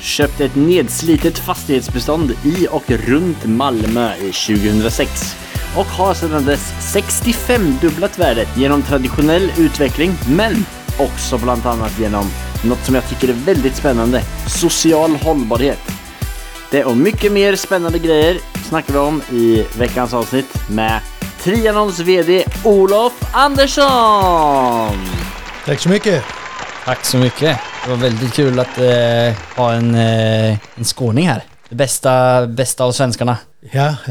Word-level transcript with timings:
köpte 0.00 0.44
ett 0.44 0.56
nedslitet 0.56 1.38
fastighetsbestånd 1.38 2.30
i 2.44 2.66
och 2.70 2.90
runt 2.90 3.44
Malmö 3.44 4.14
i 4.16 4.32
2006 4.32 5.36
och 5.76 5.86
har 5.86 6.14
sedan 6.14 6.44
dess 6.44 6.94
65-dubblat 6.94 8.18
värdet 8.18 8.56
genom 8.56 8.82
traditionell 8.82 9.52
utveckling 9.58 10.10
men 10.28 10.64
också 10.98 11.38
bland 11.38 11.66
annat 11.66 11.98
genom 11.98 12.30
något 12.64 12.84
som 12.84 12.94
jag 12.94 13.08
tycker 13.08 13.28
är 13.28 13.32
väldigt 13.32 13.76
spännande, 13.76 14.22
social 14.46 15.16
hållbarhet. 15.16 15.80
Det 16.70 16.84
och 16.84 16.96
mycket 16.96 17.32
mer 17.32 17.56
spännande 17.56 17.98
grejer 17.98 18.38
snackar 18.68 18.92
vi 18.92 18.98
om 18.98 19.22
i 19.32 19.66
veckans 19.78 20.14
avsnitt 20.14 20.70
med 20.70 21.00
Trianons 21.42 22.00
VD 22.00 22.44
Olof 22.64 23.12
Andersson! 23.32 25.08
Tack 25.64 25.80
så 25.80 25.88
mycket. 25.88 26.24
Tack 26.84 27.04
så 27.04 27.16
mycket. 27.16 27.60
Det 27.84 27.90
var 27.90 27.96
väldigt 27.96 28.32
kul 28.34 28.58
att 28.58 28.78
eh, 28.78 29.34
ha 29.56 29.72
en, 29.72 29.94
eh, 29.94 30.56
en 30.74 30.84
skåning 30.84 31.28
här. 31.28 31.42
Det 31.68 31.74
bästa, 31.74 32.46
bästa 32.46 32.84
av 32.84 32.92
svenskarna. 32.92 33.36
Ja, 33.72 33.94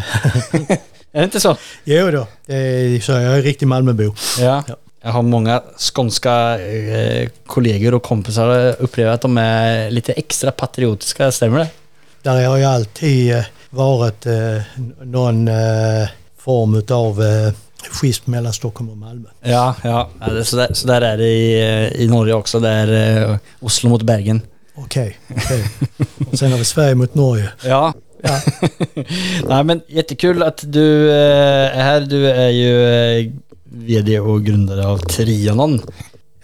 Är 1.11 1.19
det 1.19 1.23
inte 1.23 1.39
så? 1.39 1.57
jo 1.83 2.11
då. 2.11 2.27
Det 2.45 2.55
är 2.55 2.99
så. 2.99 3.11
Jag 3.11 3.37
är 3.37 3.41
riktig 3.41 3.65
Malmöbo. 3.65 4.15
Ja. 4.39 4.63
Ja. 4.67 4.75
Jag 5.01 5.11
har 5.11 5.21
många 5.21 5.63
skånska 5.77 6.59
eh, 6.59 7.29
kollegor 7.45 7.93
och 7.93 8.03
kompisar 8.03 8.75
upplever 8.79 9.11
att 9.11 9.21
de 9.21 9.37
är 9.37 9.91
lite 9.91 10.13
extra 10.13 10.51
patriotiska. 10.51 11.31
Stämmer 11.31 11.59
det? 11.59 11.67
Där 12.21 12.47
har 12.47 12.57
ju 12.57 12.63
alltid 12.63 13.35
eh, 13.35 13.43
varit 13.69 14.25
eh, 14.25 14.61
någon 15.01 15.47
eh, 15.47 16.07
form 16.37 16.83
av 16.89 17.23
eh, 17.23 17.53
schism 17.91 18.31
mellan 18.31 18.53
Stockholm 18.53 18.89
och 18.89 18.97
Malmö. 18.97 19.29
Ja, 19.41 19.75
ja. 19.83 20.09
så, 20.43 20.55
där, 20.55 20.73
så 20.73 20.87
där 20.87 21.01
är 21.01 21.17
det 21.17 21.27
i, 21.27 21.61
eh, 21.61 22.01
i 22.01 22.07
Norge 22.07 22.33
också. 22.33 22.59
Det 22.59 22.69
är 22.69 23.29
eh, 23.31 23.37
Oslo 23.59 23.89
mot 23.89 24.01
Bergen. 24.01 24.41
Okej, 24.75 25.17
okej. 25.35 25.65
Och 26.31 26.39
sen 26.39 26.51
har 26.51 26.57
vi 26.57 26.65
Sverige 26.65 26.95
mot 26.95 27.15
Norge. 27.15 27.49
Ja. 27.63 27.93
Ja. 28.23 28.41
Nej 29.47 29.63
men 29.63 29.81
jättekul 29.87 30.43
att 30.43 30.63
du 30.65 31.09
eh, 31.09 31.77
är 31.77 31.83
här. 31.83 32.01
Du 32.01 32.29
är 32.29 32.49
ju 32.49 33.31
VD 33.63 34.19
och 34.19 34.43
grundare 34.43 34.87
av 34.87 34.97
Trianon. 34.97 35.81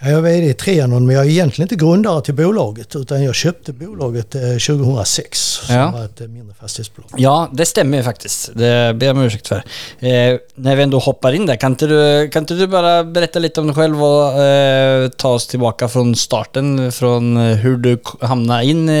Ja, 0.04 0.10
Jag 0.10 0.18
är 0.18 0.22
VD 0.22 0.46
i 0.50 0.54
Trianon 0.54 1.06
men 1.06 1.16
jag 1.16 1.24
är 1.26 1.30
egentligen 1.30 1.64
inte 1.64 1.84
grundare 1.84 2.22
till 2.22 2.34
bolaget 2.34 2.96
utan 2.96 3.24
jag 3.24 3.34
köpte 3.34 3.72
bolaget 3.72 4.34
eh, 4.34 4.40
2006 4.40 5.38
som 5.40 5.74
Ja. 5.74 5.90
var 5.90 6.04
ett 6.04 6.20
eh, 6.20 6.26
mindre 6.28 6.54
fastighetsbolag. 6.60 7.10
Ja, 7.16 7.48
det 7.52 7.66
stämmer 7.66 7.96
ju 7.98 8.02
faktiskt. 8.04 8.50
Det 8.54 8.94
ber 8.96 9.06
jag 9.06 9.16
om 9.16 9.22
ursäkt 9.22 9.48
för. 9.48 9.56
Eh, 9.56 10.38
när 10.54 10.76
vi 10.76 10.82
ändå 10.82 10.98
hoppar 10.98 11.32
in 11.32 11.46
där, 11.46 11.56
kan 11.56 11.72
inte, 11.72 11.86
du, 11.86 12.28
kan 12.28 12.42
inte 12.42 12.54
du 12.54 12.66
bara 12.66 13.04
berätta 13.04 13.38
lite 13.38 13.60
om 13.60 13.66
dig 13.66 13.76
själv 13.76 14.04
och 14.04 14.32
eh, 14.42 15.08
ta 15.08 15.28
oss 15.28 15.46
tillbaka 15.46 15.88
från 15.88 16.16
starten, 16.16 16.92
från 16.92 17.36
eh, 17.36 17.56
hur 17.56 17.76
du 17.76 17.98
hamnade 18.20 18.64
in 18.64 18.88
eh, 18.88 18.94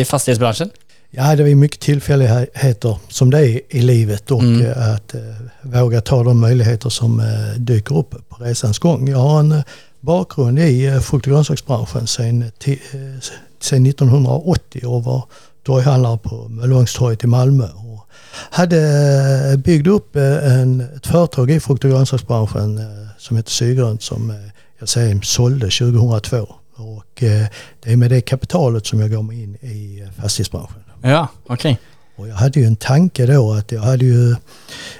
i 0.00 0.04
fastighetsbranschen? 0.08 0.70
Ja, 1.10 1.36
det 1.36 1.50
är 1.50 1.54
mycket 1.54 1.80
tillfälligheter 1.80 2.96
som 3.08 3.30
det 3.30 3.38
är 3.38 3.60
i 3.68 3.80
livet 3.82 4.30
och 4.30 4.40
Mm. 4.42 4.66
eh, 4.66 4.94
att 4.94 5.14
eh, 5.14 5.20
våga 5.62 6.00
ta 6.00 6.22
de 6.24 6.40
möjligheter 6.40 6.88
som 6.88 7.20
eh, 7.20 7.26
dyker 7.60 7.98
upp 7.98 8.10
på 8.28 8.44
resans 8.44 8.78
gång. 8.78 9.08
Jag 9.08 9.18
har 9.18 9.40
en 9.40 9.52
eh, 9.52 9.62
bakgrund 10.00 10.58
i 10.58 10.86
eh, 10.86 11.00
frukt 11.00 11.26
och 11.26 11.32
grönsaksbranschen 11.32 12.06
sedan, 12.06 12.42
eh, 12.42 12.74
sedan 13.60 13.86
1980 13.86 14.86
och 14.86 15.04
var 15.04 15.24
torghandlare 15.62 16.18
på 16.18 16.48
Möllevångstorget 16.48 17.24
i 17.24 17.26
Malmö. 17.26 17.64
Och 17.64 18.06
hade 18.50 18.80
eh, 19.52 19.58
byggt 19.58 19.86
upp 19.86 20.16
en, 20.16 20.80
ett 20.80 21.06
företag 21.06 21.50
i 21.50 21.60
frukt 21.60 21.84
och 21.84 21.90
grönsaksbranschen 21.90 22.80
som 23.18 23.36
heter 23.36 23.50
Sygrönt 23.50 24.02
som 24.02 24.34
jag 24.78 24.88
säger 24.88 25.20
sålde 25.22 25.70
2002. 25.70 26.54
Och 26.74 27.04
det 27.80 27.92
är 27.92 27.96
med 27.96 28.10
det 28.10 28.20
kapitalet 28.20 28.86
som 28.86 29.00
jag 29.00 29.10
gav 29.10 29.24
mig 29.24 29.42
in 29.42 29.54
i 29.54 30.08
fastighetsbranschen. 30.16 30.82
Ja, 31.02 31.28
okej. 31.46 31.78
Och 32.20 32.28
jag 32.28 32.34
hade 32.34 32.60
ju 32.60 32.66
en 32.66 32.76
tanke 32.76 33.26
då 33.26 33.52
att 33.52 33.72
jag 33.72 33.80
hade 33.80 34.04
ju 34.04 34.30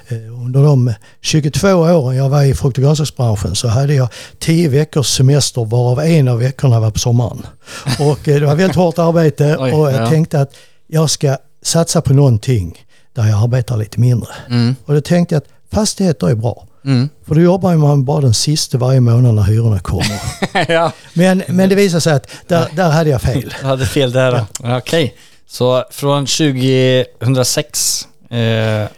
eh, 0.09 0.43
under 0.45 0.63
de 0.63 0.95
22 1.21 1.69
åren 1.69 2.17
jag 2.17 2.29
var 2.29 2.43
i 2.43 2.55
frukt 2.55 2.79
och 2.79 2.85
grönsaksbranschen 2.85 3.55
så 3.55 3.69
hade 3.69 3.95
jag 3.95 4.09
10 4.39 4.69
veckors 4.69 5.07
semester 5.07 5.65
varav 5.65 6.01
en 6.01 6.29
av 6.29 6.39
veckorna 6.39 6.81
var 6.81 6.91
på 6.91 6.99
sommaren. 6.99 7.47
Och 7.99 8.29
eh, 8.29 8.41
det 8.41 8.47
var 8.47 8.55
väldigt 8.55 8.77
hårt 8.77 8.99
arbete 8.99 9.57
och 9.57 9.69
jag 9.69 10.03
ja. 10.03 10.09
tänkte 10.09 10.41
att 10.41 10.55
jag 10.87 11.11
ska 11.11 11.37
satsa 11.63 12.01
på 12.01 12.13
någonting 12.13 12.85
där 13.15 13.27
jag 13.27 13.43
arbetar 13.43 13.77
lite 13.77 14.01
mindre. 14.01 14.31
Mm. 14.49 14.77
Och 14.85 14.95
då 14.95 15.01
tänkte 15.01 15.35
jag 15.35 15.41
att 15.43 15.49
fastigheter 15.73 16.29
är 16.29 16.35
bra. 16.35 16.67
Mm. 16.85 17.09
För 17.27 17.35
då 17.35 17.41
jobbar 17.41 17.77
man 17.77 18.05
bara 18.05 18.21
den 18.21 18.35
sista 18.35 18.79
varje 18.79 19.01
månad 19.01 19.35
när 19.35 19.43
hyrorna 19.43 19.81
kommer. 19.81 20.21
ja, 20.69 20.93
Men, 21.15 21.43
men 21.49 21.69
det 21.69 21.75
visade 21.75 22.01
sig 22.01 22.13
att 22.13 22.27
där, 22.47 22.69
där 22.77 22.91
hade 22.91 23.11
jag 23.11 23.23
fel. 23.23 23.55
jag 23.61 23.69
hade 23.69 23.87
fel 23.87 24.13
där 24.13 24.33
då. 24.33 24.77
Okej. 24.77 25.15
Så 25.53 25.85
från 25.91 26.27
2006 26.27 28.09
eh, 28.31 28.39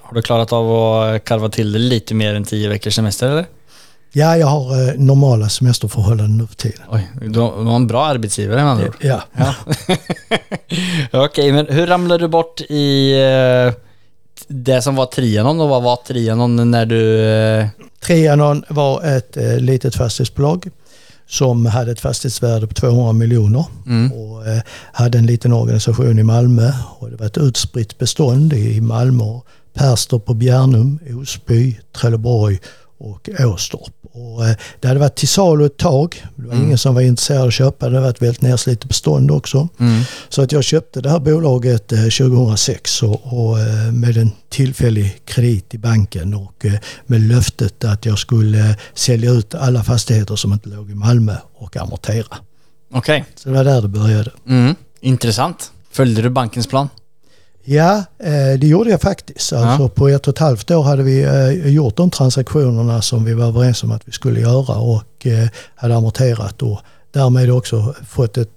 har 0.01 0.15
du 0.15 0.23
klarat 0.23 0.53
av 0.53 0.73
att 0.73 1.25
karva 1.25 1.49
till 1.49 1.73
det 1.73 1.79
lite 1.79 2.15
mer 2.15 2.35
än 2.35 2.45
10 2.45 2.69
veckors 2.69 2.95
semester 2.95 3.29
eller? 3.29 3.47
Ja, 4.13 4.37
jag 4.37 4.47
har 4.47 4.89
eh, 4.89 4.95
normala 4.95 5.49
semesterförhållanden 5.49 6.39
nu 6.39 6.47
för 6.47 6.55
tiden. 6.55 6.81
Oj, 6.91 7.11
du 7.21 7.29
du 7.29 7.41
har 7.41 7.77
en 7.77 7.87
bra 7.87 8.05
arbetsgivare 8.05 8.63
med 8.63 8.71
andra 8.71 8.87
ord. 8.87 8.97
Ja. 9.01 9.23
Ja. 9.33 9.55
Okej, 11.25 11.53
men 11.53 11.67
hur 11.67 11.87
ramlade 11.87 12.25
du 12.25 12.29
bort 12.29 12.61
i 12.61 13.13
eh, 13.13 13.75
det 14.49 14.83
som 14.83 14.97
var 14.97 15.07
Trianon 15.07 15.61
och 15.61 15.69
vad 15.69 15.83
var 15.83 15.97
Trianon 15.97 16.71
när 16.71 16.87
du... 16.87 17.25
Eh, 17.27 17.67
Trianon 18.01 18.65
var 18.69 19.17
ett 19.17 19.37
eh, 19.37 19.59
litet 19.59 19.95
fastighetsbolag 19.95 20.71
som 21.27 21.67
hade 21.67 21.93
ett 21.93 22.01
fastighetsvärde 22.01 22.67
på 22.67 22.75
200 22.75 23.13
miljoner 23.13 23.65
mm. 23.87 24.13
och 24.13 24.47
eh, 24.47 24.63
hade 24.93 25.19
en 25.19 25.27
liten 25.27 25.53
organisation 25.53 26.19
i 26.19 26.23
Malmö. 26.23 26.73
Och 26.99 27.11
det 27.11 27.17
var 27.17 27.27
ett 27.27 27.39
utspritt 27.39 27.99
bestånd 27.99 28.53
i 28.53 28.81
Malmö, 28.81 29.41
Perstorp 29.75 30.29
och 30.29 30.37
Bjärnum, 30.37 30.99
Osby, 31.23 31.79
Trelleborg 31.93 32.59
och 32.99 33.29
Åstorp. 33.41 33.93
Och, 34.15 34.47
eh, 34.49 34.57
det 34.81 34.89
hade 34.89 35.01
varit 35.01 35.15
till 35.17 35.29
salu 35.29 35.67
ett 35.67 35.77
tag. 35.77 36.25
Det 36.37 36.47
var 36.47 36.53
Mm. 36.55 36.65
ingen 36.67 36.79
som 36.79 36.95
var 36.95 37.03
intresserad 37.03 37.41
av 37.43 37.49
att 37.49 37.55
köpa. 37.55 37.89
Det 37.89 38.01
var 38.01 38.11
ett 38.11 38.23
väldigt 38.23 38.43
nedslitet 38.43 38.85
bestånd 38.89 39.31
också. 39.31 39.69
Mm. 39.81 40.03
Så 40.29 40.43
att 40.43 40.53
jag 40.53 40.65
köpte 40.65 41.01
det 41.01 41.11
här 41.11 41.19
bolaget 41.19 41.93
eh, 41.93 41.99
2006 42.09 43.03
och, 43.03 43.21
och 43.25 43.61
eh, 43.61 43.93
med 43.93 44.17
en 44.17 44.31
tillfällig 44.49 45.21
kredit 45.25 45.75
i 45.75 45.79
banken 45.79 46.35
och 46.35 46.65
eh, 46.67 46.73
med 47.07 47.21
löftet 47.21 47.85
att 47.85 48.07
jag 48.07 48.19
skulle 48.19 48.71
eh, 48.71 48.77
sälja 48.95 49.31
ut 49.31 49.55
alla 49.55 49.85
fastigheter 49.85 50.37
som 50.37 50.53
inte 50.53 50.69
låg 50.69 50.91
i 50.91 50.95
Malmö 50.95 51.37
och 51.55 51.77
amortera. 51.77 52.37
Okej. 52.95 53.25
Så 53.35 53.49
det 53.49 53.55
var 53.55 53.65
där 53.65 53.83
det 53.83 53.89
började. 53.89 54.31
Mm. 54.49 54.75
Intressant. 55.01 55.71
Följde 55.91 56.23
du 56.23 56.31
bankens 56.31 56.67
plan? 56.67 56.89
Ja, 57.65 58.05
eh, 58.19 58.59
det 58.59 58.67
gjorde 58.67 58.91
jag 58.91 59.01
faktiskt. 59.01 59.53
Alltså 59.53 59.89
på 59.89 60.09
ett 60.09 60.29
och 60.29 60.35
ett 60.35 60.39
halvt 60.39 60.71
år 60.71 60.83
hade 60.83 61.03
vi 61.03 61.23
eh, 61.23 61.69
gjort 61.75 61.97
de 61.97 62.11
transaktionerna 62.11 63.03
som 63.03 63.25
vi 63.25 63.35
var 63.35 63.47
överens 63.47 63.83
om 63.83 63.93
att 63.93 64.03
vi 64.09 64.13
skulle 64.13 64.41
göra 64.41 64.77
och 64.77 65.27
eh, 65.27 65.49
hade 65.75 65.97
amorterat 65.97 66.63
och 66.63 66.81
därmed 67.13 67.51
också 67.51 67.95
fått 68.09 68.37
ett, 68.39 68.49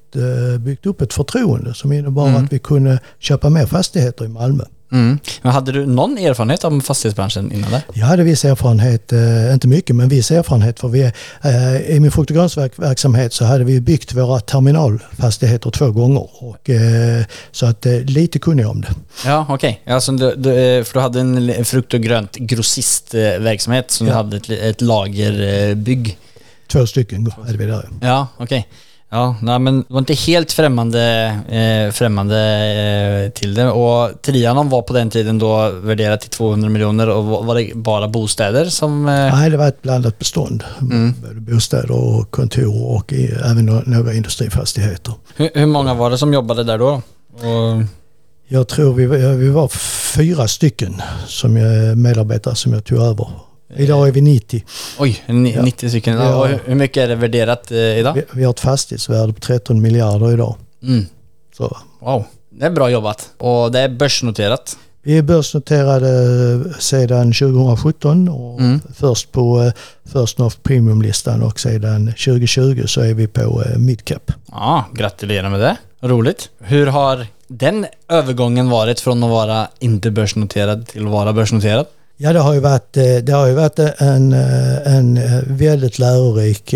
byggt 0.59 0.85
upp 0.85 1.01
ett 1.01 1.13
förtroende 1.13 1.73
som 1.73 1.91
innebar 1.91 2.27
Mm. 2.27 2.43
att 2.45 2.53
vi 2.53 2.59
kunde 2.59 2.99
köpa 3.19 3.49
mer 3.49 3.65
fastigheter 3.65 4.25
i 4.25 4.27
Malmö. 4.27 4.63
Mm. 4.91 5.19
Men 5.41 5.51
hade 5.51 5.71
du 5.71 5.85
någon 5.85 6.17
erfarenhet 6.17 6.63
av 6.65 6.79
fastighetsbranschen 6.81 7.51
innan 7.51 7.71
det? 7.71 7.83
Jag 7.93 8.05
hade 8.05 8.23
viss 8.23 8.45
erfarenhet, 8.45 9.13
eh, 9.13 9.53
inte 9.53 9.67
mycket 9.67 9.95
men 9.95 10.09
viss 10.09 10.31
erfarenhet 10.31 10.79
för 10.79 10.87
vi, 10.87 11.01
eh, 11.43 11.75
i 11.95 11.99
min 11.99 12.11
frukt 12.11 12.29
och 12.31 12.35
grönsaksverksamhet 12.35 13.33
så 13.33 13.45
hade 13.45 13.63
vi 13.63 13.81
byggt 13.81 14.13
våra 14.13 14.39
terminalfastigheter 14.39 15.71
två 15.71 15.91
gånger. 15.91 16.29
Och, 16.43 16.69
eh, 16.69 17.23
så 17.51 17.65
att 17.65 17.85
eh, 17.85 17.99
lite 17.99 18.39
kunde 18.39 18.63
jag 18.63 18.71
om 18.71 18.81
det. 18.81 18.93
Ja, 19.25 19.45
okej. 19.49 19.81
Alltså, 19.87 20.11
du, 20.11 20.35
du, 20.35 20.49
eh, 20.77 20.83
för 20.83 20.93
du 20.93 20.99
hade 20.99 21.19
en 21.19 21.65
frukt 21.65 21.93
och 21.93 22.01
grönt 22.01 22.35
grossistverksamhet 22.35 23.91
som 23.91 24.05
du 24.07 24.11
Ja. 24.13 24.17
hade 24.17 24.37
ett, 24.37 24.49
ett 24.49 24.81
lagerbygg. 24.81 26.17
Två 26.67 26.87
stycken 26.87 27.31
hade 27.45 27.57
vi 27.57 27.65
där. 27.65 27.89
Ja, 28.01 28.27
okej. 28.37 28.67
Ja, 29.15 29.35
nej, 29.41 29.59
men 29.59 29.77
det 29.79 29.85
var 29.93 29.99
inte 29.99 30.13
helt 30.13 30.51
främmande, 30.51 31.01
eh, 31.49 31.91
främmande 31.93 32.37
eh, 33.25 33.31
till 33.31 33.53
det. 33.53 33.69
Och 33.71 34.21
Trianon 34.21 34.69
var 34.69 34.81
på 34.81 34.93
den 34.93 35.09
tiden 35.09 35.39
då 35.39 35.69
värderat 35.69 36.21
till 36.21 36.29
200 36.29 36.69
miljoner 36.69 37.09
och 37.09 37.45
var 37.45 37.55
det 37.55 37.71
bara 37.75 38.07
bostäder 38.07 38.65
som... 38.65 39.07
Eh, 39.07 39.13
Nej, 39.35 39.49
det 39.49 39.57
var 39.57 39.67
ett 39.67 39.81
blandat 39.81 40.19
bestånd. 40.19 40.63
Mm. 40.81 41.13
Bostäder 41.35 41.91
och 41.91 42.31
kontor 42.31 42.95
och 42.95 43.13
i, 43.13 43.25
även 43.25 43.65
nå- 43.65 43.83
några 43.85 44.13
industrifastigheter. 44.13 45.13
hur, 45.35 45.49
hur 45.53 45.65
många 45.65 45.93
var 45.93 46.09
det 46.09 46.17
som 46.17 46.33
jobbade 46.33 46.63
där 46.63 46.77
då? 46.77 47.01
Och, 47.33 47.83
Jag 48.47 48.67
tror 48.67 48.93
vi, 48.93 49.05
var- 49.05 49.35
vi 49.35 49.49
var 49.49 49.67
fyra 50.15 50.47
stycken 50.47 51.01
som 51.27 51.53
medarbetare 52.01 52.55
som 52.55 52.73
jag 52.73 52.83
tog 52.85 52.97
över. 53.01 53.27
Idag 53.77 54.07
är 54.07 54.11
vi 54.11 54.21
90. 54.21 54.63
Oj, 54.99 55.23
ni- 55.27 55.57
90 55.61 55.89
stycken. 55.89 56.13
Ja. 56.17 56.45
Hur- 56.65 56.75
mycket 56.75 57.03
är 57.03 57.07
det 57.07 57.15
värderat 57.15 57.71
eh, 57.71 57.77
idag? 57.77 58.13
Vi, 58.13 58.23
vi 58.33 58.43
har 58.43 58.51
ett 58.51 58.59
fastighetsvärde 58.59 59.33
på 59.33 59.39
13 59.39 59.81
miljarder 59.81 60.33
idag. 60.33 60.55
Mm. 60.83 61.05
Så 61.57 61.77
Wow, 61.99 62.23
det 62.49 62.65
är 62.65 62.69
bra 62.71 62.89
jobbat. 62.89 63.29
Och 63.37 63.71
det 63.71 63.79
är 63.79 63.89
börsnoterat. 63.89 64.77
vi 65.03 65.17
är 65.17 65.21
börsnoterade 65.21 66.09
sedan 66.79 67.33
2017 67.33 68.29
och 68.29 68.59
Mm. 68.59 68.81
först 68.95 69.31
på 69.31 69.61
eh, 69.63 69.71
First 70.13 70.37
North 70.37 70.57
Premium-listan 70.63 71.43
och 71.43 71.59
sedan 71.59 72.05
2020 72.07 72.83
så 72.87 73.01
är 73.01 73.13
vi 73.13 73.27
på 73.27 73.63
eh, 73.65 73.77
Midcap. 73.77 74.31
Ja, 74.51 74.85
gratulerar 74.93 75.49
med 75.49 75.59
det. 75.59 75.77
Roligt. 76.01 76.49
Hur 76.59 76.87
har 76.87 77.27
den 77.47 77.85
övergången 78.09 78.69
varit 78.69 78.99
från 78.99 79.23
att 79.23 79.29
vara 79.29 79.67
inte 79.79 80.11
börsnoterad 80.11 80.87
till 80.87 81.05
att 81.05 81.11
vara 81.11 81.33
börsnoterad? 81.33 81.85
Ja, 82.17 82.33
det 82.33 82.39
har 82.39 82.53
ju 82.53 82.59
varit, 82.59 82.97
eh, 82.97 83.15
det 83.23 83.31
har 83.31 83.47
ju 83.47 83.53
varit 83.53 83.79
en, 83.79 84.33
eh, 84.33 84.95
en 84.95 85.17
eh, 85.17 85.39
väldigt 85.47 85.99
lärorik 85.99 86.73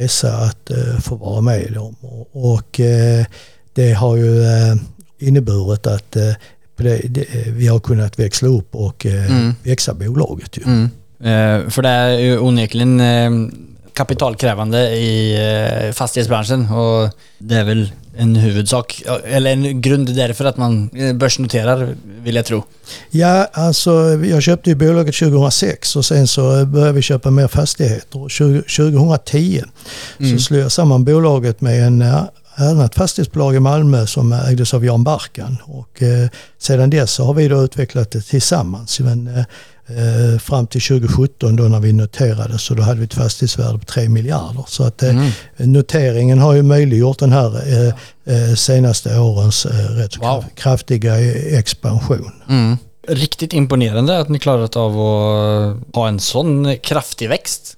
resa 0.00 0.32
att 0.36 0.70
få 1.02 1.14
vara 1.14 1.40
med 1.40 1.76
om. 1.78 1.94
Och- 2.32 2.80
det 3.74 3.92
har 3.92 4.16
ju 4.16 4.42
inneburit 5.18 5.86
att 5.86 6.16
vi 7.46 7.66
har 7.66 7.78
kunnat 7.80 8.18
växla 8.18 8.48
upp 8.48 8.74
och 8.74 9.06
Mm. 9.06 9.54
växa 9.62 9.94
bolaget. 9.94 10.56
Ju. 10.56 10.62
Mm. 10.62 11.70
För 11.70 11.82
det 11.82 11.88
är 11.88 12.18
ju 12.18 12.38
onekligen 12.38 13.02
kapitalkrävande 13.94 14.90
i 14.96 15.92
fastighetsbranschen 15.94 16.70
och 16.72 17.10
det 17.38 17.54
är 17.56 17.64
väl 17.64 17.92
en 18.18 18.36
huvudsak, 18.36 19.02
eller 19.24 19.50
en 19.50 19.80
grund 19.80 20.16
därför 20.16 20.44
att 20.44 20.56
man 20.56 20.90
eh, 20.94 21.12
börsnoterar 21.12 21.94
vill 22.22 22.36
jag 22.36 22.44
tro. 22.44 22.64
Ja, 23.10 23.48
alltså 23.52 23.90
jag 24.24 24.42
köpte 24.42 24.70
ju 24.70 24.76
bolaget 24.76 25.14
2006 25.14 25.96
och 25.96 26.04
sen 26.04 26.28
så 26.28 26.66
började 26.66 26.92
vi 26.92 27.02
köpa 27.02 27.30
mer 27.30 27.48
fastigheter. 27.48 28.22
Och 28.22 28.30
20, 28.30 28.62
2010 28.62 29.62
så 30.18 30.38
slog 30.38 30.60
jag 30.60 30.72
samman 30.72 31.04
bolaget 31.04 31.60
med 31.60 31.86
en 31.86 32.02
eh, 32.02 32.22
annat 32.56 32.94
fastighetsbolag 32.94 33.54
i 33.54 33.60
Malmö 33.60 34.06
som 34.06 34.32
ägdes 34.32 34.74
av 34.74 34.84
Jan 34.84 35.04
Barkan. 35.04 35.56
Och 35.64 36.02
eh, 36.02 36.28
sedan 36.58 36.90
dess 36.90 37.10
så 37.10 37.24
har 37.24 37.34
vi 37.34 37.48
då 37.48 37.64
utvecklat 37.64 38.10
det 38.10 38.20
tillsammans. 38.22 39.00
Men, 39.00 39.26
eh, 39.36 39.44
eh, 39.88 40.38
fram 40.38 40.66
till 40.66 40.80
2017 40.80 41.56
då 41.56 41.62
när 41.62 41.80
vi 41.80 41.92
noterade 41.92 42.58
så 42.58 42.74
då 42.74 42.82
hade 42.82 42.98
vi 42.98 43.04
ett 43.04 43.14
fastighetsvärde 43.14 43.78
på 43.78 43.84
3 43.84 44.08
miljarder. 44.08 44.64
Så 44.68 44.84
att 44.84 45.02
eh, 45.02 45.14
noteringen 45.56 46.38
har 46.38 46.54
ju 46.54 46.62
möjliggjort 46.62 47.18
den 47.18 47.32
här 47.32 47.54
eh, 47.68 47.88
eh, 48.48 48.54
senaste 48.54 49.18
årens 49.18 49.66
eh, 49.66 49.70
rätt 49.72 50.16
Wow. 50.18 50.24
kraf- 50.26 50.44
kraftiga 50.54 51.20
eh, 51.20 51.58
expansion. 51.58 52.32
Mm. 52.48 52.76
Riktigt 53.08 53.52
imponerande 53.52 54.18
att 54.18 54.28
ni 54.28 54.38
klarat 54.38 54.76
av 54.76 54.90
att 54.92 55.94
ha 55.94 56.08
en 56.08 56.20
sån 56.20 56.76
kraftig 56.82 57.28
växt. 57.28 57.76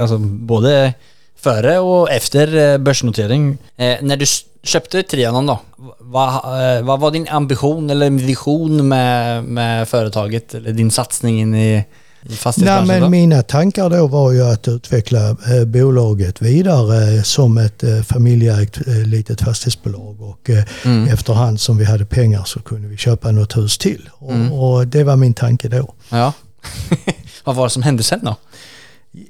Alltså 0.00 0.18
både 0.18 0.94
före 1.42 1.78
och 1.78 2.10
efter 2.10 2.72
eh, 2.72 2.78
börsnotering. 2.78 3.58
Eh, 3.76 3.96
när 4.02 4.16
du 4.16 4.24
köpte 4.62 5.02
Trianon 5.02 5.46
då, 5.46 5.58
vad, 5.98 6.28
eh, 6.76 6.82
vad 6.84 7.00
var 7.00 7.10
din 7.10 7.28
ambition 7.28 7.90
eller 7.90 8.10
vision 8.10 8.88
med, 8.88 9.44
med 9.44 9.88
företaget? 9.88 10.54
Eller 10.54 10.72
din 10.72 10.90
satsning 10.90 11.40
in 11.40 11.54
i, 11.54 11.58
i 11.58 11.84
Nej, 12.22 12.36
fastighetsbranschen? 12.36 12.86
men 12.88 13.00
då? 13.02 13.08
mina 13.08 13.42
tankar 13.42 13.90
då 13.90 14.06
var 14.06 14.32
ju 14.32 14.42
att 14.42 14.68
utveckla 14.68 15.28
eh, 15.30 15.64
bolaget 15.66 16.42
vidare 16.42 17.16
eh, 17.16 17.22
som 17.22 17.58
ett 17.58 17.82
eh, 17.82 18.02
familjeägt 18.02 18.76
eh, 18.86 18.94
litet 19.06 19.40
fastighetsbolag 19.40 20.20
och 20.22 20.50
eh, 20.50 20.64
Mm. 20.84 21.08
efterhand 21.08 21.60
som 21.60 21.78
vi 21.78 21.84
hade 21.84 22.04
pengar 22.06 22.42
så 22.44 22.60
kunde 22.60 22.88
vi 22.88 22.96
köpa 22.96 23.30
något 23.30 23.56
hus 23.56 23.78
till. 23.78 24.08
Och, 24.12 24.32
Mm. 24.32 24.52
och 24.52 24.86
det 24.86 25.04
var 25.04 25.16
min 25.16 25.34
tanke 25.34 25.68
då. 25.68 25.94
Ja. 26.10 26.32
vad 27.44 27.56
var 27.56 27.64
det 27.64 27.70
som 27.70 27.82
hände 27.82 28.02
sen 28.02 28.20
då? 28.24 28.36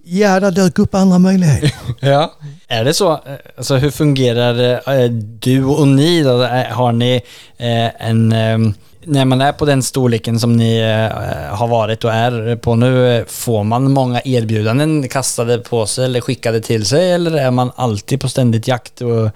Ja, 0.05 0.41
det 0.41 0.51
dök 0.51 0.79
upp 0.79 0.95
andra 0.95 1.19
möjligheter. 1.19 1.75
Ja. 2.01 2.33
Är 2.69 2.85
det 2.85 2.95
så? 2.95 3.21
Alltså 3.57 3.77
hur 3.77 3.91
fungerar 3.91 4.81
eh, 5.01 5.11
du 5.41 5.65
och 5.65 5.89
ni 5.89 6.23
då? 6.23 6.47
Har 6.71 6.93
ni 6.93 7.15
eh, 7.57 8.09
en... 8.09 8.33
Eh, 8.33 8.59
när 9.05 9.25
man 9.25 9.41
är 9.41 9.53
på 9.53 9.65
den 9.65 9.83
storleken 9.83 10.41
som 10.41 10.57
ni 10.57 10.79
eh, 10.79 11.57
har 11.57 11.69
varit 11.69 12.05
och 12.05 12.13
är 12.13 12.57
på 12.57 12.75
nu, 12.75 13.25
får 13.29 13.65
man 13.65 13.93
många 13.93 14.21
erbjudanden 14.25 15.09
kastade 15.09 15.59
på 15.59 15.87
sig 15.87 16.05
eller 16.05 16.21
skickade 16.21 16.61
till 16.61 16.87
sig 16.87 17.13
eller 17.13 17.33
är 17.33 17.51
man 17.51 17.73
alltid 17.77 18.21
på 18.21 18.29
ständigt 18.29 18.69
jakt 18.69 19.01
och 19.01 19.31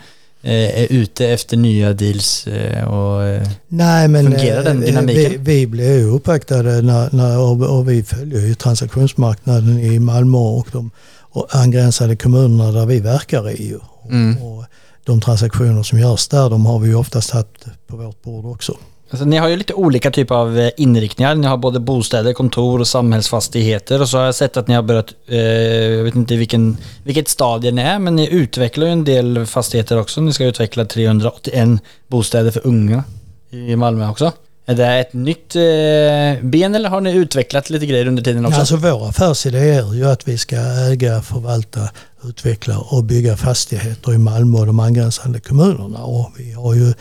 är 0.52 0.93
ute 0.93 1.28
efter 1.28 1.56
nya 1.56 1.93
deals 1.93 2.46
eh, 2.46 2.88
och... 2.88 3.22
eh, 3.25 3.48
Nej, 3.69 4.08
men 4.08 4.25
Fungerar 4.25 4.64
den 4.64 4.82
eh, 4.82 4.87
dynamiken? 4.87 5.44
vi, 5.44 5.56
vi 5.56 5.66
blev 5.66 6.06
uppvaktade 6.06 6.82
när, 6.82 7.08
när, 7.12 7.38
och, 7.38 7.78
och 7.78 7.88
vi 7.88 8.02
följer 8.02 8.40
ju 8.40 8.54
transaktionsmarknaden 8.54 9.78
i 9.78 9.98
Malmö 9.98 10.38
och 10.38 10.69
de 10.72 10.90
och 11.37 11.46
angränsande 11.50 12.16
kommunerna 12.16 12.72
där 12.72 12.87
vi 12.87 13.00
verkar 13.00 13.50
i. 13.50 13.76
Mm. 14.10 14.43
Och 14.43 14.64
de 15.04 15.20
transaktioner 15.20 15.82
som 15.82 15.98
görs 15.98 16.28
där, 16.28 16.50
de 16.50 16.66
har 16.66 16.78
vi 16.78 16.88
ju 16.88 16.94
oftast 16.94 17.31
haft 17.31 17.66
på 17.87 17.96
vårt 17.96 18.22
bord 18.22 18.44
också. 18.44 18.76
Alltså, 19.11 19.25
ni 19.25 19.37
har 19.37 19.49
ju 19.49 19.56
lite 19.56 19.75
olika 19.75 20.11
typer 20.11 20.35
av 20.35 20.58
eh, 20.58 20.70
inriktningar. 20.76 21.35
Ni 21.35 21.47
har 21.47 21.56
både 21.56 21.81
bostäder, 21.81 22.32
kontor 22.32 22.81
och 22.81 22.88
samhällsfastigheter. 22.88 24.03
Och 24.03 24.08
så 24.08 24.19
har 24.19 24.25
jag 24.25 24.35
sett 24.35 24.56
att 24.56 24.69
ni 24.69 24.75
har 24.75 24.82
börjat, 24.82 25.14
eh, 25.29 25.38
jag 25.38 26.05
vet 26.05 26.14
inte 26.14 26.37
vilken, 26.37 26.76
vilket 27.05 27.29
stadie 27.29 27.70
ni 27.70 27.82
är, 27.82 27.99
men 27.99 28.17
ni 28.17 28.29
utvecklar 28.31 28.87
ju 28.87 28.93
en 28.93 29.05
del 29.05 29.47
fastigheter 29.47 29.99
också. 29.99 30.20
Ni 30.20 30.32
ska 30.32 30.44
utveckla 30.44 30.85
381 30.85 31.81
bostäder 32.08 32.50
för 32.50 32.67
unga 32.67 33.05
i 33.50 33.76
Malmö 33.76 34.08
också. 34.11 34.32
Är 34.69 34.75
det 34.75 34.87
ett 34.87 35.12
nytt 35.12 35.56
eh, 35.56 36.44
ben 36.49 36.75
eller 36.75 36.88
har 36.88 37.00
ni 37.00 37.12
utvecklat 37.12 37.70
lite 37.70 37.87
grejer 37.87 38.06
under 38.06 38.23
tiden 38.23 38.47
också? 38.47 38.61
Alltså 38.61 38.76
vår 38.76 39.08
affärsidé 39.08 39.58
är 39.58 39.94
ju 39.94 40.05
att 40.05 40.29
vi 40.29 40.38
ska 40.38 40.56
äga, 40.56 41.23
förvalta, 41.23 41.81
utveckla 42.25 42.79
och 42.79 43.05
bygga 43.05 43.37
fastigheter 43.37 44.14
i 44.14 44.19
Malmö 44.19 44.58
och 44.58 44.67
de 44.67 44.81
angränsande 44.81 45.41
kommunerna. 45.41 46.05
Och 46.05 46.32
vi 46.38 46.53
har 46.53 46.75
ju 46.75 46.94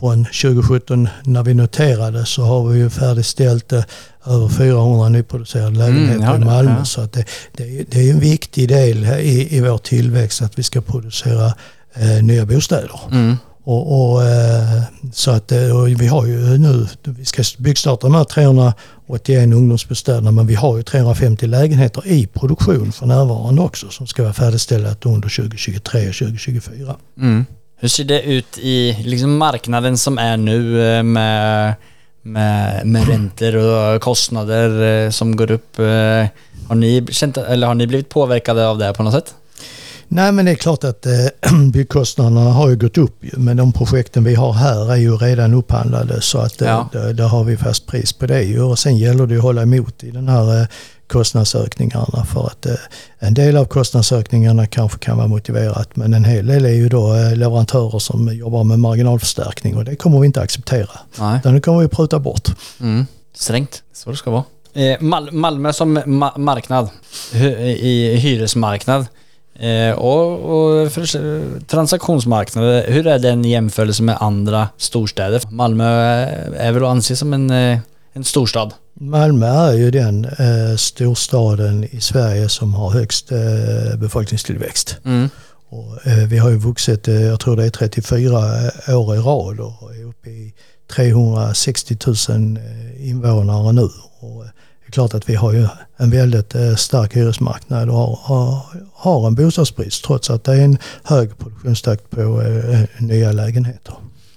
från 0.00 0.24
2017 0.24 1.08
när 1.24 1.42
vi 1.42 1.54
noterade 1.54 2.26
så 2.26 2.42
har 2.42 2.68
vi 2.68 2.78
ju 2.78 2.90
färdigställt 2.90 3.72
eh, 3.72 3.82
över 4.26 4.48
400 4.48 5.08
nyproducerade 5.08 5.78
lägenheter 5.78 6.24
ja, 6.24 6.36
i 6.36 6.38
Malmö. 6.38 6.74
ja. 6.78 6.84
Så 6.84 7.00
att 7.00 7.12
det, 7.12 7.24
det, 7.56 7.62
är- 7.78 7.84
det 7.90 8.08
är 8.08 8.12
en 8.12 8.20
viktig 8.20 8.68
del 8.68 9.04
i, 9.04 9.56
i 9.56 9.60
vår 9.60 9.78
tillväxt 9.78 10.42
att 10.42 10.58
vi 10.58 10.62
ska 10.62 10.80
producera 10.80 11.46
eh, 11.94 12.22
nya 12.22 12.46
bostäder. 12.46 13.00
Mm. 13.10 13.36
Och, 13.64 14.12
och, 14.12 14.22
eh, 14.24 14.82
så 15.12 15.30
att 15.30 15.52
eh, 15.52 15.58
vi 15.98 16.06
har 16.06 16.26
ju 16.26 16.58
nu, 16.58 16.86
vi 17.04 17.24
ska 17.24 17.42
byggstarta 17.58 18.06
de 18.06 18.14
här 18.14 18.24
381 18.24 19.44
ungdomsbostäderna 19.54 20.30
men 20.30 20.46
vi 20.46 20.54
har 20.54 20.76
ju 20.76 20.82
350 20.82 21.46
lägenheter 21.46 22.06
i 22.06 22.26
produktion 22.26 22.92
för 22.92 23.06
närvarande 23.06 23.62
också 23.62 23.88
som 23.88 24.06
ska 24.06 24.22
vara 24.22 24.32
färdigställda 24.32 24.96
under 25.04 25.28
2023 25.36 26.08
och 26.08 26.14
2024. 26.14 26.96
Mm. 27.18 27.44
Hur 27.80 27.88
ser 27.88 28.04
det 28.04 28.22
ut 28.22 28.58
i 28.58 28.96
liksom 29.04 29.36
marknaden 29.36 29.98
som 29.98 30.18
är 30.18 30.36
nu 30.36 30.82
eh, 30.96 31.02
med, 31.02 31.74
med, 32.22 32.86
med 32.86 33.08
räntor 33.08 33.56
och 33.56 34.00
kostnader 34.02 35.04
eh, 35.04 35.10
som 35.10 35.36
går 35.36 35.50
upp? 35.50 35.78
eh, 35.78 35.84
Har 36.68 36.74
ni, 36.74 37.06
känt, 37.10 37.36
eller 37.36 37.66
har 37.66 37.74
ni 37.74 37.86
blivit 37.86 38.08
påverkade 38.08 38.68
av 38.68 38.78
det 38.78 38.92
på 38.92 39.02
något 39.02 39.14
sätt? 39.14 39.34
Nej 40.08 40.32
men 40.32 40.44
det 40.44 40.50
är 40.50 40.54
klart 40.56 40.84
att 40.84 41.06
eh, 41.06 41.12
byggkostnaderna 41.72 42.40
har 42.40 42.68
ju 42.68 42.76
gått 42.76 42.98
upp 42.98 43.16
men 43.20 43.56
de 43.56 43.72
projekten 43.72 44.24
vi 44.24 44.34
har 44.34 44.52
här 44.52 44.92
är 44.92 44.96
ju 44.96 45.16
redan 45.16 45.54
upphandlade 45.54 46.20
så 46.20 46.38
att 46.38 46.60
Ja. 46.60 46.88
där, 46.92 47.12
där 47.12 47.28
har 47.28 47.44
vi 47.44 47.56
fast 47.56 47.86
pris 47.86 48.12
på 48.12 48.26
det 48.26 48.60
och 48.60 48.78
sen 48.78 48.96
gäller 48.96 49.26
det 49.26 49.36
att 49.36 49.42
hålla 49.42 49.62
emot 49.62 50.04
i 50.04 50.10
den 50.10 50.28
här 50.28 50.66
kostnadsökningarna 51.10 52.24
för 52.24 52.46
att 52.46 52.66
eh, 52.66 52.74
en 53.18 53.34
del 53.34 53.56
av 53.56 53.64
kostnadsökningarna 53.64 54.66
kanske 54.66 54.98
kan 54.98 55.16
vara 55.16 55.26
motiverat 55.26 55.96
men 55.96 56.14
en 56.14 56.24
hel 56.24 56.46
del 56.46 56.64
är 56.64 56.70
ju 56.74 56.88
då 56.88 57.14
eh, 57.14 57.36
leverantörer 57.36 57.98
som 57.98 58.34
jobbar 58.36 58.64
med 58.64 58.78
marginalförstärkning 58.78 59.76
och 59.76 59.84
det 59.84 59.96
kommer 59.96 60.20
vi 60.20 60.26
inte 60.26 60.40
acceptera. 60.40 60.90
Nej. 61.18 61.38
Utan 61.38 61.54
det 61.54 61.60
kommer 61.60 61.80
vi 61.80 61.88
pruta 61.88 62.18
bort. 62.18 62.48
Mm. 62.80 63.06
Strängt, 63.34 63.82
så 63.92 64.10
det 64.10 64.16
ska 64.16 64.30
vara. 64.30 64.44
Eh, 64.74 64.98
Mal- 65.00 65.32
Malmö 65.32 65.72
som 65.72 65.98
ma- 65.98 66.38
marknad, 66.38 66.88
i 67.80 68.16
hyresmarknad 68.16 69.06
och, 69.96 70.32
och 70.32 70.92
för, 70.92 71.06
transaktionsmarknad. 71.66 72.84
Hur 72.84 73.06
är 73.06 73.18
den 73.18 73.44
i 73.44 73.50
jämförelse 73.50 74.02
med 74.02 74.16
andra 74.20 74.68
storstäder? 74.76 75.42
Malmö 75.50 75.84
är 76.56 76.72
väl 76.72 76.84
att 76.84 76.90
anse 76.90 77.16
som 77.16 77.32
en, 77.32 77.50
en 78.12 78.24
storstad? 78.24 78.74
Malmö 78.94 79.46
är 79.46 79.72
ju 79.72 79.90
den 79.90 80.24
eh, 80.24 80.76
storstaden 80.76 81.84
i 81.84 82.00
Sverige 82.00 82.48
som 82.48 82.74
har 82.74 82.90
högst 82.90 83.32
eh, 83.32 83.96
befolkningstillväxt. 83.96 84.96
Mm. 85.04 85.28
Och, 85.68 86.06
eh, 86.06 86.28
vi 86.28 86.38
har 86.38 86.50
ju 86.50 86.56
vuxit, 86.56 87.08
eh, 87.08 87.22
jag 87.22 87.40
tror 87.40 87.56
det 87.56 87.64
är 87.64 87.70
34 87.70 88.38
år 88.96 89.16
i 89.16 89.18
rad 89.18 89.60
och 89.60 89.94
är 89.94 90.04
uppe 90.04 90.30
i 90.30 90.54
360 90.94 91.96
000 92.28 92.56
eh, 92.56 93.08
invånare 93.08 93.72
nu. 93.72 93.88
Och 94.20 94.44
eh, 94.44 94.50
det 94.80 94.86
är 94.86 94.92
klart 94.92 95.14
att 95.14 95.28
vi 95.28 95.34
har 95.34 95.52
ju 95.52 95.68
en 95.96 96.10
väldigt 96.10 96.54
eh, 96.54 96.74
stark 96.74 97.16
hyresmarknad 97.16 97.88
och 97.88 97.96
har, 97.96 98.18
har, 98.22 98.62
har 98.92 99.26
en 99.26 99.34
bostadsbrist 99.34 100.04
trots 100.04 100.30
att 100.30 100.44
det 100.44 100.52
är 100.52 100.64
en 100.64 100.78
hög 101.04 101.38
produktionstakt 101.38 102.10
på 102.10 102.42
eh, 102.42 102.80
nya 102.98 103.32
lägenheter. 103.32 103.94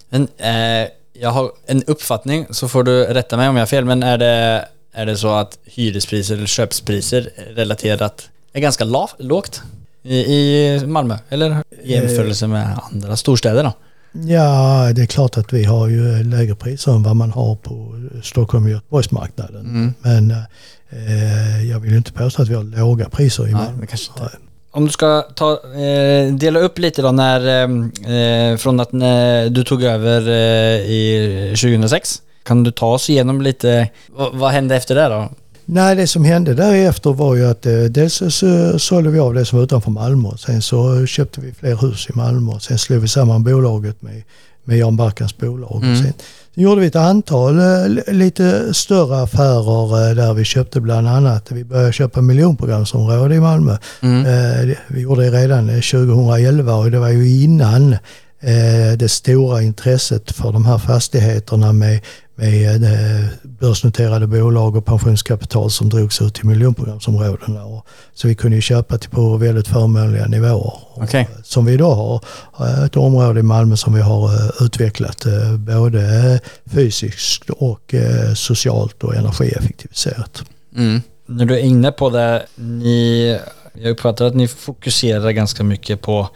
Men, 0.09 0.27
eh, 0.37 0.89
jag 1.13 1.29
har 1.29 1.51
en 1.65 1.83
uppfattning, 1.83 2.47
så 2.49 2.67
får 2.67 2.83
du 2.83 3.03
rätta 3.03 3.37
mig 3.37 3.49
om 3.49 3.55
jag 3.55 3.61
har 3.61 3.67
fel, 3.67 3.85
men 3.85 4.03
är 4.03 4.17
det, 4.17 4.65
är 4.93 5.05
det 5.05 5.17
så 5.17 5.33
att 5.33 5.57
hyrespriser 5.65 6.35
eller 6.35 6.45
köpspriser 6.45 7.29
relaterat 7.55 8.29
är 8.53 8.59
ganska 8.59 8.83
lågt 9.17 9.61
i, 10.03 10.15
i 10.17 10.81
Malmö? 10.85 11.17
Eller 11.29 11.63
i 11.83 11.93
jämförelse 11.93 12.47
med 12.47 12.79
andra 12.91 13.15
storstäder 13.15 13.63
då? 13.63 13.73
Ja, 14.11 14.91
det 14.95 15.01
är 15.01 15.05
klart 15.05 15.37
att 15.37 15.53
vi 15.53 15.63
har 15.63 15.87
ju 15.87 16.23
lägre 16.23 16.55
priser 16.55 16.91
än 16.91 17.03
vad 17.03 17.15
man 17.15 17.31
har 17.31 17.55
på 17.55 18.03
Stockholm 18.23 18.63
och 18.65 18.71
Göteborgsmarknaden. 18.71 19.93
Men 20.01 20.31
eh, 20.89 21.69
jag 21.69 21.79
vill 21.79 21.93
inte 21.93 22.11
påstå 22.11 22.41
att 22.41 22.47
vi 22.47 22.55
har 22.55 22.63
låga 22.63 23.09
priser 23.09 23.43
i 23.43 23.51
Nej, 23.51 23.53
Malmö. 23.53 23.81
inte. 23.81 24.37
Om 24.75 24.85
du 24.85 24.91
ska 24.91 25.21
ta, 25.21 25.51
eh, 25.51 26.33
dela 26.33 26.59
upp 26.59 26.79
lite 26.79 27.01
då 27.01 27.11
när, 27.11 27.47
eh, 27.47 28.51
eh 28.51 28.57
från 28.57 28.79
att 28.79 28.91
när 28.91 29.49
du 29.49 29.63
tog 29.63 29.83
över 29.83 30.27
eh, 30.29 30.91
i 30.91 31.53
2006. 31.55 32.21
Kan 32.43 32.63
du 32.63 32.71
ta 32.71 32.93
oss 32.93 33.09
igenom 33.09 33.41
lite, 33.41 33.89
vad, 34.07 34.35
vad 34.35 34.51
hände 34.51 34.75
efter 34.75 34.95
det 34.95 35.09
då? 35.09 35.29
Nej, 35.65 35.95
det 35.95 36.07
som 36.07 36.25
hände 36.25 36.53
därefter 36.53 37.13
var 37.13 37.35
ju 37.35 37.45
att 37.45 37.65
eh, 37.65 37.73
dels 37.73 38.13
så, 38.13 38.31
så 38.31 38.79
sålde 38.79 39.09
vi 39.09 39.19
av 39.19 39.33
det 39.33 39.45
som 39.45 39.57
var 39.57 39.63
utanför 39.63 39.91
Malmö. 39.91 40.29
Sen 40.37 40.61
så 40.61 41.05
köpte 41.05 41.41
vi 41.41 41.51
fler 41.51 41.75
hus 41.75 42.07
i 42.09 42.13
Malmö. 42.17 42.59
Sen 42.59 42.77
slog 42.77 43.01
vi 43.01 43.07
samman 43.07 43.43
bolaget 43.43 44.01
med, 44.01 44.23
med 44.63 44.77
Jan 44.77 44.95
Barkans 44.95 45.37
bolag. 45.37 45.83
Mm. 45.83 45.95
Sen, 45.95 46.13
sen 46.55 46.63
gjorde 46.63 46.81
vi 46.81 46.87
ett 46.87 46.95
antal 46.95 47.59
eh, 47.59 47.87
li- 47.89 48.03
lite 48.13 48.73
större 48.73 49.21
affärer 49.21 50.09
eh, 50.09 50.15
där 50.15 50.33
vi 50.33 50.43
köpte 50.43 50.81
bland 50.81 51.07
annat, 51.07 51.51
vi 51.51 51.63
började 51.63 51.93
köpa 51.93 52.21
miljonprogramsområde 52.21 53.35
i 53.35 53.39
Malmö. 53.39 53.77
Mm. 54.01 54.25
Eh, 54.69 54.75
Vi 54.87 55.01
gjorde 55.01 55.29
det 55.29 55.37
redan 55.37 55.69
eh, 55.69 55.75
2011 55.75 56.75
och 56.75 56.91
det 56.91 56.99
var 56.99 57.09
ju 57.09 57.41
innan 57.43 57.95
det 58.97 59.11
stora 59.11 59.61
intresset 59.61 60.31
för 60.31 60.51
de 60.51 60.65
här 60.65 60.77
fastigheterna 60.77 61.73
med, 61.73 61.99
med 62.35 62.83
eh, 62.83 63.29
börsnoterade 63.43 64.27
bolag 64.27 64.75
och 64.75 64.85
pensionskapital 64.85 65.71
som 65.71 65.89
drogs 65.89 66.21
ut 66.21 66.33
till 66.33 66.45
miljonprogramsområdena. 66.45 67.65
Och, 67.65 67.87
så 68.13 68.27
vi 68.27 68.35
kunde 68.35 68.55
ju 68.55 68.61
köpa 68.61 68.97
till 68.97 69.09
på 69.09 69.37
väldigt 69.37 69.67
förmånliga 69.67 70.25
nivåer. 70.25 70.73
Okej. 70.95 71.21
eh, 71.21 71.41
Som 71.43 71.65
vi 71.65 71.73
idag 71.73 71.95
har 71.95 72.21
eh, 72.59 72.83
ett 72.83 72.97
område 72.97 73.39
i 73.39 73.43
Malmö 73.43 73.77
som 73.77 73.93
vi 73.93 74.01
har 74.01 74.29
utvecklat 74.65 75.25
både 75.57 76.39
fysiskt 76.65 77.49
och 77.49 77.95
socialt 78.35 79.03
och 79.03 79.15
energieffektiviserat. 79.15 80.43
Mm. 80.75 81.01
När 81.25 81.45
du 81.45 81.53
är 81.53 81.59
inne 81.59 81.91
på 81.91 82.09
det, 82.09 82.45
ni, 82.55 83.39
jag 83.73 83.91
uppfattar 83.91 84.25
att 84.25 84.35
ni 84.35 84.47
fokuserar 84.47 85.31
ganska 85.31 85.63
mycket 85.63 86.01
på 86.01 86.29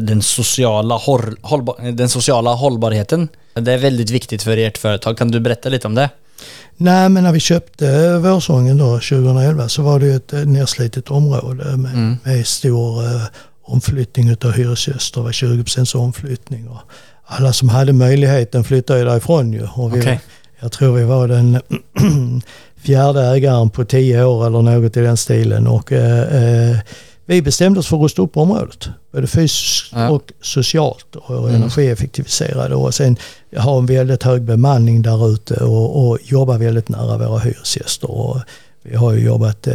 den, 0.00 0.22
sociala 0.22 0.96
hor, 0.96 1.36
hållba, 1.42 1.74
den 1.92 2.08
sociala 2.08 2.54
hållbarheten. 2.54 3.28
Det 3.54 3.72
är 3.72 3.78
väldigt 3.78 4.10
viktigt 4.10 4.42
för 4.42 4.56
ert 4.56 4.78
företag. 4.78 5.18
Kan 5.18 5.30
du 5.30 5.40
berätta 5.40 5.68
lite 5.68 5.86
om 5.86 5.94
det? 5.94 6.10
Nej, 6.76 7.08
men 7.08 7.24
när 7.24 7.32
vi 7.32 7.40
köpte 7.40 8.18
Vårsången 8.18 8.78
då 8.78 8.92
2011 8.92 9.68
så 9.68 9.82
var 9.82 10.00
det 10.00 10.06
ju 10.06 10.16
ett 10.16 10.32
eh, 10.32 10.40
nerslitet 10.40 11.10
område 11.10 11.76
med, 11.76 12.16
med 12.24 12.46
stor 12.46 13.04
eh, 13.04 13.22
omflyttning 13.62 14.30
av 14.30 14.52
hyresgäster. 14.52 15.20
Det 15.20 15.24
var 15.24 15.32
20 15.32 15.98
omflyttning 15.98 16.68
och 16.68 16.80
alla 17.24 17.52
som 17.52 17.68
hade 17.68 17.92
möjligheten 17.92 18.64
flyttade 18.64 18.98
ju 18.98 19.04
därifrån 19.04 19.52
ju. 19.52 19.68
Och 19.74 19.96
vi, 19.96 20.00
Okej. 20.00 20.20
Jag 20.60 20.72
tror 20.72 20.96
vi 20.96 21.04
var 21.04 21.28
den 21.28 21.60
fjärde 22.76 23.22
ägaren 23.22 23.70
på 23.70 23.84
tio 23.84 24.24
år 24.24 24.46
eller 24.46 24.62
något 24.62 24.96
i 24.96 25.00
den 25.00 25.16
stilen 25.16 25.66
och 25.66 25.92
eh, 25.92 26.70
eh, 26.70 26.76
vi 27.26 27.42
bestämde 27.42 27.80
oss 27.80 27.86
för 27.86 27.96
att 27.96 28.02
rusta 28.02 28.22
upp 28.22 28.36
området. 28.36 28.88
Både 29.12 29.26
fysiskt 29.26 29.92
Ja. 29.92 30.08
och 30.10 30.32
socialt 30.40 31.16
och 31.16 31.48
Mm. 31.48 31.54
energieffektiviserade 31.62 32.74
och 32.74 32.94
sen 32.94 33.16
ha 33.56 33.78
en 33.78 33.86
väldigt 33.86 34.22
hög 34.22 34.42
bemanning 34.42 35.02
där 35.02 35.28
ute 35.32 35.54
och, 35.64 36.08
och 36.08 36.18
jobba 36.24 36.58
väldigt 36.58 36.88
nära 36.88 37.18
våra 37.28 37.38
hyresgäster. 37.38 38.10
Och 38.10 38.40
vi 38.84 38.96
har 38.96 39.12
ju 39.12 39.24
jobbat 39.24 39.66
eh, 39.66 39.74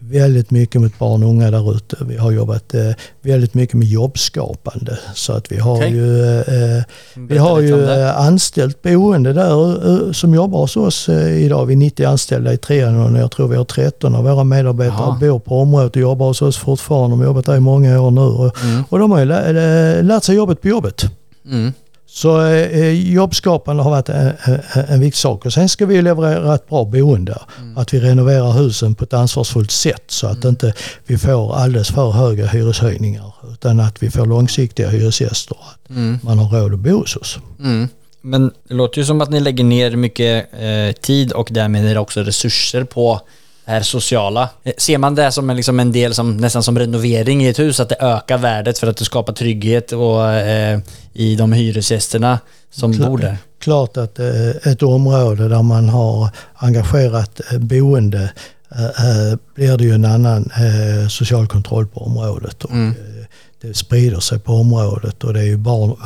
väldigt 0.00 0.50
mycket 0.50 0.80
mot 0.80 0.98
barn 0.98 1.22
och 1.22 1.28
unga 1.30 1.50
där 1.50 1.76
ute. 1.76 1.96
Vi 2.00 2.16
har 2.16 2.30
jobbat 2.30 2.74
eh, 2.74 2.90
väldigt 3.22 3.54
mycket 3.54 3.74
med 3.74 3.88
jobbskapande 3.88 4.98
så 5.14 5.32
att 5.32 5.52
vi 5.52 5.58
har 5.58 5.76
Okej. 5.76 5.90
ju 5.90 6.30
eh, 6.40 6.82
vi 7.14 7.26
Berätta 7.26 7.42
har 7.42 7.60
ju 7.60 7.90
anställt 8.02 8.82
boende 8.82 9.32
där 9.32 10.12
som 10.12 10.34
jobbar 10.34 10.58
hos 10.60 10.76
oss 10.76 11.08
idag. 11.08 11.66
Vi 11.66 11.72
är 11.74 11.76
90 11.76 12.06
anställda 12.06 12.52
i 12.52 12.56
Trianon 12.56 13.14
och 13.14 13.20
jag 13.20 13.30
tror 13.30 13.48
vi 13.48 13.56
har 13.56 13.64
13 13.64 14.14
av 14.14 14.24
våra 14.24 14.44
medarbetare 14.44 14.96
Jaha. 14.98 15.18
bor 15.20 15.38
på 15.38 15.60
området 15.60 15.90
och 15.96 16.02
jobbar 16.02 16.26
hos 16.26 16.42
oss 16.42 16.56
fortfarande. 16.56 17.12
De 17.12 17.18
har 17.20 17.26
jobbat 17.26 17.46
där 17.46 17.56
i 17.56 17.60
många 17.60 18.00
år 18.00 18.10
nu 18.10 18.20
och, 18.20 18.62
Mm. 18.62 18.84
och 18.88 18.98
de 18.98 19.10
har 19.10 19.18
ju 19.18 19.24
lä- 19.24 19.52
lä- 19.52 20.02
lärt 20.02 20.24
sig 20.24 20.36
jobbet 20.36 20.60
på 20.62 20.68
jobbet. 20.68 21.04
Mm. 21.46 21.72
Så 22.08 22.40
eh, 22.46 22.90
jobbskapande 23.12 23.82
har 23.82 23.90
varit 23.90 24.08
en, 24.08 24.32
en, 24.44 24.60
en 24.88 25.00
viktig 25.00 25.18
sak. 25.18 25.46
Och 25.46 25.52
sen 25.52 25.68
ska 25.68 25.86
vi 25.86 26.02
leverera 26.02 26.54
ett 26.54 26.68
bra 26.68 26.84
boende. 26.84 27.38
Mm. 27.58 27.78
Att 27.78 27.94
vi 27.94 28.00
renoverar 28.00 28.52
husen 28.52 28.94
på 28.94 29.04
ett 29.04 29.12
ansvarsfullt 29.12 29.70
sätt 29.70 30.04
så 30.06 30.26
att 30.26 30.44
inte 30.44 30.72
vi 31.06 31.18
får 31.18 31.56
alldeles 31.56 31.88
för 31.90 32.10
höga 32.10 32.46
hyreshöjningar. 32.46 33.34
Utan 33.52 33.80
att 33.80 34.02
vi 34.02 34.10
får 34.10 34.26
långsiktiga 34.26 34.88
hyresgäster. 34.88 35.56
Att 35.60 35.90
Mm. 35.90 36.18
man 36.22 36.38
har 36.38 36.60
råd 36.60 36.74
att 36.74 36.78
bo 36.80 36.98
hos 36.98 37.16
oss. 37.16 37.38
Mm. 37.60 37.88
Men 38.20 38.50
det 38.68 38.74
låter 38.74 38.98
ju 38.98 39.04
som 39.04 39.20
att 39.20 39.30
ni 39.30 39.40
lägger 39.40 39.64
ner 39.64 39.96
mycket 39.96 40.46
eh, 40.60 41.00
tid 41.00 41.32
och 41.32 41.48
därmed 41.50 41.98
också 41.98 42.20
resurser 42.20 42.84
på 42.84 43.20
här 43.66 43.82
sociala. 43.82 44.48
Eh, 44.64 44.72
Ser 44.78 44.98
man 44.98 45.14
det 45.14 45.32
som 45.32 45.50
en, 45.50 45.56
liksom 45.56 45.80
en 45.80 45.92
del 45.92 46.14
som 46.14 46.36
nästan 46.36 46.62
som 46.62 46.78
renovering 46.78 47.44
i 47.44 47.48
ett 47.48 47.58
hus, 47.58 47.80
att 47.80 47.88
det 47.88 47.96
ökar 48.00 48.38
värdet 48.38 48.78
för 48.78 48.86
att 48.86 48.96
det 48.96 49.04
skapar 49.04 49.32
trygghet 49.32 49.92
och, 49.92 50.30
eh, 50.32 50.78
i 51.12 51.36
de 51.36 51.52
hyresgästerna 51.52 52.38
som 52.70 52.94
Klart. 52.94 53.08
bor 53.08 53.18
där? 53.18 53.36
Klart 53.60 53.96
att 53.96 54.18
eh, 54.18 54.48
ett 54.72 54.82
område 54.82 55.48
där 55.48 55.62
man 55.62 55.88
har 55.88 56.28
engagerat 56.54 57.40
eh, 57.52 57.58
boende 57.58 58.30
eh, 58.74 58.84
eh, 58.84 59.38
blir 59.54 59.76
det 59.76 59.84
ju 59.84 59.92
en 59.92 60.04
annan 60.04 60.50
eh, 60.56 61.08
social 61.08 61.46
kontroll 61.46 61.86
på 61.86 62.00
området. 62.00 62.64
Och, 62.64 62.70
Mm. 62.70 62.94
det 63.60 63.74
sprider 63.76 64.20
sig 64.20 64.38
på 64.38 64.52
området 64.52 65.24
och 65.24 65.34
det 65.34 65.40
är 65.40 65.44
ju 65.44 65.56
barn, 65.56 65.96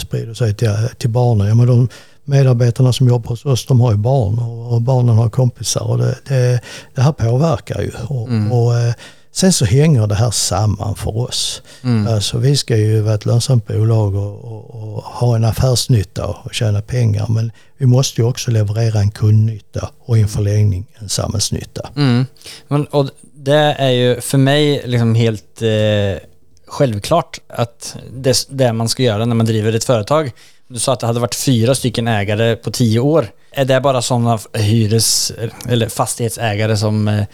sprider 0.00 0.34
sig 0.34 0.54
till, 0.54 0.70
till 0.98 1.10
barnen. 1.10 1.46
Ja, 1.48 1.54
men 1.54 1.66
de 1.66 1.88
medarbetarna 2.24 2.92
som 2.92 3.08
jobbar 3.08 3.28
hos 3.28 3.46
oss 3.46 3.66
de 3.66 3.80
har 3.80 3.92
ju 3.92 3.96
barn 3.96 4.38
och, 4.38 4.82
barnen 4.82 5.16
har 5.16 5.28
kompisar 5.28 5.90
och 5.90 5.98
det, 5.98 6.18
det, 6.28 6.60
det 6.94 7.02
här 7.02 7.12
påverkar 7.12 7.80
ju. 7.80 7.90
Och, 8.08 8.28
och, 8.50 8.78
eh, 8.78 8.94
sen 9.32 9.52
så 9.52 9.64
hänger 9.64 10.06
det 10.06 10.14
här 10.14 10.30
samman 10.30 10.94
för 10.94 11.16
oss. 11.16 11.62
Mm. 11.82 12.14
Alltså, 12.14 12.38
vi 12.38 12.56
ska 12.56 12.76
ju 12.76 13.00
vara 13.00 13.14
ett 13.14 13.26
lönsamt 13.26 13.66
bolag 13.66 14.14
och, 14.14 14.44
och, 14.44 14.74
och 14.74 15.02
ha 15.02 15.36
en 15.36 15.44
affärsnytta 15.44 16.26
och 16.26 16.54
tjäna 16.54 16.82
pengar 16.82 17.26
men 17.28 17.52
vi 17.78 17.86
måste 17.86 18.20
ju 18.20 18.26
också 18.26 18.50
leverera 18.50 19.00
en 19.00 19.10
kundnytta 19.10 19.90
och 20.04 20.18
i 20.18 20.20
en 20.20 20.28
förlängning 20.28 20.86
en 20.94 21.08
samhällsnytta. 21.08 21.90
Mm. 21.96 22.26
Men, 22.68 22.84
och 22.86 23.10
det 23.34 23.76
är 23.78 23.90
ju 23.90 24.20
för 24.20 24.38
mig 24.38 24.82
liksom 24.84 25.14
helt 25.14 25.62
eh, 25.62 26.22
självklart 26.66 27.40
att 27.48 27.96
det 28.12 28.46
det 28.50 28.72
man 28.72 28.88
ska 28.88 29.02
göra 29.02 29.24
när 29.24 29.34
man 29.34 29.46
driver 29.46 29.72
ett 29.72 29.84
företag. 29.84 30.32
Du 30.68 30.78
sa 30.78 30.92
att 30.92 31.00
det 31.00 31.06
hade 31.06 31.20
varit 31.20 31.34
fyra 31.34 31.74
stycken 31.74 32.08
ägare 32.08 32.56
på 32.56 32.70
tio 32.70 33.00
år. 33.00 33.26
Är 33.52 33.64
det 33.64 33.80
bara 33.80 34.02
sådana 34.02 34.38
hyres 34.52 35.32
eller 35.68 35.88
fastighetsägare 35.88 36.76
som 36.76 37.08
eh, 37.08 37.24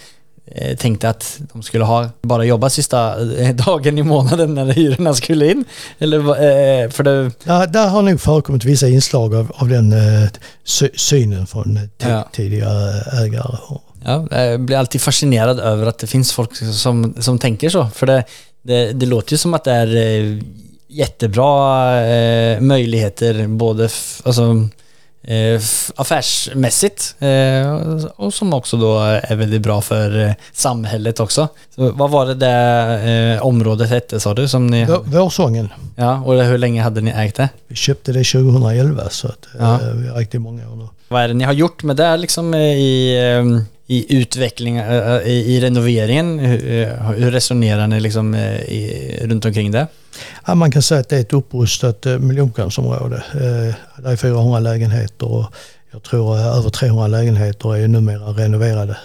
eh, 0.54 0.76
tänkte 0.76 1.08
att 1.08 1.40
de 1.52 1.62
skulle 1.62 1.84
ha 1.84 2.08
bara 2.22 2.44
jobba 2.44 2.70
sista 2.70 3.20
eh, 3.38 3.54
dagen 3.54 3.98
i 3.98 4.02
månaden 4.02 4.54
när 4.54 4.66
hyrorna 4.72 5.14
skulle 5.14 5.50
in? 5.50 5.64
Eller 5.98 6.20
för 6.90 7.02
det... 7.02 7.30
Där, 7.44 7.66
där 7.66 7.88
har 7.88 8.02
nog 8.02 8.20
förekommit 8.20 8.64
vissa 8.64 8.88
inslag 8.88 9.34
av, 9.34 9.52
av 9.54 9.68
den 9.68 9.94
sy 10.64 10.88
synen 10.94 11.46
från 11.46 11.78
Ja. 11.98 12.28
tidigare 12.32 13.00
ägare. 13.24 13.56
Ja, 14.04 14.26
jag 14.30 14.60
blir 14.60 14.76
alltid 14.76 15.00
fascinerad 15.00 15.60
över 15.60 15.86
att 15.86 15.98
det 15.98 16.06
finns 16.06 16.32
folk 16.32 16.56
som, 16.56 17.14
som 17.18 17.38
tänker 17.38 17.68
så. 17.68 17.86
För 17.94 18.06
det, 18.06 18.24
det, 18.62 18.92
det 18.92 19.06
låter 19.06 19.32
ju 19.32 19.38
som 19.38 19.54
att 19.54 19.64
det 19.64 19.72
är 19.72 19.86
jättebra 20.90 22.00
eh, 22.06 22.60
möjligheter 22.60 23.46
både 23.46 23.82
alltså, 24.24 24.68
eh, 25.22 25.60
affärsmässigt 25.96 27.14
eh, 27.18 27.72
och 28.16 28.34
som 28.34 28.54
också 28.54 28.76
då 28.76 28.98
är 29.00 29.36
väldigt 29.36 29.62
bra 29.62 29.80
för 29.80 30.26
eh, 30.26 30.32
samhället 30.52 31.20
också. 31.20 31.48
Så 31.74 31.90
vad 31.90 32.10
var 32.10 32.26
det 32.26 32.34
där 32.34 33.34
eh, 33.36 33.42
området 33.46 33.90
hette 33.90 34.20
sa 34.20 34.34
du? 34.34 34.48
Som 34.48 34.66
ni, 34.66 34.84
Vår- 34.84 35.02
Vårsången, 35.04 35.68
ja, 35.96 36.22
och 36.26 36.42
hur 36.44 36.58
länge 36.58 36.82
hade 36.82 37.00
ni 37.00 37.10
ägt 37.10 37.36
det? 37.36 37.48
vi 37.68 37.74
köpte 37.76 38.12
det 38.12 38.24
2011 38.24 39.02
så 39.10 39.28
att, 39.28 39.46
eh, 39.54 39.60
Ja. 39.60 39.78
vi 39.94 40.08
har 40.08 40.20
ägt 40.20 40.32
det 40.32 40.36
i 40.36 40.38
många 40.38 40.70
år 40.70 40.76
nu. 40.76 40.86
Vad 41.08 41.22
är 41.22 41.28
det 41.28 41.34
ni 41.34 41.44
har 41.44 41.52
gjort 41.52 41.82
med 41.82 41.96
det 41.96 42.16
liksom 42.16 42.54
eh, 42.54 42.60
i, 42.60 43.18
eh, 43.38 43.44
i 43.90 44.16
utveckling, 44.18 44.76
eh, 44.76 45.22
i, 45.26 45.60
renoveringen? 45.60 46.38
Hur, 46.38 46.82
eh, 46.82 47.10
hur 47.10 47.30
resonerar 47.30 47.86
ni 47.86 48.00
liksom 48.00 48.34
eh, 48.34 48.60
i, 48.60 49.18
runt 49.22 49.44
omkring 49.44 49.70
det? 49.70 49.86
Ja, 50.46 50.54
man 50.54 50.70
kan 50.70 50.82
säga 50.82 51.00
att 51.00 51.08
det 51.08 51.16
är 51.16 51.20
ett 51.20 51.32
upprustat 51.32 52.06
eh, 52.06 52.18
miljonprogramsområde. 52.18 53.22
Det 53.98 54.08
är 54.10 54.16
400 54.16 54.58
lägenheter 54.58 55.26
och 55.26 55.44
jag 55.92 56.02
tror 56.02 56.38
över 56.38 56.70
300 56.70 57.06
lägenheter 57.06 57.76
är 57.76 57.88
numera 57.88 58.32
renoverade. 58.32 58.96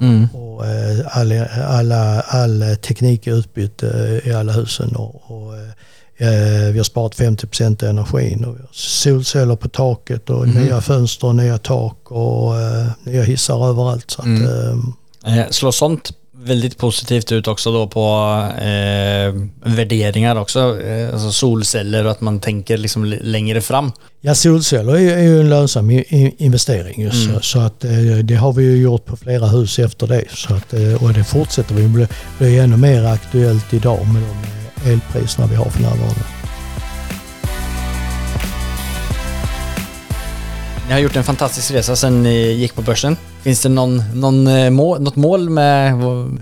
Mm. 0.00 0.28
Och, 0.34 0.64
all, 1.06 1.32
alla, 1.66 2.20
all 2.20 2.76
teknik 2.82 3.26
är 3.26 3.38
utbytt 3.38 3.82
i 4.24 4.32
alla 4.32 4.52
husen 4.52 4.96
och, 4.96 5.30
och 5.30 5.54
vi 6.72 6.74
har 6.76 6.84
sparat 6.84 7.14
50 7.14 7.86
energin 7.86 8.44
och 8.44 8.54
vi 8.56 8.60
har 8.60 8.68
solceller 8.72 9.56
på 9.56 9.68
taket 9.68 10.30
och 10.30 10.48
Mhm. 10.48 10.62
nya 10.64 10.80
fönster 10.80 11.32
nya 11.32 11.58
tak 11.58 12.10
och 12.10 12.60
eh, 12.60 12.86
nya 13.04 13.22
hissar 13.22 13.68
överallt. 13.68 14.10
Så 14.10 14.22
Mm. 14.22 14.42
eh, 14.44 14.78
Eh, 15.38 15.44
Slår 15.50 15.70
sånt 15.70 16.10
väldigt 16.36 16.78
positivt 16.78 17.32
ut 17.32 17.48
också 17.48 17.72
då 17.72 17.86
på 17.86 18.00
eh, 18.58 19.34
värderingar 19.74 20.36
också? 20.36 20.80
Eh, 20.82 21.12
alltså 21.12 21.32
solceller 21.32 22.04
och 22.04 22.10
att 22.10 22.20
man 22.20 22.40
tänker 22.40 22.76
liksom 22.78 23.04
längre 23.04 23.60
fram. 23.60 23.92
Ja, 24.20 24.34
solceller 24.34 24.92
är, 24.94 24.98
ju- 24.98 25.10
är 25.12 25.22
ju 25.22 25.40
en 25.40 25.48
lönsam 25.48 25.90
investering. 26.38 27.02
Just, 27.02 27.28
Mm. 27.28 27.42
så, 27.42 27.60
att, 27.60 27.84
eh, 27.84 27.90
det 28.24 28.34
har 28.34 28.52
vi 28.52 28.62
ju 28.64 28.76
gjort 28.82 29.04
på 29.04 29.16
flera 29.16 29.46
hus 29.46 29.78
efter 29.78 30.06
det. 30.06 30.24
Så 30.34 30.54
att, 30.54 30.72
eh, 30.74 31.02
och 31.04 31.12
det 31.12 31.24
fortsätter 31.24 31.74
vi. 31.74 31.88
bli, 31.88 32.06
bli 32.38 32.58
ännu 32.58 32.76
mer 32.76 33.04
aktuellt 33.04 33.74
idag 33.74 34.06
med 34.12 34.22
de 34.22 34.28
eh, 34.28 34.63
elpriserna 34.84 35.46
vi 35.46 35.54
har 35.54 35.70
för 35.70 35.82
närvarande. 35.82 36.24
Ni 40.86 40.92
har 40.92 41.00
gjort 41.00 41.16
en 41.16 41.24
fantastisk 41.24 41.70
resa 41.70 41.96
sedan 41.96 42.22
ni 42.22 42.52
gick 42.52 42.74
på 42.74 42.82
börsen. 42.82 43.16
Finns 43.42 43.62
det 43.62 43.68
någon, 43.68 44.02
någon, 44.14 44.46
eh, 44.46 44.70
mål, 44.70 45.02
något 45.02 45.16
mål 45.16 45.50
med 45.50 45.92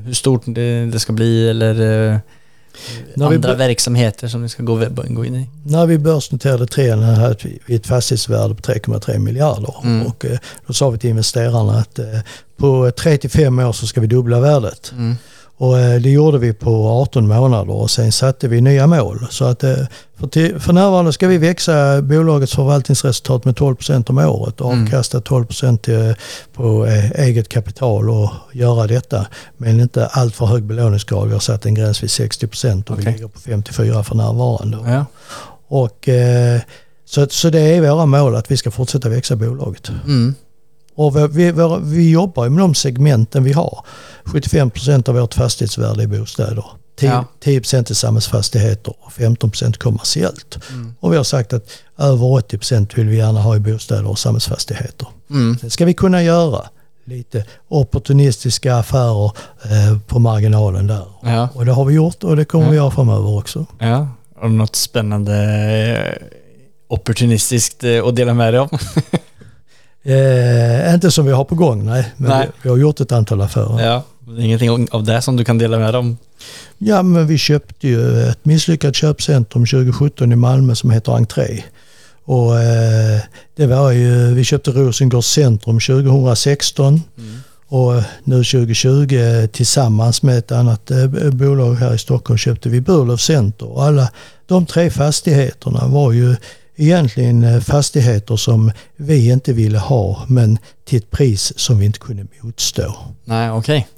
hur 0.05 0.15
stort 0.15 0.43
det, 0.47 1.01
ska 1.01 1.13
bli 1.13 1.49
eller 1.49 1.71
eh, 2.13 2.19
När 3.15 3.27
andra 3.27 3.55
verksamheter 3.55 4.29
som 4.29 4.43
ni 4.43 4.49
ska 4.49 4.63
gå, 4.63 4.87
gå 5.09 5.25
in 5.25 5.37
i? 5.37 5.49
När 5.65 5.87
vi 5.87 5.99
börsnoterade 5.99 6.67
Trean 6.67 7.03
hade 7.03 7.37
vi 7.67 7.75
ett 7.75 7.87
fastighetsvärde 7.87 8.55
på 8.55 8.63
3,3 8.63 9.19
miljarder. 9.19 9.75
Mm. 9.85 10.07
Och 10.07 10.25
eh, 10.25 10.39
då 10.67 10.73
sa 10.73 10.91
vi 10.91 10.99
till 10.99 11.11
investerarna 11.11 11.79
att 11.79 11.99
på 12.57 12.91
3 12.91 13.17
till 13.17 13.31
5 13.31 13.59
år 13.59 13.73
så 13.73 13.87
ska 13.87 14.01
vi 14.01 14.07
dubbla 14.07 14.41
värdet. 14.41 14.93
Mm. 14.93 15.17
Och 15.57 15.79
eh, 15.79 16.01
det 16.01 16.11
gjorde 16.11 16.39
vi 16.39 16.53
på 16.53 16.89
18 16.89 17.29
månader 17.29 17.73
och 17.73 17.91
sen 17.91 18.13
satte 18.13 18.49
vi 18.49 18.61
nya 18.61 18.87
mål. 18.87 19.27
Så 19.31 19.45
att 19.45 19.65
eh, 19.65 19.75
för, 20.17 20.27
till, 20.27 20.61
för 20.61 20.73
närvarande 20.73 21.13
ska 21.13 21.29
vi 21.29 21.39
växa 21.39 22.03
bolagets 22.03 22.55
förvaltningsresultat 22.55 23.45
med 23.45 23.55
12% 23.55 24.11
om 24.11 24.19
året 24.19 24.61
och 24.61 24.73
Mm. 24.73 24.85
avkasta 24.85 25.21
12 25.21 25.47
till, 25.83 26.15
på 26.53 26.87
eh, 26.87 27.11
eget 27.11 27.49
kapital 27.49 28.11
och 28.11 28.31
göra 28.53 28.87
detta. 28.87 29.27
Men 29.57 29.81
inte 29.81 30.07
allt 30.07 30.35
för 30.37 30.47
hög 30.47 30.63
belåningsgrad. 30.63 31.27
Vi 31.29 31.33
har 31.33 31.41
satt 31.41 31.67
en 31.67 31.75
gräns 31.75 32.03
vid 32.03 32.11
60% 32.11 32.91
och 32.91 32.99
vi 32.99 33.03
Okej. 33.03 33.13
ligger 33.13 33.29
på 33.29 33.41
54 33.41 34.03
för 34.05 34.15
närvarande. 34.15 34.79
Ja. 34.87 35.05
Och, 35.69 36.09
så, 37.05 37.27
så 37.31 37.51
det 37.51 37.61
är 37.61 37.81
våra 37.91 38.07
mål 38.07 38.37
att 38.37 38.51
vi 38.51 38.57
ska 38.57 38.71
fortsätta 38.71 39.09
växa 39.09 39.37
bolaget. 39.37 39.89
Mm. 40.05 40.35
Och 40.95 41.17
vi, 41.17 41.27
vi, 41.53 41.53
vi 41.83 42.11
jobbar 42.11 42.49
med 42.49 42.63
de 42.63 42.75
segmenten 42.75 43.45
vi 43.45 43.53
har. 43.53 43.85
75% 44.25 45.09
av 45.09 45.15
vårt 45.15 45.35
fastighetsvärde 45.35 46.03
är 46.03 46.07
bostäder. 46.07 46.65
10, 46.99 47.11
Ja. 47.11 47.25
10 47.41 47.57
är 47.61 47.95
samhällsfastigheter 47.95 48.95
och 49.01 49.13
15% 49.13 49.79
kommersiellt. 49.79 50.59
Mm. 50.71 50.95
Och 51.01 51.13
vi 51.13 51.17
har 51.17 51.25
sagt 51.25 51.53
att 51.53 51.71
över 51.99 52.25
80 52.33 52.97
vill 52.97 53.07
vi 53.09 53.17
gärna 53.17 53.41
ha 53.41 53.57
i 53.57 53.61
bostäder 53.61 54.07
och 54.07 54.19
samhällsfastigheter. 54.19 55.09
Mm. 55.31 55.59
Sen 55.59 55.71
ska 55.71 55.85
vi 55.85 55.95
kunna 55.95 56.23
göra 56.23 56.67
lite 57.05 57.45
opportunistiska 57.69 58.77
affärer 58.77 59.33
eh, 59.65 59.99
på 60.07 60.19
marginalen 60.19 60.87
där. 60.87 61.05
Ja. 61.23 61.49
Och 61.55 61.65
det 61.67 61.73
har 61.73 61.85
vi 61.85 61.95
gjort 61.95 62.25
och 62.25 62.37
det 62.37 62.45
kommer 62.45 62.65
Ja. 62.65 62.71
vi 62.71 62.77
göra 62.77 62.91
framöver 62.91 63.39
också. 63.39 63.67
ja. 63.79 64.09
Och 64.43 64.51
något 64.51 64.77
spännande 64.77 65.35
eh, 66.19 66.29
opportunistiskt 66.89 67.85
eh, 67.85 68.05
att 68.07 68.17
dela 68.17 68.35
med 68.35 68.55
dig 68.55 68.61
om? 68.61 68.69
Eh, 70.05 70.95
inte 70.95 71.11
som 71.11 71.27
vi 71.27 71.33
har 71.33 71.45
på 71.45 71.55
gång, 71.55 71.85
nej. 71.87 72.13
Men 72.17 72.31
Nej. 72.31 72.47
Vi, 72.47 72.53
vi 72.63 72.69
har 72.69 72.77
gjort 72.77 73.01
ett 73.01 73.13
antal 73.13 73.41
affärer. 73.41 73.83
ja. 73.87 74.03
Ingenting 74.39 74.89
av 74.91 75.05
det 75.05 75.23
som 75.23 75.37
du 75.37 75.45
kan 75.45 75.59
dela 75.59 75.79
med 75.79 75.95
om? 75.95 76.19
Ja, 76.79 77.03
men 77.03 77.27
vi 77.27 77.39
köpte 77.39 77.89
ju 77.89 78.29
ett 78.29 78.45
misslyckat 78.45 78.97
köpcentrum 78.97 79.67
2017 79.67 80.33
i 80.33 80.37
Malmö 80.37 80.75
som 80.75 80.91
heter 80.91 81.13
Entré. 81.13 81.63
Och 82.25 82.61
eh, 82.61 83.21
det 83.57 83.67
var 83.67 83.91
ju, 83.91 84.35
vi 84.35 84.45
köpte 84.45 84.71
Rosengårds 84.71 85.27
centrum 85.27 85.81
2016 85.81 87.03
och 87.69 87.93
nu 88.25 88.37
2020 88.45 89.15
eh, 89.15 89.47
tillsammans 89.47 90.23
med 90.23 90.39
ett 90.39 90.53
annat 90.53 90.91
eh, 90.91 91.07
bolag 91.33 91.75
här 91.75 91.95
i 91.95 91.99
Stockholm 91.99 92.39
köpte 92.39 92.69
vi 92.69 92.81
Burlöv 92.81 93.17
Center. 93.17 93.67
Och 93.69 93.85
alla 93.85 94.09
de 94.47 94.67
tre 94.67 94.91
fastigheterna 94.91 95.87
var 95.87 96.13
ju 96.13 96.37
egentligen 96.85 97.45
eh, 97.45 97.61
fastigheter 97.61 98.37
som 98.37 98.73
vi 98.97 99.31
inte 99.31 99.53
ville 99.53 99.79
ha 99.79 100.25
men 100.29 100.59
till 100.85 100.99
ett 100.99 101.11
pris 101.11 101.53
som 101.59 101.79
vi 101.79 101.87
inte 101.87 101.99
kunde 101.99 102.27
motstå. 102.41 102.95
Nej, 103.25 103.51
okej. 103.51 103.89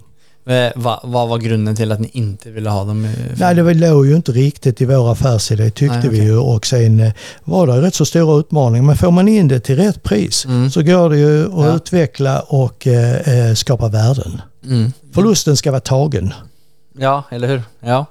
Eh, 0.46 0.72
va- 0.76 1.00
Vad 1.04 1.28
var 1.28 1.38
grunden 1.38 1.76
till 1.76 1.92
att 1.92 2.00
ni 2.00 2.10
inte 2.12 2.50
ville 2.50 2.70
ha 2.70 2.84
dem? 2.84 3.04
eh, 3.04 3.10
Nej, 3.36 3.54
det 3.54 3.74
låg 3.74 4.06
ju 4.06 4.16
inte 4.16 4.32
riktigt 4.32 4.80
i 4.80 4.84
vår 4.84 5.12
affärsidé 5.12 5.70
tyckte 5.70 5.86
Nej, 5.98 6.08
okej. 6.08 6.20
vi 6.20 6.26
ju 6.26 6.36
och 6.36 6.66
sen 6.66 7.00
eh, 7.00 7.12
var 7.44 7.66
det 7.66 7.82
rätt 7.82 7.94
så 7.94 8.04
stora 8.04 8.38
utmaningar. 8.40 8.82
Men 8.82 8.96
får 8.96 9.10
man 9.10 9.28
in 9.28 9.48
det 9.48 9.60
till 9.60 9.76
rätt 9.76 10.02
pris 10.02 10.44
Mm. 10.44 10.70
så 10.70 10.82
går 10.82 11.10
det 11.10 11.18
ju 11.18 11.44
att 11.46 11.52
Ja. 11.52 11.74
utveckla 11.76 12.40
och 12.40 12.86
eh, 12.86 13.48
eh, 13.48 13.54
skapa 13.54 13.88
värden. 13.88 14.40
Mm. 14.64 14.92
Förlusten 15.14 15.56
ska 15.56 15.70
vara 15.70 15.80
tagen. 15.80 16.34
Ja, 16.98 17.22
eller 17.30 17.48
hur? 17.48 17.62
Ja. 17.80 18.06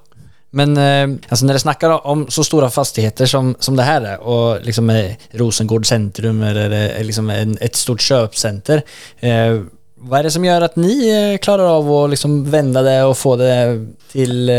Men 0.55 0.77
eh, 0.77 1.17
alltså 1.29 1.45
när 1.45 1.53
det 1.53 1.59
snackar 1.59 2.07
om 2.07 2.25
så 2.29 2.43
stora 2.43 2.69
fastigheter 2.69 3.25
som, 3.25 3.55
som 3.59 3.75
det 3.75 3.83
här 3.83 4.01
är 4.01 4.19
och 4.19 4.61
liksom 4.65 5.09
Rosengård 5.31 5.87
centrum 5.87 6.43
eller 6.43 7.03
liksom 7.03 7.29
en, 7.29 7.57
ett 7.61 7.75
stort 7.75 8.01
köpcenter. 8.01 8.81
Eh, 9.19 9.61
vad 9.95 10.19
är 10.19 10.23
det 10.23 10.31
som 10.31 10.45
gör 10.45 10.61
att 10.61 10.75
ni 10.75 11.09
eh, 11.33 11.37
klarar 11.37 11.63
av 11.77 11.91
att 11.91 12.09
liksom 12.09 12.51
vända 12.51 12.81
det 12.81 13.03
och 13.03 13.17
få 13.17 13.35
det 13.35 13.85
till 14.11 14.49
eh, 14.49 14.53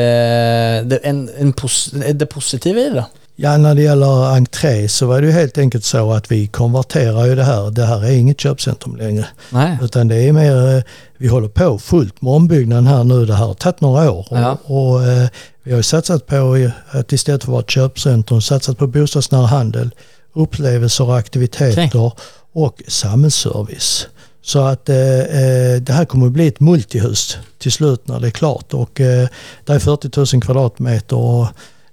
det, 0.85 1.01
en, 1.03 1.31
en 1.39 1.53
pos, 1.53 1.91
det 2.15 2.27
positiva 2.27 2.81
i 2.81 2.91
det? 2.91 3.05
Ja, 3.37 3.57
när 3.57 3.75
det 3.75 3.83
gäller 3.83 4.35
entré 4.37 4.89
så 4.89 5.07
var 5.07 5.21
det 5.21 5.27
ju 5.27 5.33
helt 5.33 5.59
enkelt 5.59 5.85
så 5.85 6.13
att 6.13 6.33
vi 6.33 6.47
konverterar 6.47 7.27
ju 7.27 7.35
det 7.35 7.45
här. 7.45 7.71
Det 7.71 7.85
här 7.87 8.05
är 8.05 8.13
inget 8.13 8.41
köpcentrum 8.41 8.97
längre. 8.97 9.27
Nej. 9.51 9.79
Utan 9.83 10.09
det 10.09 10.17
är 10.17 10.33
mer, 10.33 10.77
eh, 10.77 10.83
vi 11.19 11.29
håller 11.29 11.49
på 11.49 11.79
fullt 11.79 12.23
med 12.23 12.33
ombyggnaden 12.33 12.87
här 12.87 13.05
nu. 13.05 13.27
Det 13.27 13.35
här 13.35 13.47
har 13.47 13.55
tagit 13.55 13.81
några 13.81 14.11
år. 14.13 14.27
Och, 14.31 14.39
Ja. 14.39 14.59
och 14.65 15.05
eh, 15.05 15.29
vi 15.65 15.73
har 15.73 15.83
satsat 15.83 16.27
på 16.27 16.71
att 16.91 17.13
istället 17.13 17.45
för 17.45 17.51
att 17.51 17.53
vara 17.53 17.63
ett 17.63 17.71
köpcentrum 17.71 18.41
satsat 18.41 18.79
på 18.79 18.87
bostadsnära 18.87 19.47
handel, 19.47 19.91
upplevelser 20.33 21.05
och 21.05 21.19
aktiviteter 21.19 22.13
och 22.53 22.83
samhällsservice. 22.89 24.07
Så 24.43 24.59
att 24.59 24.89
eh, 24.89 25.21
eh, 25.21 25.81
det 25.81 25.93
här 25.93 26.05
kommer 26.05 26.27
att 26.27 26.33
bli 26.33 26.47
ett 26.47 26.61
multihus 26.61 27.39
till 27.59 27.73
slut 27.73 28.09
när 28.09 28.21
det 28.21 28.27
är 28.27 28.31
klart. 28.31 28.75
Och 28.75 29.01
eh, 29.01 29.29
det 29.65 29.73
är 29.73 29.79
40 29.79 30.35
000 30.35 30.43
kvadratmeter 30.43 31.17
och 31.17 31.47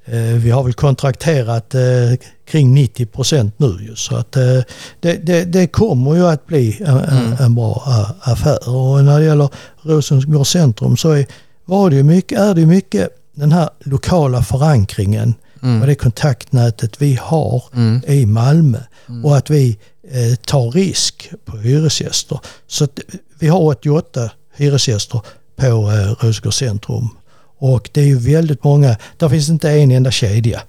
eh, 0.06 0.20
vi 0.20 0.50
har 0.50 0.64
väl 0.64 0.74
kontrakterat 0.74 1.76
eh, 1.76 1.82
kring 2.46 2.74
90 2.74 3.06
procent 3.06 3.60
nu. 3.60 3.78
Ju, 3.82 3.96
så 3.96 4.16
att 4.16 4.36
eh, 4.36 4.60
det, 5.00 5.14
det, 5.14 5.44
det 5.44 5.68
kommer 5.68 6.16
ju 6.16 6.28
att 6.28 6.48
bli 6.48 6.78
en, 6.80 6.98
en, 6.98 7.34
en 7.40 7.56
bra 7.56 7.84
affär. 8.22 8.70
Och 8.70 9.04
när 9.04 9.20
det 9.20 9.26
gäller 9.26 9.50
Rosengård 9.82 10.48
centrum 10.48 10.98
så 10.98 11.12
är, 11.12 11.26
var 11.66 11.90
det 11.90 12.04
mycket, 12.04 12.40
är 12.40 12.54
det 12.54 12.66
mycket 12.66 13.21
den 13.34 13.52
här 13.52 13.70
lokala 13.80 14.44
förankringen 14.44 15.34
och 15.82 15.88
det 15.88 15.96
kontaktnätet 15.96 17.02
vi 17.02 17.20
har 17.22 17.64
Mm. 17.74 18.02
i 18.08 18.26
Malmö 18.26 18.78
och 19.24 19.38
att 19.38 19.50
vi 19.50 19.78
eh, 20.12 20.36
tar 20.36 20.72
risk 20.72 21.30
på 21.46 21.58
hyresgäster. 21.58 22.40
Så 22.68 22.88
vi 23.40 23.48
har 23.48 23.60
88 23.60 24.30
hyresgäster 24.56 25.22
på 25.56 25.66
eh, 25.66 26.26
Rosengård 26.26 26.54
centrum 26.54 27.10
och 27.60 27.90
det 27.94 28.02
är 28.02 28.06
ju 28.06 28.18
väldigt 28.18 28.64
många, 28.64 28.96
där 29.18 29.30
finns 29.30 29.50
inte 29.50 29.70
en 29.72 29.92
enda 29.92 30.12
kedja. 30.12 30.62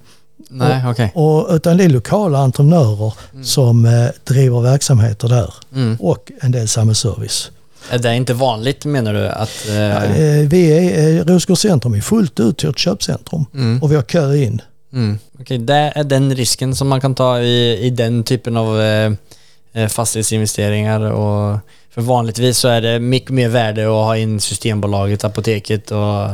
Nej, 0.49 0.83
okej. 0.91 1.11
Och, 1.15 1.47
utan 1.55 1.77
det 1.77 1.83
är 1.83 1.89
lokala 1.89 2.37
entreprenörer 2.39 3.13
som 3.43 3.85
eh, 3.85 4.07
driver 4.23 4.61
verksamheter 4.61 5.27
där 5.29 5.53
Mm. 5.75 5.95
och 5.99 6.31
en 6.41 6.51
del 6.51 6.67
samhällsservice. 6.67 7.51
Är 7.89 7.99
det 7.99 8.15
inte 8.15 8.33
vanligt 8.33 8.85
menar 8.85 9.13
du 9.13 9.27
att... 9.27 9.67
Eh, 9.69 10.03
Eh, 10.03 10.47
vi 10.47 10.71
är, 10.71 11.17
eh, 11.19 11.25
Rosengård 11.25 11.57
centrum 11.57 11.93
är 11.93 12.01
fullt 12.01 12.39
ut 12.39 12.63
ett 12.63 12.77
köpcentrum 12.77 13.45
Mm. 13.53 13.83
och 13.83 13.91
vi 13.91 13.95
har 13.95 14.03
kö 14.03 14.35
in. 14.35 14.61
Mm. 14.93 15.17
Okej, 15.39 15.57
det 15.57 15.91
är 15.95 16.03
den 16.03 16.35
risken 16.35 16.75
som 16.75 16.87
man 16.87 17.01
kan 17.01 17.15
ta 17.15 17.39
i, 17.39 17.79
i 17.85 17.89
den 17.89 18.23
typen 18.23 18.57
av 18.57 18.81
eh, 18.81 19.11
eh, 19.73 19.87
fastighetsinvesteringar 19.87 21.01
och 21.01 21.57
för 21.93 22.01
vanligtvis 22.01 22.57
så 22.57 22.67
är 22.67 22.81
det 22.81 22.99
mycket 22.99 23.29
mer 23.31 23.49
värde 23.49 23.83
att 23.83 23.87
ha 24.05 24.17
in 24.17 24.39
Systembolaget, 24.39 25.23
Apoteket 25.23 25.91
och... 25.91 26.29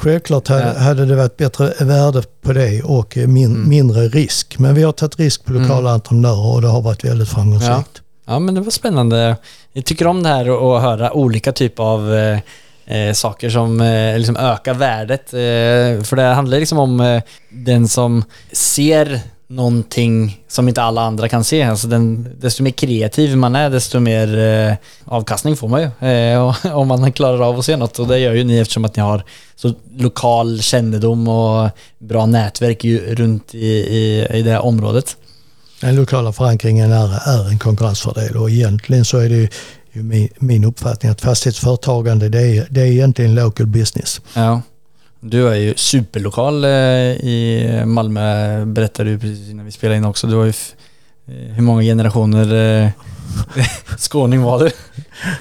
Självklart 0.00 0.48
hade, 0.48 0.72
Ja. 0.76 0.78
hade 0.82 1.06
det 1.06 1.16
varit 1.16 1.36
bättre 1.36 1.72
värde 1.84 2.22
på 2.42 2.52
det 2.52 2.82
och 2.82 3.16
min, 3.16 3.50
Mm. 3.56 3.68
mindre 3.68 4.08
risk. 4.08 4.58
Men 4.58 4.74
vi 4.74 4.82
har 4.82 4.92
tagit 4.92 5.18
risk 5.18 5.44
på 5.44 5.52
lokala 5.52 5.90
entreprenörer 5.90 6.54
och 6.54 6.62
det 6.62 6.68
har 6.68 6.80
varit 6.82 7.04
väldigt 7.04 7.28
framgångsrikt. 7.28 7.90
Ja 7.94 8.01
Ja 8.32 8.38
men 8.38 8.54
det 8.54 8.60
var 8.60 8.70
spännande. 8.70 9.36
Jag 9.72 9.84
tycker 9.84 10.06
om 10.06 10.22
det 10.22 10.28
här 10.28 10.50
och 10.50 10.76
att 10.76 10.82
höra 10.82 11.12
olika 11.12 11.52
typer 11.52 11.82
av 11.82 12.14
eh, 12.14 12.38
eh, 12.86 13.12
saker 13.12 13.50
som 13.50 13.80
eh, 13.80 14.18
liksom 14.18 14.36
ökar 14.36 14.74
värdet. 14.74 15.34
Eh, 15.34 16.04
för 16.04 16.16
det 16.16 16.22
handlar 16.22 16.58
liksom 16.58 16.78
om 16.78 17.00
eh, 17.00 17.22
den 17.50 17.88
som 17.88 18.24
ser 18.52 19.20
någonting 19.46 20.40
som 20.48 20.68
inte 20.68 20.82
alla 20.82 21.02
andra 21.02 21.28
kan 21.28 21.44
se. 21.44 21.62
Alltså 21.62 21.86
den, 21.86 22.28
desto 22.40 22.62
mer 22.62 22.70
kreativ 22.70 23.36
man 23.36 23.56
är, 23.56 23.70
desto 23.70 24.00
mer 24.00 24.38
eh, 24.38 24.74
avkastning 25.04 25.56
får 25.56 25.68
man 25.68 25.80
ju. 25.80 26.08
Eh, 26.08 26.54
om 26.76 26.88
man 26.88 27.12
klarar 27.12 27.48
av 27.48 27.58
att 27.58 27.64
se 27.64 27.76
något. 27.76 27.98
Och 27.98 28.06
det 28.06 28.18
gör 28.18 28.32
ju 28.32 28.44
ni 28.44 28.58
eftersom 28.58 28.84
att 28.84 28.96
ni 28.96 29.02
har 29.02 29.24
så 29.56 29.72
lokal 29.96 30.60
kännedom 30.60 31.28
och 31.28 31.70
bra 31.98 32.26
nätverk 32.26 32.84
ju, 32.84 33.14
runt 33.14 33.54
i, 33.54 33.68
i, 33.68 34.26
i 34.30 34.42
det 34.42 34.50
här 34.50 34.64
området. 34.64 35.16
Den 35.82 35.96
lokala 35.96 36.32
förankringen 36.32 36.92
är, 36.92 37.38
är 37.38 37.48
en 37.48 37.58
konkurrensfördel 37.58 38.36
och 38.36 38.50
egentligen 38.50 39.04
så 39.04 39.18
är 39.18 39.28
det 39.28 39.36
ju 39.36 39.48
min, 39.92 40.28
min 40.38 40.64
uppfattning 40.64 41.12
att 41.12 41.20
fastighetsföretagande 41.20 42.28
det 42.28 42.42
är, 42.42 42.66
det 42.70 42.80
är 42.80 42.86
egentligen 42.86 43.34
local 43.34 43.66
business. 43.66 44.20
Ja. 44.34 44.62
Du 45.20 45.48
är 45.48 45.54
ju 45.54 45.74
superlokal 45.76 46.64
eh, 46.64 46.70
i 46.70 47.82
Malmö, 47.86 48.64
berättade 48.64 49.10
du 49.10 49.18
precis 49.18 49.50
innan 49.50 49.66
vi 49.66 49.72
spelade 49.72 49.96
in 49.98 50.04
också. 50.04 50.26
Du 50.26 50.36
har 50.36 50.44
ju 50.44 50.52
eh, 51.28 51.54
hur 51.54 51.62
många 51.62 51.82
generationer 51.82 52.82
eh, 52.84 52.90
skåning 53.98 54.42
var 54.42 54.58
du? 54.58 54.70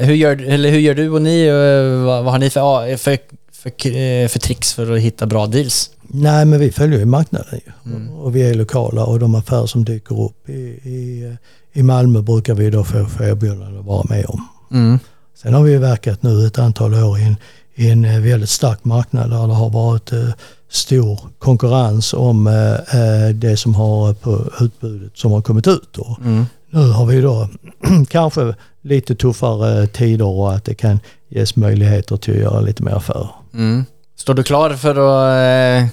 Hur, 0.00 0.14
gör, 0.14 0.42
eller 0.48 0.70
hur 0.70 0.78
gör 0.78 0.94
du 0.94 1.10
och 1.10 1.22
ni? 1.22 1.46
eh, 1.46 2.04
Vad, 2.06 2.24
har 2.32 2.38
ni 2.38 2.50
för, 2.50 2.96
för, 2.96 3.18
för, 3.58 3.70
eh, 3.70 4.28
för 4.28 4.38
tricks 4.38 4.72
för 4.74 4.92
att 4.96 5.00
hitta 5.00 5.26
bra 5.26 5.46
deals? 5.46 5.90
Nej, 6.02 6.44
men 6.44 6.60
vi 6.60 6.72
följer 6.72 6.98
ju 6.98 7.04
marknaden 7.04 7.60
ju. 7.66 7.92
Mm. 7.92 8.10
Och 8.10 8.36
vi 8.36 8.42
är 8.42 8.54
lokala 8.54 9.04
och 9.04 9.18
de 9.18 9.34
affärer 9.34 9.66
som 9.66 9.84
dyker 9.84 10.20
upp 10.20 10.48
i, 10.48 10.52
i, 10.82 11.36
i 11.72 11.82
Malmö 11.82 12.22
brukar 12.22 12.54
vi 12.54 12.70
då 12.70 12.84
få, 12.84 13.06
få 13.06 13.24
erbjudande 13.24 13.78
att 13.78 13.84
vara 13.84 14.06
med 14.08 14.26
om. 14.26 14.48
Mm. 14.70 14.98
Sen 15.42 15.54
har 15.54 15.62
vi 15.62 15.76
verkat 15.76 16.22
nu 16.22 16.46
ett 16.46 16.58
antal 16.58 16.94
år 16.94 17.18
i 17.18 17.22
en, 17.24 17.36
i 17.74 17.90
en 17.90 18.04
eh, 18.04 18.20
väldigt 18.20 18.50
stark 18.50 18.84
marknad 18.84 19.30
där 19.30 19.46
det 19.46 19.54
har 19.54 19.70
varit 19.70 20.12
eh, 20.12 20.28
stor 20.70 21.20
konkurrens 21.38 22.14
om 22.14 22.46
eh, 22.46 22.72
eh, 22.72 23.28
det 23.34 23.56
som 23.56 23.74
har 23.74 24.14
på 24.14 24.50
utbudet 24.60 25.18
som 25.18 25.32
har 25.32 25.42
kommit 25.42 25.66
ut. 25.66 25.98
Och 25.98 26.18
Mm. 26.20 26.46
nu 26.70 26.88
har 26.90 27.06
vi 27.06 27.20
då 27.20 27.48
kanske 28.08 28.54
lite 28.82 29.14
tuffare 29.14 29.86
tider 29.86 30.24
och 30.26 30.54
att 30.54 30.64
det 30.64 30.74
kan 30.74 31.00
ges 31.28 31.56
möjligheter 31.56 32.16
till 32.16 32.34
att 32.34 32.40
göra 32.40 32.60
lite 32.60 32.82
mer 32.82 32.92
affärer. 32.92 33.28
Mm. 33.54 33.84
Står 34.16 34.34
du 34.34 34.42
klar 34.42 34.70
för 34.70 34.90
att 34.90 35.88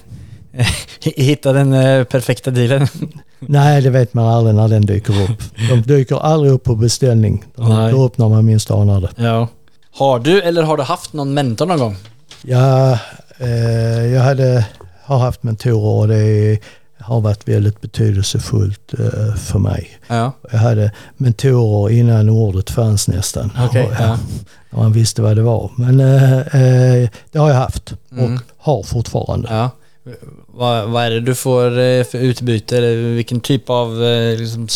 eh, 0.54 0.66
hitta 1.16 1.54
den 1.54 1.74
eh, 1.74 2.04
perfekta 2.04 2.52
dealen? 2.52 2.88
Nej, 3.40 3.82
det 3.82 3.90
vet 3.90 4.14
man 4.14 4.26
aldrig 4.28 4.56
när 4.56 4.68
den 4.68 4.86
dyker 4.86 5.24
upp. 5.24 5.44
De 5.70 5.82
dyker 5.82 6.16
aldrig 6.16 6.54
upp 6.54 6.64
på 6.64 6.76
beställning. 6.76 7.44
De 7.56 7.70
Nej. 7.70 7.86
dyker 7.88 8.04
upp 8.04 8.18
när 8.18 8.30
man 8.30 8.46
minst 8.46 8.72
anar 8.72 9.02
det. 9.02 9.10
Ja. 9.24 9.48
Har 9.92 10.20
du 10.20 10.42
eller 10.42 10.64
har 10.64 10.78
du 10.78 10.84
haft 10.84 11.14
någon 11.14 11.34
mentor 11.34 11.66
någon 11.66 11.80
gång? 11.80 11.96
Ja, 12.42 13.00
eh, 13.38 14.06
jag 14.06 14.22
hade, 14.22 14.66
har 15.04 15.18
haft 15.18 15.44
mentorer 15.44 16.00
och 16.00 16.08
det 16.08 16.60
har 17.06 17.22
varit 17.22 17.48
väldigt 17.48 17.82
betydelsefullt 17.82 18.94
eh, 19.00 19.36
för 19.36 19.60
mig. 19.60 19.90
Ja. 20.08 20.32
Jag 20.52 20.60
hade 20.60 20.92
mentorer 21.18 21.94
innan 21.94 22.30
ordet 22.30 22.70
fanns 22.70 23.08
nästan. 23.08 23.52
Okej, 23.68 23.84
Och, 23.88 23.94
ja. 24.00 24.18
Man 24.70 24.92
visste 24.94 25.22
vad 25.22 25.36
det 25.36 25.42
var. 25.42 25.72
Men 25.78 26.00
eh, 26.00 26.40
eh, 26.40 27.10
det 27.32 27.40
har 27.40 27.50
jag 27.50 27.56
haft 27.58 27.92
och 28.12 28.18
Mm. 28.18 28.40
har 28.58 28.84
fortfarande. 28.84 29.48
Ja. 29.52 29.70
Vad, 30.48 30.90
vad 30.90 31.04
är 31.04 31.10
det 31.12 31.20
du 31.20 31.36
får 31.36 31.66
eh, 31.80 32.04
för 32.04 32.18
utbyte? 32.18 32.82
Vilken 32.96 33.40
typ 33.40 33.70
av 33.70 34.04
eh, 34.04 34.38
liksom, 34.40 34.68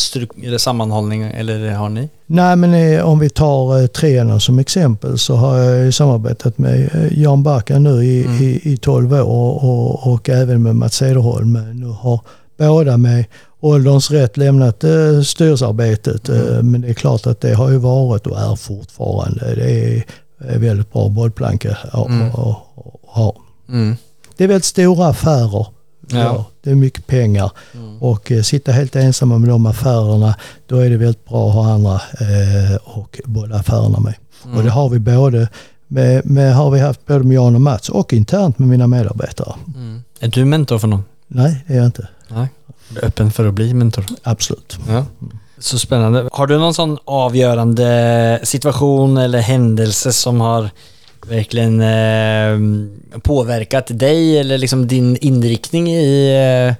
eller 0.43 0.57
sammanhållning 0.57 1.21
eller 1.23 1.71
har 1.71 1.89
ni? 1.89 2.09
Nej 2.25 2.55
men 2.55 2.73
eh, 2.73 3.05
om 3.05 3.19
vi 3.19 3.29
tar 3.29 3.81
eh, 3.81 3.87
Trianon 3.87 4.41
som 4.41 4.59
exempel 4.59 5.17
så 5.19 5.35
har 5.35 5.57
jag 5.57 5.93
samarbetat 5.93 6.57
med 6.57 6.89
eh, 6.95 7.19
Jan 7.21 7.43
Backa 7.43 7.79
nu 7.79 8.03
i, 8.05 8.25
Mm. 8.25 8.43
i, 8.43 8.61
i 8.63 8.77
12 8.77 9.13
år 9.13 9.63
och, 9.63 10.13
och 10.13 10.29
även 10.29 10.63
med 10.63 10.75
Mats 10.75 10.95
Cederholm. 10.95 11.53
Nu 11.73 11.85
har 11.85 12.19
båda 12.57 12.97
med 12.97 13.25
ålderns 13.59 14.11
rätt 14.11 14.37
lämnat 14.37 14.83
eh, 14.83 15.21
styrelsearbetet 15.25 16.29
Mm. 16.29 16.47
eh, 16.55 16.63
men 16.63 16.81
det 16.81 16.89
är 16.89 16.93
klart 16.93 17.27
att 17.27 17.41
det 17.41 17.53
har 17.53 17.69
ju 17.69 17.77
varit 17.77 18.27
och 18.27 18.39
är 18.39 18.55
fortfarande. 18.55 19.55
Det 19.55 19.95
är, 19.95 20.03
väldigt 20.59 20.93
bra 20.93 21.09
bollplanka 21.09 21.77
att 21.91 22.07
Mm. 22.07 22.27
att 22.27 22.55
ha. 23.07 23.35
Mm. 23.69 23.95
Det 24.39 24.43
är 24.43 24.47
väldigt 24.47 24.65
stora 24.65 25.07
affärer. 25.07 25.67
Ja. 26.07 26.45
Det 26.63 26.71
är 26.71 26.75
mycket 26.75 27.07
pengar. 27.07 27.51
Mm. 27.73 28.01
Och 28.01 28.31
eh, 28.31 28.41
sitta 28.41 28.71
helt 28.71 28.95
ensamma 28.95 29.37
med 29.37 29.49
de 29.49 29.65
affärerna, 29.65 30.35
då 30.67 30.77
är 30.77 30.89
det 30.89 30.97
väldigt 30.97 31.25
bra 31.25 31.47
att 31.47 31.53
ha 31.53 31.71
andra 31.71 31.93
eh, 31.95 32.75
och 32.83 33.19
bolla 33.25 33.55
affärerna 33.55 33.99
med. 33.99 34.13
Mm. 34.45 34.57
Och 34.57 34.63
det 34.63 34.69
har 34.69 34.89
vi 34.89 34.99
både 34.99 35.49
med, 35.87 36.25
med, 36.25 36.55
har 36.55 36.71
vi 36.71 36.79
haft 36.79 37.05
både 37.05 37.23
med 37.23 37.35
Jan 37.35 37.55
och 37.55 37.61
Mats 37.61 37.89
och 37.89 38.13
internt 38.13 38.59
med 38.59 38.67
mina 38.67 38.87
medarbetare. 38.87 39.53
Mm. 39.75 40.03
Är 40.19 40.27
du 40.27 40.45
mentor 40.45 40.79
för 40.79 40.87
någon? 40.87 41.03
Nej, 41.27 41.63
det 41.67 41.73
är 41.73 41.77
jag 41.77 41.85
inte. 41.85 42.07
Nej. 42.27 42.47
Är 42.95 43.05
öppen 43.05 43.31
för 43.31 43.47
att 43.47 43.53
bli 43.53 43.73
mentor? 43.73 44.05
Absolut. 44.23 44.77
Ja. 44.89 45.05
Så 45.57 45.79
spännande. 45.79 46.29
Har 46.31 46.47
du 46.47 46.57
någon 46.57 46.73
sån 46.73 46.97
avgörande 47.05 48.39
situation 48.43 49.17
eller 49.17 49.39
händelse 49.39 50.13
som 50.13 50.41
har 50.41 50.69
verkligen 51.29 51.81
eh, 51.81 53.19
påverkat 53.21 53.99
dig 53.99 54.37
eller 54.39 54.57
liksom 54.57 54.87
din 54.87 55.17
inriktning 55.17 55.89
i 55.91 56.35
eh, 56.69 56.75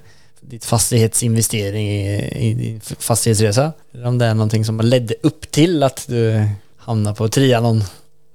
ditt 0.49 0.65
fastighetsinvestering 0.65 1.89
i, 1.89 2.29
i 2.49 2.53
din 2.53 2.79
fastighetsresa? 2.99 3.71
Eller 3.93 4.05
om 4.07 4.17
det 4.17 4.25
är 4.25 4.33
någonting 4.33 4.65
som 4.65 4.79
ledde 4.81 5.13
upp 5.23 5.51
till 5.51 5.83
att 5.83 6.05
du 6.07 6.43
hamnar 6.77 7.13
på 7.13 7.27
Trianon? 7.29 7.83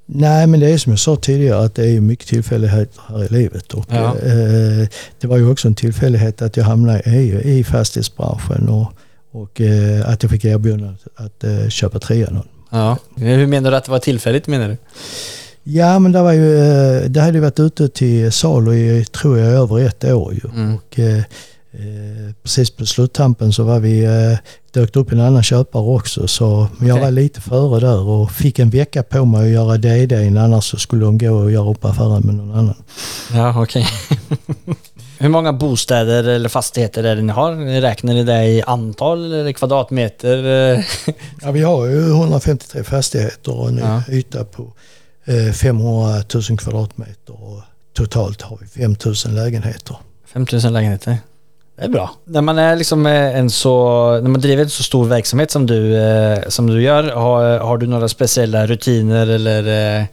Nej, 0.07 0.47
men 0.47 0.61
det 0.61 0.71
är 0.71 0.79
som 0.79 0.93
jag 0.93 0.99
sa 1.01 1.17
tidigare 1.17 1.65
att 1.65 1.75
det 1.75 1.87
är 1.89 2.01
mycket 2.01 2.27
tillfälligheter 2.29 3.01
här 3.09 3.25
i 3.25 3.29
livet. 3.29 3.75
Och, 3.75 3.87
Ja. 3.89 4.17
eh, 4.19 4.89
det 5.21 5.27
var 5.27 5.37
ju 5.37 5.51
också 5.51 5.69
en 5.69 5.75
tillfällighet 5.75 6.43
att 6.43 6.57
jag 6.57 6.65
hamnade 6.65 7.03
i, 7.11 7.59
i 7.59 7.65
fastighetsbranschen 7.65 8.69
och, 8.69 8.93
och 9.33 9.61
eh, 9.61 10.09
att 10.11 10.23
jag 10.23 10.33
fick 10.33 10.45
erbjudande 10.45 10.95
att 11.17 11.45
eh, 11.45 11.69
köpa 11.69 11.99
Trianon. 11.99 12.49
Ja. 12.71 12.97
Hur 13.17 13.47
menar 13.47 13.71
du 13.71 13.77
att 13.77 13.85
det 13.85 13.91
var 13.91 13.99
tillfälligt 13.99 14.47
menar 14.47 14.69
du? 14.69 14.77
Ja 15.67 15.99
men 15.99 16.13
det 16.13 16.23
var 16.23 16.33
ju, 16.33 16.59
eh, 16.59 17.03
det 17.11 17.21
hade 17.21 17.33
ju 17.39 17.41
varit 17.41 17.61
ute 17.61 17.89
till 17.89 18.33
salu 18.33 18.75
i, 18.75 19.05
tror 19.05 19.39
jag, 19.39 19.53
över 19.53 19.79
ett 19.87 20.05
år 20.05 20.33
ju. 20.35 20.51
Mm. 20.55 20.75
Och, 20.77 20.99
eh, 20.99 21.19
eh, 21.73 22.35
precis 22.43 22.71
på 22.71 22.87
sluttampen 22.87 23.53
så 23.53 23.63
var 23.65 23.81
vi, 23.81 24.05
eh, 24.05 24.39
dök 24.71 24.97
upp 24.97 25.13
en 25.13 25.21
annan 25.21 25.43
köpare 25.43 25.83
också. 25.83 26.29
Så 26.29 26.67
men 26.79 26.89
jag 26.89 27.01
var 27.01 27.11
lite 27.11 27.41
före 27.41 27.81
där 27.81 28.01
och 28.01 28.31
fick 28.31 28.59
en 28.59 28.71
vecka 28.71 29.03
på 29.03 29.25
mig 29.25 29.45
att 29.45 29.51
göra 29.53 29.77
DD 29.77 30.13
annars 30.39 30.65
så 30.71 30.77
skulle 30.77 31.05
de 31.05 31.19
gå 31.19 31.31
och 31.31 31.51
göra 31.53 31.71
upp 31.71 31.85
affären 31.85 32.23
med 32.27 32.35
någon 32.35 32.53
annan. 32.59 32.75
Ja, 33.35 33.63
okej. 33.63 33.87
Hur 35.19 35.29
många 35.29 35.53
bostäder 35.53 36.25
eller 36.29 36.49
fastigheter 36.49 37.05
är 37.05 37.17
det 37.17 37.23
ni 37.23 37.33
har? 37.33 37.81
Räknar 37.81 38.15
ni 38.15 38.25
det 38.25 38.45
i 38.47 38.63
antal 38.63 39.33
eller 39.33 39.53
kvadratmeter? 39.53 40.37
Ja, 41.43 41.51
vi 41.51 41.63
har 41.63 41.87
ju 41.87 42.11
153 42.11 42.83
fastigheter 42.85 43.59
och 43.61 43.69
en 43.69 43.79
Ja. 43.79 44.03
yta 44.11 44.45
på 44.45 44.73
500 45.55 46.23
000 46.51 46.59
kvadratmeter 46.59 47.45
och 47.45 47.61
totalt 47.93 48.43
har 48.43 48.59
vi 48.61 48.67
5 48.67 48.97
000 49.27 49.35
lägenheter. 49.35 49.97
5000 50.27 50.73
lägenheter. 50.73 51.19
Det 51.77 51.85
är 51.85 51.89
bra. 51.89 52.11
När 52.25 52.43
man 52.43 52.59
är 52.59 52.77
liksom 52.77 53.07
eh, 53.07 53.39
en 53.39 53.51
så, 53.51 54.11
när 54.23 54.31
man 54.31 54.41
driver 54.41 54.63
en 54.63 54.71
så 54.71 54.83
stor 54.83 55.05
verksamhet 55.05 55.51
som 55.51 55.67
du, 55.67 55.97
eh, 55.97 56.49
som 56.49 56.67
du 56.67 56.83
gör, 56.83 57.05
har, 57.05 57.59
har 57.59 57.79
du 57.79 57.87
några 57.87 58.09
speciella 58.09 58.67
rutiner 58.67 59.27
eller 59.27 59.67
eh, 59.67 60.05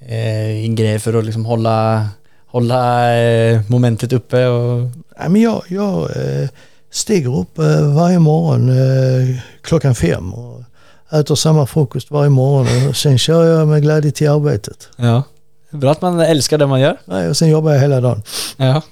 eh, 0.00 0.72
grejer 0.74 0.98
för 0.98 1.14
att 1.14 1.24
liksom 1.24 1.44
hålla, 1.44 2.08
hålla 2.46 3.14
eh, 3.16 3.60
momentet 3.68 4.12
uppe? 4.12 4.46
Och, 4.46 4.90
Ja, 5.22 5.28
men 5.28 5.42
jag 5.42 5.62
jag 5.68 6.02
eh, 6.16 6.48
stiger 6.90 7.38
upp 7.38 7.58
eh, 7.58 7.94
varje 7.94 8.18
morgon 8.18 8.68
eh, 8.68 9.36
klockan 9.62 9.94
fem 9.94 10.34
och 10.34 10.62
äter 11.12 11.34
samma 11.34 11.66
frukost 11.66 12.10
varje 12.10 12.30
morgon 12.30 12.88
och 12.88 12.96
sen 12.96 13.18
kör 13.18 13.58
jag 13.58 13.68
med 13.68 13.82
glädje 13.82 14.10
till 14.10 14.30
arbetet. 14.30 14.88
ja. 14.96 15.22
Bra 15.72 15.90
att 15.90 16.02
man 16.02 16.20
älskar 16.20 16.58
det 16.58 16.66
man 16.66 16.80
gör. 16.80 16.96
Nej, 17.04 17.28
och 17.28 17.36
sen 17.36 17.48
jobbar 17.48 17.72
jag 17.72 17.80
hela 17.80 18.00
dagen. 18.00 18.22
Ja, 18.56 18.82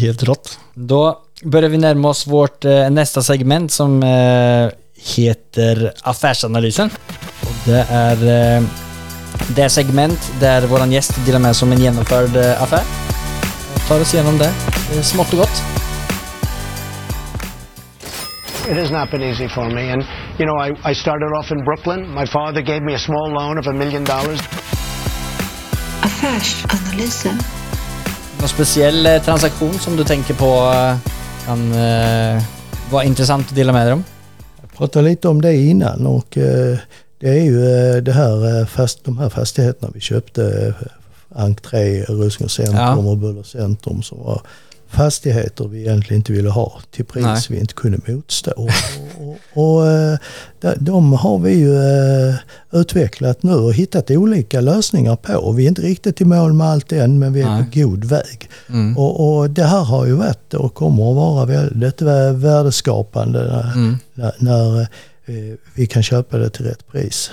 helt 0.00 0.22
rått. 0.22 0.58
Då 0.74 1.18
börjar 1.42 1.68
vi 1.68 1.78
närma 1.78 2.08
oss 2.08 2.26
vårt 2.26 2.64
eh, 2.64 2.90
nästa 2.90 3.22
segment 3.22 3.72
som 3.72 4.02
eh, 4.02 4.70
heter 5.16 5.92
Affärsanalysen. 6.02 6.90
Och 7.40 7.54
det 7.64 7.86
är 7.90 8.56
eh, 8.56 8.62
det 9.56 9.68
segment 9.68 10.32
där 10.40 10.66
våran 10.66 10.92
gäst 10.92 11.26
delar 11.26 11.38
med 11.38 11.56
sig 11.56 11.66
om 11.66 11.72
en 11.72 11.80
genomförd 11.80 12.36
affär. 12.36 12.82
Jag 13.74 13.88
tar 13.88 14.00
oss 14.00 14.14
igenom 14.14 14.38
det 14.38 14.52
eh, 14.94 15.02
smått 15.02 15.32
och 15.32 15.38
gott. 15.38 15.62
It 18.70 18.76
has 18.76 18.90
not 18.90 19.10
been 19.10 19.22
easy 19.22 19.48
for 19.48 19.70
me. 19.70 19.92
And, 19.92 20.02
you 20.38 20.46
know, 20.46 20.56
I, 20.66 20.90
I 20.90 20.94
started 20.94 21.32
off 21.38 21.50
in 21.50 21.64
Brooklyn. 21.64 22.14
My 22.14 22.26
father 22.26 22.62
gave 22.62 22.80
me 22.82 22.94
a 22.94 22.98
small 22.98 23.28
loan 23.30 23.58
of 23.58 23.66
a 23.66 23.72
million 23.72 24.04
dollars. 24.04 24.40
Affärsanalysen. 26.02 27.38
Någon 28.40 28.48
speciell 28.48 29.06
eh, 29.06 29.22
transaktion 29.22 29.72
som 29.74 29.96
du 29.96 30.04
tänker 30.04 30.34
på 30.34 30.72
eh, 30.74 30.96
kan 31.46 31.72
eh, 31.72 32.42
vara 32.90 33.04
intressant 33.04 33.48
att 33.48 33.54
dela 33.54 33.72
med 33.72 33.86
dig 33.86 33.92
om? 33.92 34.04
Jag 34.60 34.72
pratade 34.76 35.08
lite 35.08 35.28
om 35.28 35.42
det 35.42 35.56
innan 35.56 36.06
och 36.06 36.38
eh, 36.38 36.78
det 37.20 37.28
är 37.28 37.42
ju 37.42 37.64
eh, 37.64 37.96
det 38.02 38.12
här, 38.12 38.64
fast, 38.66 39.04
de 39.04 39.18
här 39.18 39.28
fastigheterna 39.28 39.90
vi 39.94 40.00
köpte, 40.00 40.74
Entré, 41.34 42.04
Rosengårds 42.04 42.54
centrum 42.54 42.76
Ja. 42.78 42.96
och 42.96 43.16
Buller 43.18 43.42
centrum 43.42 44.02
som 44.02 44.18
var 44.24 44.40
fastigheter 44.88 45.68
vi 45.68 45.80
egentligen 45.80 46.20
inte 46.20 46.32
ville 46.32 46.48
ha 46.50 46.80
till 46.90 47.04
pris 47.04 47.24
Nej. 47.24 47.42
vi 47.48 47.58
inte 47.60 47.74
kunde 47.74 47.98
motstå. 48.06 48.50
och, 48.56 48.68
och, 49.54 49.64
och 49.76 49.86
eh, 49.86 50.18
de- 50.78 51.12
har 51.12 51.38
vi 51.38 51.52
ju 51.54 51.74
eh, 51.76 52.34
utvecklat 52.72 53.42
nu 53.42 53.54
och 53.54 53.74
hittat 53.74 54.10
olika 54.10 54.60
lösningar 54.60 55.16
på. 55.16 55.52
Vi 55.52 55.64
är 55.64 55.68
inte 55.68 55.82
riktigt 55.82 56.20
i 56.20 56.24
mål 56.24 56.52
med 56.52 56.66
allt 56.66 56.92
än 56.92 57.18
men 57.18 57.32
vi 57.32 57.40
är 57.42 57.50
Nej. 57.50 57.64
på 57.64 57.80
god 57.80 58.04
väg. 58.04 58.50
Mm. 58.68 58.98
Och, 58.98 59.38
och 59.38 59.50
det 59.50 59.64
här 59.64 59.84
har 59.84 60.06
ju 60.06 60.12
varit 60.12 60.54
och 60.54 60.74
kommer 60.74 61.10
att 61.10 61.16
vara 61.16 61.44
väldigt 61.44 62.00
vä- 62.02 62.32
värdeskapande 62.32 63.38
när, 63.44 63.72
Mm. 63.72 63.96
när, 64.14 64.32
när 64.38 64.80
eh, 64.80 65.54
vi 65.74 65.86
kan 65.86 66.02
köpa 66.02 66.38
det 66.38 66.50
till 66.50 66.64
rätt 66.66 66.86
pris. 66.86 67.30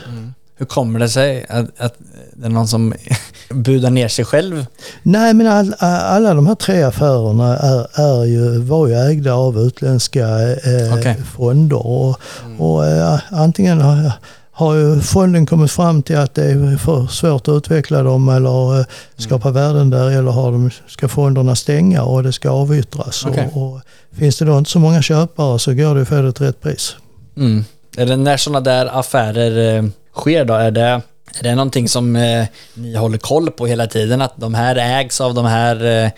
Hur 0.58 0.66
kommer 0.66 1.00
det 1.00 1.10
sig 1.10 1.46
att, 1.50 1.66
att 1.78 1.96
det 2.34 2.46
är 2.46 2.50
någon 2.50 2.68
som 2.68 2.94
budar 3.50 3.90
ner 3.90 4.08
sig 4.08 4.26
själv? 4.26 4.66
Nej 5.04 5.34
men 5.34 5.48
all, 5.48 5.74
alla 5.80 6.34
de 6.34 6.48
här 6.48 6.56
tre 6.56 6.84
affärerna 6.84 7.58
är, 7.58 8.02
är 8.02 8.26
ju, 8.26 8.60
var 8.60 8.88
ju 8.88 8.94
ägda 8.94 9.34
av 9.34 9.60
utländska 9.60 10.28
eh, 10.52 10.94
Okej. 10.94 11.18
fonder. 11.36 11.88
Och, 11.88 12.20
och 12.58 12.86
eh, 12.86 13.20
antingen 13.30 13.82
har, 13.82 14.12
har 14.52 14.76
ju 14.76 15.00
fonden 15.00 15.46
kommit 15.46 15.72
fram 15.72 16.04
till 16.04 16.18
att 16.18 16.34
det 16.34 16.44
är 16.44 16.78
för 16.78 17.08
svårt 17.08 17.48
att 17.48 17.58
utveckla 17.58 18.04
dem 18.04 18.30
eller 18.30 18.80
eh, 18.80 18.86
skapa 19.18 19.52
värden 19.52 19.90
där 19.90 20.12
eller 20.12 20.32
har 20.32 20.52
de, 20.52 20.70
ska 20.88 21.08
fonderna 21.08 21.56
stänga 21.56 22.04
och 22.04 22.24
det 22.24 22.34
ska 22.34 22.50
avyttras. 22.50 23.26
Okej. 23.26 23.50
Och, 23.54 23.74
och 23.74 23.82
finns 24.12 24.38
det 24.38 24.46
då 24.46 24.58
inte 24.58 24.70
så 24.70 24.80
många 24.80 25.02
köpare 25.02 25.60
så 25.60 25.74
går 25.74 25.94
det 25.94 26.00
ju 26.00 26.06
för 26.06 26.24
det 26.24 26.32
till 26.32 26.46
rätt 26.46 26.62
pris. 26.62 26.96
Mm. 27.38 27.66
Är 27.98 28.06
det 28.06 28.16
när 28.18 28.38
sådana 28.38 28.62
där 28.62 29.00
affärer 29.00 29.78
eh, 29.78 29.84
sker 30.16 30.46
då? 30.46 30.54
Är 30.54 30.72
det, 30.72 31.02
är 31.40 31.44
det 31.44 31.56
någonting 31.56 31.90
som 31.90 32.16
eh, 32.16 32.46
ni 32.74 32.96
håller 32.96 33.18
koll 33.18 33.52
på 33.52 33.68
hela 33.68 33.88
tiden? 33.88 34.22
Att 34.22 34.34
de 34.38 34.54
här 34.54 34.76
ägs 34.76 35.22
av 35.22 35.34
de 35.34 35.46
här 35.46 35.86
eh, 35.86 36.12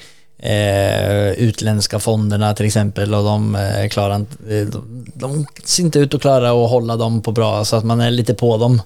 eh, 0.51 1.31
utländska 1.31 1.99
fonderna 1.99 2.53
till 2.53 2.65
exempel 2.65 3.13
och 3.13 3.23
de 3.23 3.55
eh, 3.55 3.87
klarar 3.89 4.15
eh, 4.15 4.67
de, 4.67 5.05
de 5.13 5.45
ser 5.63 5.83
inte 5.83 5.99
ut 5.99 6.13
att 6.13 6.21
klara 6.21 6.49
att 6.49 6.69
hålla 6.69 6.95
dem 6.95 7.21
på 7.21 7.31
bra 7.31 7.65
så 7.65 7.75
att 7.75 7.83
man 7.83 8.01
är 8.01 8.11
lite 8.11 8.33
på 8.33 8.57
dem. 8.57 8.81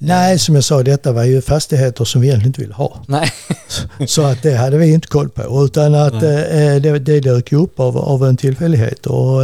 Nej, 0.00 0.38
som 0.38 0.54
jag 0.54 0.64
sa, 0.64 0.82
detta 0.82 1.12
var 1.12 1.24
ju 1.24 1.42
fastigheter 1.42 2.04
som 2.04 2.20
vi 2.20 2.26
egentligen 2.26 2.48
inte 2.48 2.60
ville 2.60 2.74
ha. 2.74 3.02
Nej. 3.06 3.30
Så 4.06 4.22
att 4.22 4.42
det 4.42 4.54
hade 4.54 4.78
vi 4.78 4.92
inte 4.92 5.08
koll 5.08 5.28
på. 5.28 5.64
Utan 5.64 5.94
att 5.94 6.12
eh, 6.12 6.76
det, 6.80 6.98
det 6.98 7.20
dök 7.20 7.52
upp 7.52 7.80
av, 7.80 7.98
av 7.98 8.24
en 8.24 8.36
tillfällighet. 8.36 9.06
Och, 9.06 9.42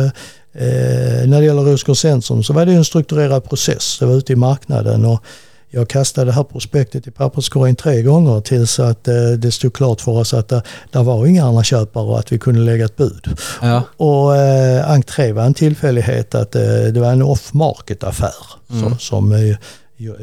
eh, 0.54 1.28
när 1.28 1.40
det 1.40 1.46
gäller 1.46 1.62
Rosengårds 1.62 2.00
centrum 2.00 2.42
så 2.42 2.52
var 2.52 2.66
det 2.66 2.72
en 2.72 2.84
strukturerad 2.84 3.44
process. 3.48 3.98
Det 3.98 4.06
var 4.06 4.14
ute 4.14 4.32
i 4.32 4.36
marknaden 4.36 5.04
och 5.04 5.24
jag 5.70 5.88
kastade 5.88 6.26
det 6.26 6.32
här 6.32 6.44
prospektet 6.44 7.06
i 7.06 7.10
papperskorgen 7.10 7.76
tre 7.76 8.02
gånger 8.02 8.40
tills 8.40 8.80
att 8.80 9.08
eh, 9.08 9.14
det 9.38 9.52
stod 9.52 9.74
klart 9.74 10.00
för 10.00 10.12
oss 10.12 10.34
att 10.34 10.48
det, 10.48 10.62
där 10.90 11.02
var 11.02 11.26
inga 11.26 11.44
andra 11.44 11.62
köpare 11.62 12.04
och 12.04 12.18
att 12.18 12.32
vi 12.32 12.38
kunde 12.38 12.60
lägga 12.60 12.84
ett 12.84 12.96
bud. 12.96 13.38
Ja. 13.62 13.82
Och 13.96 14.36
eh, 14.36 14.90
entré 14.90 15.32
var 15.32 15.42
en 15.42 15.54
tillfällighet 15.54 16.34
att 16.34 16.54
eh, 16.54 16.62
det 16.62 17.00
var 17.00 17.12
en 17.12 17.22
off-market 17.22 18.04
affär 18.04 18.34
som, 18.68 18.98
som 18.98 19.32
eh, 19.32 19.56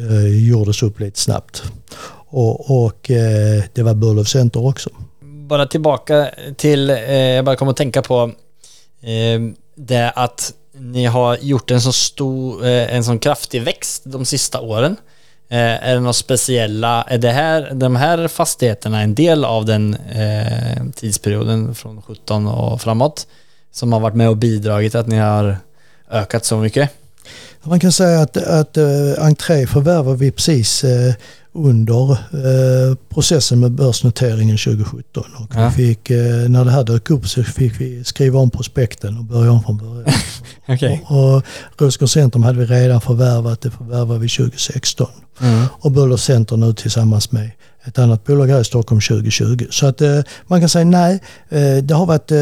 eh, 0.09 0.47
gjordes 0.49 0.83
upp 0.83 0.99
lite 0.99 1.19
snabbt. 1.19 1.63
Och, 2.29 2.85
och 2.85 3.11
eh, 3.11 3.63
det 3.73 3.83
var 3.83 3.93
Burlöf 3.93 4.27
Center 4.27 4.65
också. 4.65 4.89
bara 5.21 5.65
tillbaka 5.65 6.29
till, 6.57 6.89
eh, 6.89 7.13
jag 7.13 7.45
bara 7.45 7.55
kommer 7.55 7.71
att 7.71 7.77
tänka 7.77 8.01
på 8.01 8.31
eh, 9.01 9.41
det 9.85 10.11
att 10.15 10.53
ni 10.73 11.05
har 11.05 11.37
gjort 11.37 11.71
en 11.71 11.81
så 11.81 11.93
stor, 11.93 12.65
eh, 12.65 12.95
en 12.95 13.03
sån 13.03 13.19
kraftig 13.19 13.61
växt 13.61 14.03
de 14.05 14.25
sista 14.25 14.61
åren. 14.61 14.97
Eh, 15.49 15.87
är 15.89 15.93
det 15.93 15.99
något 15.99 16.15
speciella, 16.15 17.03
är 17.07 17.17
det 17.17 17.31
här, 17.31 17.71
de 17.73 17.95
här 17.95 18.27
fastigheterna 18.27 19.01
en 19.01 19.15
del 19.15 19.45
av 19.45 19.65
den 19.65 19.93
eh, 19.95 20.83
tidsperioden 20.95 21.75
från 21.75 22.01
17 22.01 22.47
och 22.47 22.81
framåt 22.81 23.27
som 23.71 23.93
har 23.93 23.99
varit 23.99 24.15
med 24.15 24.29
och 24.29 24.37
bidragit 24.37 24.95
att 24.95 25.07
ni 25.07 25.17
har 25.17 25.57
ökat 26.11 26.45
så 26.45 26.57
mycket? 26.57 26.89
Man 27.63 27.79
kan 27.79 27.91
säga 27.91 28.21
att, 28.21 28.37
att 28.37 28.77
äh, 28.77 28.85
entré 29.19 29.67
förvärvade 29.67 30.17
vi 30.17 30.31
precis 30.31 30.85
under 31.53 32.11
eh, 32.11 32.95
processen 33.09 33.59
med 33.59 33.71
börsnoteringen 33.71 34.57
2017. 34.57 35.23
Och 35.39 35.51
Ja. 35.55 35.71
vi 35.77 35.85
fick, 35.87 36.09
eh, 36.09 36.49
när 36.49 36.65
det 36.65 36.71
här 36.71 36.83
dök 36.83 37.09
upp 37.09 37.27
så 37.27 37.43
fick 37.43 37.81
vi 37.81 38.03
skriva 38.03 38.39
om 38.39 38.49
prospekten 38.49 39.17
och 39.17 39.23
börja 39.23 39.51
om 39.51 39.63
från 39.63 39.77
början. 39.77 40.05
Okej. 40.67 41.03
och 41.07 41.35
och 41.35 41.43
Rosengårds 41.77 42.13
Centrum 42.13 42.43
hade 42.43 42.59
vi 42.59 42.65
redan 42.65 43.01
förvärvat, 43.01 43.61
det 43.61 43.71
förvärvade 43.71 44.19
vi 44.19 44.29
2016. 44.29 45.07
Mm. 45.39 45.65
och 45.71 45.91
Buller 45.91 46.17
Center 46.17 46.57
nu 46.57 46.73
tillsammans 46.73 47.31
med 47.31 47.51
ett 47.83 47.99
annat 47.99 48.23
bolag 48.23 48.47
här 48.47 48.61
i 48.61 48.63
Stockholm 48.63 49.01
2020. 49.01 49.65
Så 49.69 49.87
att 49.87 50.01
eh, 50.01 50.19
man 50.47 50.59
kan 50.59 50.69
säga 50.69 50.85
nej, 50.85 51.19
eh, 51.49 51.77
det 51.83 51.93
har 51.93 52.05
varit, 52.05 52.31
eh, 52.31 52.37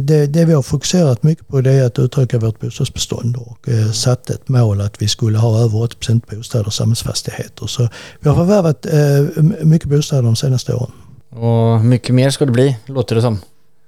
det, 0.00 0.26
det 0.26 0.44
vi 0.44 0.52
har 0.52 0.62
fokuserat 0.62 1.22
mycket 1.22 1.48
på 1.48 1.60
det 1.60 1.72
är 1.72 1.84
att 1.84 1.98
utöka 1.98 2.38
vårt 2.38 2.60
bostadsbestånd 2.60 3.36
och 3.36 3.68
eh, 3.68 3.90
satt 3.90 4.30
ett 4.30 4.48
mål 4.48 4.80
att 4.80 5.02
vi 5.02 5.08
skulle 5.08 5.38
ha 5.38 5.58
över 5.58 5.78
80% 5.78 6.36
bostäder 6.36 6.66
och 6.66 6.74
samhällsfastigheter. 6.74 7.66
Så 7.66 7.88
vi 8.20 8.28
har 8.28 8.36
förvärvat 8.36 8.86
eh, 8.86 9.42
mycket 9.64 9.88
bostäder 9.88 10.22
de 10.22 10.36
senaste 10.36 10.74
åren. 10.74 10.92
Och 11.30 11.84
mycket 11.84 12.14
mer 12.14 12.30
ska 12.30 12.46
det 12.46 12.52
bli, 12.52 12.76
låter 12.86 13.14
det 13.14 13.22
som. 13.22 13.38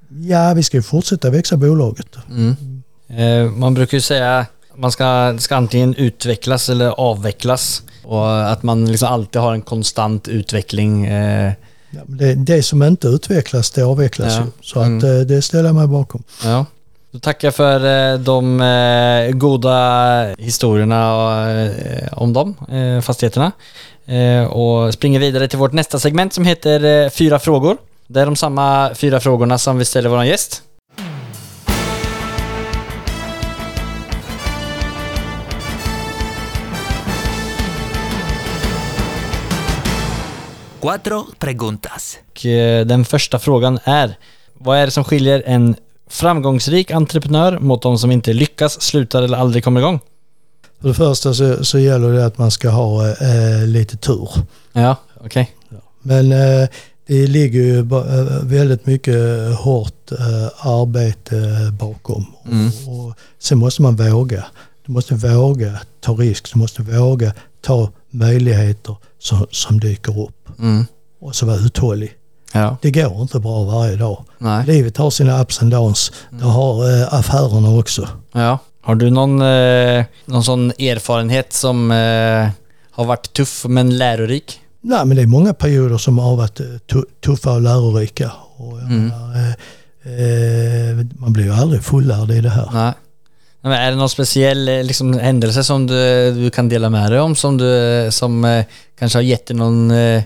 Ja, 0.08 0.54
vi 0.54 0.62
ska 0.62 0.76
ju 0.76 0.82
fortsätta 0.82 1.30
växa 1.30 1.56
bolaget. 1.56 2.16
Mm. 2.30 2.82
Eh, 3.08 3.50
man 3.50 3.74
brukar 3.74 3.96
ju 3.96 4.00
säga 4.00 4.46
man 4.82 4.92
ska, 4.92 5.36
ska 5.38 5.56
antingen 5.56 5.94
utvecklas 5.94 6.68
eller 6.68 6.88
avvecklas. 6.90 7.82
Och 8.04 8.50
att 8.50 8.62
man 8.62 8.84
liksom 8.92 9.08
alltid 9.08 9.42
har 9.42 9.52
en 9.52 9.62
konstant 9.62 10.28
utveckling. 10.28 11.06
Eh, 11.06 11.52
Ja, 11.94 12.00
det, 12.06 12.34
det 12.34 12.62
som 12.62 12.82
inte 12.82 13.08
utvecklas, 13.08 13.70
det 13.70 13.82
avvecklas 13.82 14.32
Ja. 14.32 14.40
ju. 14.44 14.50
Så 14.62 14.80
att 14.80 14.86
Mm. 14.86 15.20
eh, 15.20 15.26
det 15.26 15.42
ställer 15.42 15.64
jag 15.68 15.74
mig 15.74 15.86
bakom. 15.86 16.22
ja. 16.44 16.66
Då 17.10 17.18
tackar 17.18 17.48
jag 17.48 17.54
för 17.54 18.12
eh, 18.12 18.18
de 18.18 18.60
eh, 18.60 19.30
goda 19.30 20.26
historierna 20.38 21.00
eh, 21.62 22.08
om 22.12 22.32
de 22.32 22.54
fastigheterna. 23.02 23.52
Och 24.50 24.94
springer 24.94 25.20
vidare 25.20 25.48
till 25.48 25.58
vårt 25.58 25.72
nästa 25.72 25.98
segment 25.98 26.32
som 26.32 26.44
heter 26.44 27.08
Fyra 27.10 27.38
frågor. 27.38 27.76
Det 28.06 28.20
är 28.20 28.26
de 28.26 28.36
samma 28.36 28.90
fyra 28.94 29.20
frågorna 29.20 29.58
som 29.58 29.78
vi 29.78 29.84
ställer 29.84 30.08
vår 30.08 30.24
gäst. 30.24 30.62
Cuatro 40.82 41.26
preguntas. 41.38 42.18
Och 42.30 42.46
eh, 42.46 42.86
den 42.86 43.04
första 43.04 43.38
frågan 43.38 43.78
är, 43.84 44.16
vad 44.54 44.78
är 44.78 44.84
det 44.84 44.90
som 44.90 45.04
skiljer 45.04 45.42
en 45.46 45.76
framgångsrik 46.10 46.90
entreprenör 46.90 47.58
mot 47.58 47.82
de 47.82 47.98
som 47.98 48.10
inte 48.10 48.32
lyckas, 48.32 48.80
slutar 48.80 49.22
eller 49.22 49.38
aldrig 49.38 49.64
kommer 49.64 49.80
igång? 49.80 50.00
För 50.80 50.88
det 50.88 50.94
första 50.94 51.34
så, 51.34 51.64
så 51.64 51.78
gäller 51.78 52.12
det 52.12 52.26
att 52.26 52.38
man 52.38 52.50
ska 52.50 52.70
ha 52.70 53.08
eh, 53.08 53.66
lite 53.66 53.96
tur. 53.96 54.28
Ja, 54.72 54.96
okej. 55.24 55.50
Men 56.02 56.32
eh, 56.32 56.68
det 57.06 57.26
ligger 57.26 57.60
ju 57.60 57.78
eh, 57.78 58.42
väldigt 58.42 58.86
mycket 58.86 59.16
hårt 59.58 60.12
eh, 60.12 60.66
arbete 60.66 61.72
bakom. 61.80 62.26
Mm. 62.46 62.70
Och, 62.88 63.06
och 63.06 63.14
sen 63.38 63.58
måste 63.58 63.82
man 63.82 63.96
våga. 63.96 64.44
Du 64.86 64.92
måste 64.92 65.14
våga 65.14 65.78
ta 66.00 66.12
risk. 66.12 66.52
Du 66.52 66.58
måste 66.58 66.82
våga 66.82 67.32
ta 67.62 67.88
möjligheter 68.11 68.96
som, 69.18 69.46
som 69.51 69.81
dyker 69.81 70.20
upp. 70.20 70.48
Mm. 70.59 70.85
Och 71.20 71.35
så 71.37 71.46
vara 71.46 71.57
uthållig. 71.57 72.12
Ja, 72.53 72.77
Det 72.83 72.90
går 72.90 73.22
inte 73.22 73.40
bra 73.40 73.62
varje 73.64 73.96
dag. 73.96 74.25
nej. 74.38 74.66
Livet 74.66 74.96
har 74.96 75.11
sina 75.11 75.42
ups 75.42 75.62
and 75.62 75.70
downs. 75.72 76.12
Det 76.31 76.44
har 76.44 77.01
eh, 77.03 77.14
affärerna 77.14 77.70
också. 77.79 78.09
Ja. 78.33 78.59
Har 78.83 78.94
du 78.94 79.11
någon, 79.11 79.42
eh, 79.42 80.05
någon 80.27 80.44
sån 80.44 80.70
erfarenhet 80.70 81.53
som 81.53 81.90
eh, 81.90 82.48
har 82.90 83.05
varit 83.05 83.33
tuff 83.33 83.64
men 83.68 83.98
lärorik? 83.98 84.61
Nej, 84.81 85.05
men 85.07 85.16
det 85.16 85.22
är 85.22 85.27
många 85.27 85.55
perioder 85.55 85.98
som 85.98 86.18
har 86.18 86.37
varit 86.37 86.61
eh, 86.61 86.66
tu- 86.66 87.05
tuffa 87.25 87.53
och 87.53 87.61
lärorika. 87.61 88.33
Och 88.57 88.79
Mm. 88.81 89.09
menar, 89.09 89.37
eh, 89.37 89.53
eh, 90.90 91.07
man 91.16 91.33
blir 91.33 91.44
ju 91.44 91.53
aldrig 91.53 91.83
fullärd 91.83 92.31
i 92.31 92.40
det 92.40 92.51
här. 92.51 92.70
Nej. 92.72 92.92
Men 93.62 93.72
är 93.72 93.90
det 93.90 93.96
någon 93.96 94.09
speciell 94.09 94.68
eh, 94.68 94.83
liksom, 94.85 95.18
händelse 95.18 95.64
som 95.64 95.87
du, 95.87 96.31
du 96.35 96.51
kan 96.51 96.68
dela 96.68 96.90
med 96.90 97.12
dig 97.12 97.20
om 97.20 97.37
som, 97.37 97.59
du, 97.59 98.09
som 98.11 98.44
eh, 98.44 98.64
kanske 98.98 99.18
har 99.18 99.22
gett 99.22 99.46
dig 99.46 99.57
någon... 99.57 99.90
Eh, 99.90 100.22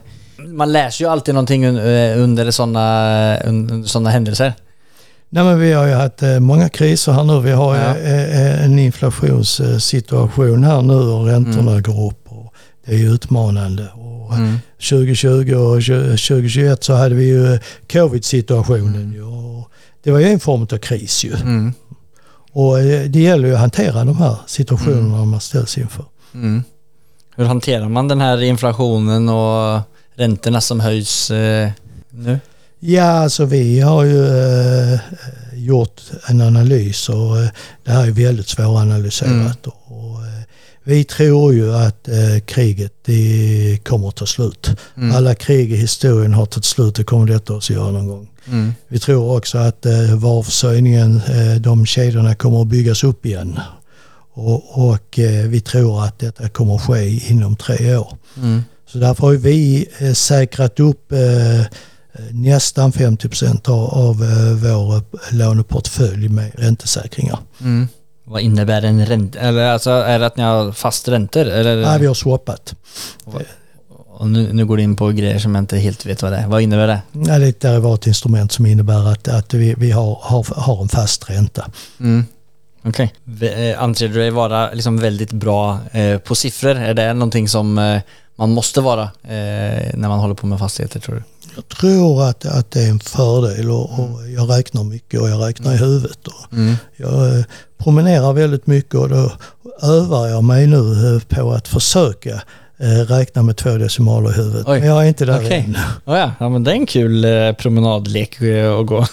man 0.49 0.72
läser 0.72 1.05
ju 1.05 1.11
alltid 1.11 1.35
någonting 1.35 1.66
un, 1.66 1.77
eh, 1.77 2.22
under 2.22 2.51
sådana 2.51 3.38
under 3.44 3.83
såna 3.83 4.11
händelser. 4.11 4.55
Nej, 5.29 5.44
men 5.44 5.61
vi 5.61 5.72
har 5.72 5.87
ju 5.87 5.92
haft 5.94 6.22
eh, 6.22 6.38
många 6.40 6.68
kriser 6.68 7.12
här 7.12 7.25
nu. 7.25 7.40
Vi 7.40 7.51
har 7.51 7.77
Ja. 7.77 7.96
eh, 7.96 8.64
en 8.64 8.79
inflationssituation 8.79 10.64
här 10.64 10.83
nu 10.83 10.94
och 10.94 11.27
räntorna 11.27 11.81
går 11.81 12.07
upp. 12.11 12.22
Och 12.29 12.55
det 12.87 12.92
är 12.92 12.99
ju 12.99 13.14
utmanande. 13.14 13.88
Och 13.94 14.07
Mm. 14.35 14.59
2020 14.90 15.55
och 15.55 15.83
2021 15.83 16.85
så 16.85 16.94
hade 16.94 17.14
vi 17.14 17.25
ju 17.29 17.59
covid-situationen. 17.92 19.22
och 19.22 19.70
Det 20.05 20.11
var 20.11 20.18
ju 20.18 20.27
en 20.27 20.40
form 20.40 20.62
av 20.62 20.79
kris 20.79 21.25
ju. 21.25 21.33
Mm. 21.35 21.72
Och 22.56 22.80
eh, 22.80 23.10
det 23.10 23.20
gäller 23.20 23.48
ju 23.48 23.54
att 23.54 23.60
hantera 23.60 24.04
de 24.04 24.16
här 24.16 24.36
situationerna 24.46 25.24
man 25.24 25.40
ställs 25.40 25.78
inför. 25.78 26.04
Mm. 26.34 26.62
Hur 27.36 27.44
hanterar 27.44 27.88
man 27.88 28.08
den 28.08 28.20
här 28.20 28.42
inflationen 28.42 29.28
och 29.28 29.80
räntorna 30.14 30.60
som 30.60 30.80
höjs 30.80 31.30
eh, 31.30 31.70
nu? 32.10 32.40
Ja, 32.78 33.04
alltså 33.04 33.44
vi 33.44 33.80
har 33.80 34.04
ju 34.04 34.26
eh, 34.26 35.00
gjort 35.54 36.00
en 36.28 36.40
analys 36.40 37.08
och 37.08 37.38
eh, 37.38 37.48
det 37.84 37.90
här 37.90 38.06
är 38.06 38.10
väldigt 38.10 38.48
svåranalyserat. 38.48 39.66
Och, 39.66 40.15
eh, 40.15 40.15
vi 40.87 41.05
tror 41.05 41.55
ju 41.55 41.75
att 41.75 42.09
eh, 42.09 42.40
kriget 42.46 42.92
det 43.05 43.79
kommer 43.85 44.09
att 44.09 44.16
ta 44.16 44.27
slut. 44.27 44.70
Mm. 44.96 45.16
Alla 45.16 45.35
krig 45.35 45.72
i 45.72 45.77
historien 45.77 46.35
har 46.35 46.46
tagit 46.46 46.64
slut, 46.64 46.94
det 46.94 47.05
kommer 47.05 47.27
detta 47.27 47.55
också 47.55 47.72
göra 47.72 47.90
någon 47.90 48.07
gång. 48.07 48.29
Mm. 48.46 48.75
Vi 48.88 48.99
tror 48.99 49.37
också 49.37 49.59
att 49.59 49.87
eh, 49.87 50.14
varuförsörjningen, 50.14 51.20
eh, 51.29 51.61
de 51.61 51.87
kedjorna 51.87 52.35
kommer 52.35 52.62
att 52.62 52.66
byggas 52.66 53.05
upp 53.05 53.27
igen. 53.27 53.61
Och, 54.33 54.88
och 54.88 55.18
eh, 55.18 55.46
vi 55.46 55.61
tror 55.61 56.05
att 56.05 56.18
detta 56.18 56.49
kommer 56.49 56.77
att 56.77 56.83
ske 56.83 57.31
inom 57.31 57.57
tre 57.57 57.96
år. 57.96 58.16
Mm. 58.37 58.62
Så 58.87 58.99
därför 58.99 59.27
har 59.27 59.35
vi 59.35 59.88
eh, 59.99 60.12
säkrat 60.12 60.81
upp 60.81 61.12
eh, 61.12 61.18
nästan 62.31 62.92
50 62.92 63.29
procent 63.29 63.68
av, 63.68 63.85
av 63.85 64.25
eh, 64.25 64.53
vår 64.53 65.03
låneportfölj 65.35 66.29
med 66.29 66.51
räntesäkringar. 66.55 67.38
Mm. 67.61 67.88
Vad 68.28 68.40
innebär 68.40 68.82
en 68.82 69.06
ränta? 69.06 69.38
Eller 69.38 69.68
alltså 69.68 69.90
är 69.90 70.18
det 70.18 70.26
att 70.26 70.36
ni 70.36 70.42
har 70.42 70.72
fast 70.72 71.08
räntor? 71.08 71.46
Eller? 71.46 71.76
Nej, 71.82 72.00
vi 72.00 72.06
har 72.06 72.14
swappat. 72.14 72.74
Och 74.18 74.28
nu, 74.28 74.52
nu 74.52 74.66
går 74.66 74.76
du 74.76 74.82
in 74.82 74.96
på 74.96 75.08
grejer 75.08 75.38
som 75.38 75.54
jag 75.54 75.62
inte 75.62 75.76
helt 75.78 76.06
vet 76.06 76.22
vad 76.22 76.32
det 76.32 76.38
är. 76.38 76.46
Vad 76.46 76.62
innebär 76.62 76.86
det? 76.86 77.00
Ja, 77.12 77.38
det 77.38 77.46
är 77.46 77.48
ett 77.48 77.60
derivatinstrument 77.60 78.52
som 78.52 78.66
innebär 78.66 79.12
att, 79.12 79.28
att 79.28 79.54
vi, 79.54 79.74
vi 79.78 79.90
har, 79.90 80.18
har, 80.22 80.46
har 80.60 80.82
en 80.82 80.88
fast 80.88 81.30
ränta. 81.30 81.70
Mm. 82.00 82.24
Okej. 82.84 83.14
Okay. 83.36 83.72
Anser 83.72 84.08
du 84.08 84.14
dig 84.14 84.30
vara 84.30 84.72
liksom 84.72 84.96
väldigt 84.98 85.32
bra 85.32 85.78
eh, 85.92 86.18
på 86.18 86.34
siffror? 86.34 86.76
Är 86.76 86.94
det 86.94 87.14
någonting 87.14 87.48
som 87.48 87.78
eh, 87.78 88.00
man 88.36 88.50
måste 88.50 88.80
vara 88.80 89.02
eh, 89.02 89.94
när 89.94 90.08
man 90.08 90.18
håller 90.18 90.34
på 90.34 90.46
med 90.46 90.58
fastigheter 90.58 91.00
tror 91.00 91.14
du? 91.14 91.22
Jag 91.54 91.68
tror 91.68 92.24
att, 92.24 92.46
att 92.46 92.70
det 92.70 92.82
är 92.82 92.90
en 92.90 93.00
fördel 93.00 93.70
och, 93.70 94.00
och 94.00 94.28
jag 94.28 94.50
räknar 94.50 94.84
mycket 94.84 95.20
och 95.20 95.28
jag 95.28 95.48
räknar 95.48 95.74
i 95.74 95.76
huvudet. 95.76 96.26
Och 96.26 96.52
Mm. 96.52 96.74
jag 96.96 97.38
eh, 97.38 97.44
promenerar 97.78 98.32
väldigt 98.32 98.66
mycket 98.66 98.94
och 98.94 99.08
då 99.08 99.32
övar 99.82 100.26
jag 100.28 100.44
mig 100.44 100.66
nu 100.66 101.14
eh, 101.16 101.22
på 101.36 101.52
att 101.52 101.68
försöka 101.68 102.42
eh, 102.78 103.06
räkna 103.08 103.42
med 103.42 103.56
två 103.56 103.70
decimaler 103.70 104.30
i 104.30 104.32
huvudet. 104.32 104.68
Oj. 104.68 104.80
Men 104.80 104.88
jag 104.88 105.04
är 105.04 105.08
inte 105.08 105.24
där 105.24 105.44
Okej. 105.44 105.64
än. 105.66 105.76
Oh 106.04 106.18
ja. 106.18 106.32
ja, 106.38 106.48
men 106.48 106.64
det 106.64 106.70
är 106.70 106.74
en 106.74 106.86
kul 106.86 107.24
eh, 107.24 107.52
promenadlek 107.52 108.36
att 108.80 108.86
gå. 108.86 109.06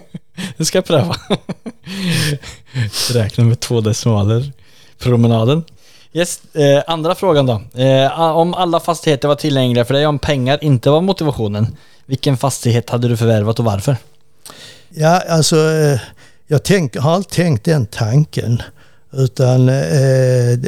det 0.56 0.64
ska 0.64 0.78
jag 0.78 0.84
pröva. 0.84 1.16
Räkna 3.12 3.44
med 3.44 3.60
två 3.60 3.80
decimaler. 3.80 4.52
Promenaden. 4.98 5.64
Yes, 6.12 6.54
eh, 6.54 6.82
andra 6.86 7.14
frågan 7.14 7.46
då. 7.46 7.82
Eh, 7.82 8.20
om 8.20 8.54
alla 8.54 8.80
fastigheter 8.80 9.28
var 9.28 9.34
tillgängliga 9.34 9.84
för 9.84 9.94
dig, 9.94 10.06
om 10.06 10.18
pengar 10.18 10.64
inte 10.64 10.90
var 10.90 11.00
motivationen. 11.00 11.76
Vilken 12.06 12.36
fastighet 12.36 12.90
hade 12.90 13.08
du 13.08 13.16
förvärvat 13.16 13.58
och 13.58 13.64
varför? 13.64 13.96
Ja, 14.88 15.22
alltså 15.28 15.56
eh, 15.56 16.00
jag 16.46 16.62
tänk, 16.62 16.96
har 16.96 17.12
alltid 17.12 17.30
tänkt 17.32 17.64
den 17.64 17.86
tanken. 17.86 18.62
Utan 19.12 19.68
eh, 19.68 19.74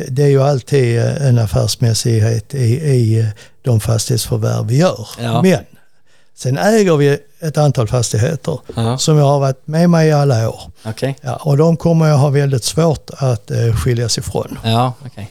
det 0.09 0.23
är 0.23 0.27
ju 0.29 0.43
alltid 0.43 0.99
eh, 0.99 1.27
en 1.27 1.39
affärsmässighet 1.39 2.55
i, 2.55 2.59
i 2.75 3.21
eh, 3.21 3.27
de 3.63 3.81
fastighetsförvärv 3.81 4.67
vi 4.67 4.77
gör. 4.79 5.09
Ja. 5.21 5.43
Men 5.43 5.59
sen 6.37 6.59
äger 6.59 6.97
vi 6.97 7.19
ett 7.41 7.59
antal 7.59 7.89
fastigheter 7.89 8.59
Ja. 8.77 8.99
som 8.99 9.17
jag 9.19 9.25
har 9.25 9.41
varit 9.41 9.67
med 9.67 9.91
mig 9.91 10.09
i 10.09 10.13
alla 10.13 10.49
år. 10.49 10.61
Okej. 10.85 11.17
Ja, 11.21 11.37
och 11.37 11.57
de 11.57 11.77
kommer 11.77 12.07
jag 12.09 12.17
ha 12.17 12.29
väldigt 12.29 12.65
svårt 12.65 13.11
att 13.17 13.51
eh, 13.51 13.77
skiljas 13.77 14.19
ifrån. 14.19 14.59
Ja, 14.65 14.93
okej. 15.07 15.31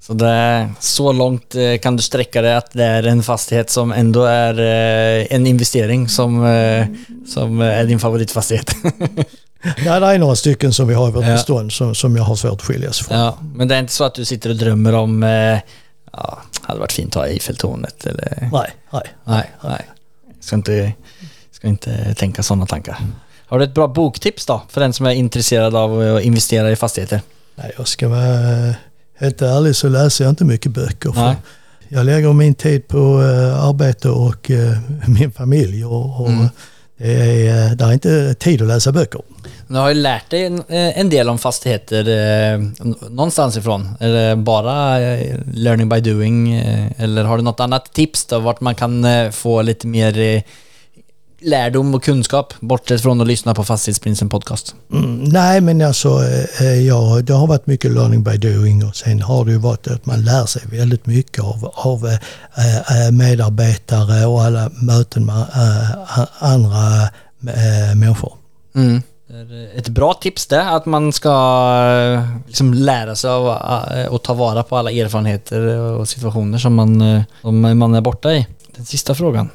Så 0.00 0.12
det, 0.14 0.68
så 0.80 1.12
långt 1.12 1.54
eh, 1.54 1.78
kan 1.82 1.96
du 1.96 2.02
sträcka 2.02 2.42
det 2.42 2.56
att 2.56 2.72
det 2.72 2.84
är 2.84 3.02
en 3.02 3.22
fastighet 3.22 3.70
som 3.70 3.92
ändå 3.92 4.24
är 4.24 4.58
en 5.32 5.46
investering 5.46 6.08
som, 6.08 6.32
som 7.34 7.60
är 7.60 7.84
din 7.84 7.98
favoritfastighet. 8.00 8.70
Ja, 9.84 10.00
det 10.00 10.06
är 10.06 10.18
några 10.18 10.36
stycken 10.36 10.72
som 10.72 10.88
vi 10.88 10.94
har 10.94 11.08
i 11.08 11.10
vårt 11.12 11.24
Ja. 11.24 11.32
bestånd 11.32 11.72
som, 11.72 11.94
som 11.94 12.16
jag 12.16 12.24
har 12.24 12.36
svårt 12.36 12.52
att 12.52 12.62
skiljas 12.62 13.00
ifrån. 13.00 13.18
ja, 13.18 13.38
men 13.54 13.68
det 13.68 13.74
är 13.74 13.78
inte 13.78 13.92
så 13.92 14.04
att 14.04 14.14
du 14.14 14.24
sitter 14.24 14.50
och 14.50 14.56
drömmer 14.56 14.92
om, 14.94 15.22
eh, 15.22 15.58
ja, 16.12 16.38
hade 16.62 16.80
varit 16.80 16.92
fint 16.92 17.16
att 17.16 17.22
ha 17.22 17.28
Eiffeltornet 17.28 18.06
eller? 18.06 18.48
Nej, 18.52 18.70
nej. 18.92 19.02
Nej, 19.24 19.50
nej. 19.64 19.86
Ska 20.40 20.56
inte, 20.56 20.92
ska 21.52 21.68
inte 21.68 22.14
tänka 22.14 22.42
sådana 22.42 22.66
tankar. 22.66 22.96
Har 23.46 23.58
du 23.58 23.64
ett 23.64 23.74
bra 23.74 23.86
boktips 23.88 24.46
då 24.46 24.62
för 24.68 24.80
den 24.80 24.92
som 24.92 25.06
är 25.06 25.10
intresserad 25.10 25.74
av 25.76 26.16
att 26.16 26.22
investera 26.22 26.70
i 26.70 26.76
fastigheter? 26.76 27.20
Nej, 27.54 27.72
jag 27.76 27.88
ska 27.88 28.08
vara 28.08 28.74
helt 29.18 29.42
ärlig 29.42 29.76
så 29.76 29.88
läser 29.88 30.24
jag 30.24 30.32
inte 30.32 30.44
mycket 30.44 30.72
böcker. 30.72 31.12
För 31.12 31.20
Nej. 31.20 31.36
jag 31.88 32.06
lägger 32.06 32.32
min 32.32 32.54
tid 32.54 32.88
på 32.88 33.22
eh, 33.22 33.64
arbete 33.64 34.08
och 34.08 34.50
eh, 34.50 34.78
min 35.06 35.32
familj 35.32 35.84
och, 35.84 36.20
och 36.20 36.28
Mm. 36.28 36.48
det, 36.98 37.12
är, 37.48 37.66
eh, 37.66 37.72
det 37.72 37.84
är 37.84 37.92
inte 37.92 38.34
tid 38.34 38.62
att 38.62 38.68
läsa 38.68 38.92
böcker. 38.92 39.20
Du 39.68 39.74
har 39.74 39.88
ju 39.88 39.94
lärt 39.94 40.30
dig 40.30 40.44
en, 40.44 40.58
eh, 40.58 40.98
en 40.98 41.10
del 41.10 41.28
om 41.28 41.38
fastigheter 41.38 42.08
eh, 42.08 42.58
någonstans 43.10 43.56
ifrån. 43.56 43.88
Är 44.00 44.08
det 44.08 44.36
bara 44.36 45.00
eh, 45.00 45.36
learning 45.54 45.88
by 45.88 46.00
doing 46.00 46.54
eller 46.96 47.24
har 47.24 47.36
du 47.36 47.42
något 47.42 47.60
annat 47.60 47.92
tips 47.92 48.26
då 48.26 48.38
vart 48.38 48.60
man 48.60 48.74
kan 48.74 49.06
få 49.32 49.62
lite 49.62 49.86
mer 49.86 50.42
lärdom 51.40 51.94
och 51.94 52.02
kunskap 52.02 52.54
bortsett 52.60 53.02
från 53.02 53.20
att 53.20 53.26
lyssna 53.26 53.54
på 53.54 53.64
Fastighetsprinsen 53.64 54.28
podcast? 54.28 54.74
Mm, 54.92 55.24
nej, 55.24 55.60
men 55.60 55.82
alltså 55.82 56.08
ja, 56.86 57.20
det 57.22 57.32
har 57.32 57.46
varit 57.46 57.66
mycket 57.66 57.90
learning 57.90 58.22
by 58.22 58.36
doing 58.36 58.84
och 58.84 58.96
sen 58.96 59.22
har 59.22 59.44
det 59.44 59.52
ju 59.52 59.58
varit 59.58 59.88
att 59.88 60.06
man 60.06 60.24
lär 60.24 60.46
sig 60.46 60.62
väldigt 60.66 61.06
mycket 61.06 61.44
av, 61.44 61.70
av 61.74 62.18
medarbetare 63.12 64.26
och 64.26 64.42
alla 64.42 64.70
möten 64.82 65.26
med 65.26 65.46
andra 66.38 67.08
människor. 67.94 68.32
Mm. 68.74 69.02
Ett 69.76 69.88
bra 69.88 70.14
tips 70.14 70.46
det, 70.46 70.68
att 70.68 70.86
man 70.86 71.12
ska 71.12 71.30
eh, 72.14 72.36
liksom 72.46 72.74
lära 72.74 73.16
sig 73.16 73.30
av 73.30 73.48
eh, 73.92 74.06
och 74.06 74.22
ta 74.22 74.34
vara 74.34 74.62
på 74.62 74.76
alla 74.76 74.90
erfarenheter 74.90 75.60
och 75.76 76.08
situationer 76.08 76.58
som 76.58 76.74
man, 76.74 77.00
eh, 77.00 77.22
som 77.40 77.78
man 77.78 77.94
är 77.94 78.00
borta 78.00 78.32
i. 78.32 78.46
Den 78.76 78.84
sista 78.84 79.14
frågan. 79.14 79.50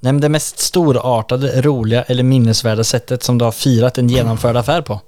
Nämn 0.00 0.20
det 0.20 0.28
mest 0.28 0.58
storartade, 0.58 1.62
roliga 1.62 2.02
eller 2.02 2.22
minnesvärda 2.22 2.84
sättet 2.84 3.22
som 3.22 3.38
du 3.38 3.44
har 3.44 3.52
firat 3.52 3.98
en 3.98 4.08
genomförd 4.08 4.56
affär 4.56 4.82
på. 4.82 5.00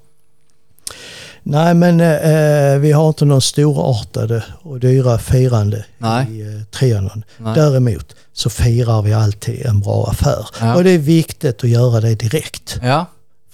Nej 1.43 1.73
men 1.73 2.01
eh, 2.01 2.79
vi 2.79 2.91
har 2.91 3.07
inte 3.07 3.25
någon 3.25 3.41
storartade 3.41 4.43
och 4.61 4.79
dyra 4.79 5.17
firande 5.17 5.85
Nej. 5.97 6.39
i 6.39 6.41
eh, 6.41 6.63
Trianon. 6.63 7.23
Nej. 7.37 7.55
Däremot 7.55 8.15
så 8.33 8.49
firar 8.49 9.01
vi 9.01 9.13
alltid 9.13 9.65
en 9.65 9.79
bra 9.79 10.07
affär. 10.09 10.47
Ja. 10.59 10.75
Och 10.75 10.83
det 10.83 10.91
är 10.91 10.97
viktigt 10.97 11.63
att 11.63 11.69
göra 11.69 12.01
det 12.01 12.15
direkt. 12.15 12.79
Ja, 12.83 13.05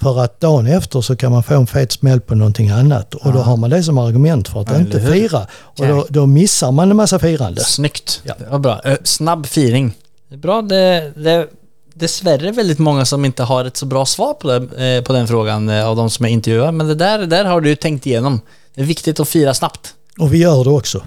För 0.02 0.20
att 0.20 0.40
dagen 0.40 0.68
efter 0.68 1.02
så 1.02 1.16
kan 1.16 1.32
man 1.32 1.44
få 1.44 1.54
en 1.54 1.68
fet 1.68 1.92
smäll 1.92 2.22
på 2.22 2.36
någonting 2.36 2.70
annat 2.70 3.14
och 3.16 3.34
då 3.34 3.40
har 3.40 3.58
man 3.58 3.70
det 3.70 3.84
som 3.84 3.98
argument 3.98 4.48
för 4.48 4.62
att 4.62 4.70
Ja, 4.72 4.78
inte 4.78 5.02
fira. 5.02 5.48
Och 5.62 5.88
då, 5.88 6.06
då 6.10 6.26
missar 6.26 6.72
man 6.72 6.92
en 6.92 6.98
massa 6.98 7.20
firande. 7.20 7.62
snyggt. 7.62 8.22
Ja. 8.24 8.34
Det 8.40 8.50
var 8.50 8.60
bra. 8.60 8.82
Ö, 8.84 8.98
Snabb 9.04 9.46
firing. 9.46 9.94
Det 10.30 10.36
är 10.36 10.40
bra. 10.40 10.62
Det, 10.62 11.12
det, 11.16 11.48
dessvärre 11.94 12.52
väldigt 12.52 12.80
många 12.80 13.06
som 13.06 13.26
inte 13.26 13.44
har 13.44 13.66
ett 13.66 13.78
så 13.78 13.86
bra 13.86 14.06
svar 14.06 14.34
på, 14.34 14.48
det, 14.48 14.96
eh, 14.98 15.04
på 15.04 15.14
den 15.14 15.28
frågan 15.28 15.70
eh, 15.70 15.88
av 15.88 15.96
de 15.96 16.10
som 16.10 16.26
jag 16.26 16.32
intervjuar. 16.34 16.72
Men 16.72 16.88
det 16.88 16.96
där, 16.96 17.20
det 17.20 17.26
där 17.26 17.46
har 17.46 17.62
du 17.62 17.76
tänkt 17.76 18.06
igenom. 18.06 18.42
Det 18.76 18.82
är 18.82 18.86
viktigt 18.86 19.20
att 19.20 19.30
fira 19.30 19.54
snabbt. 19.54 19.94
Och 20.20 20.34
vi 20.34 20.38
gör 20.38 20.64
det 20.64 20.70
också. 20.70 21.02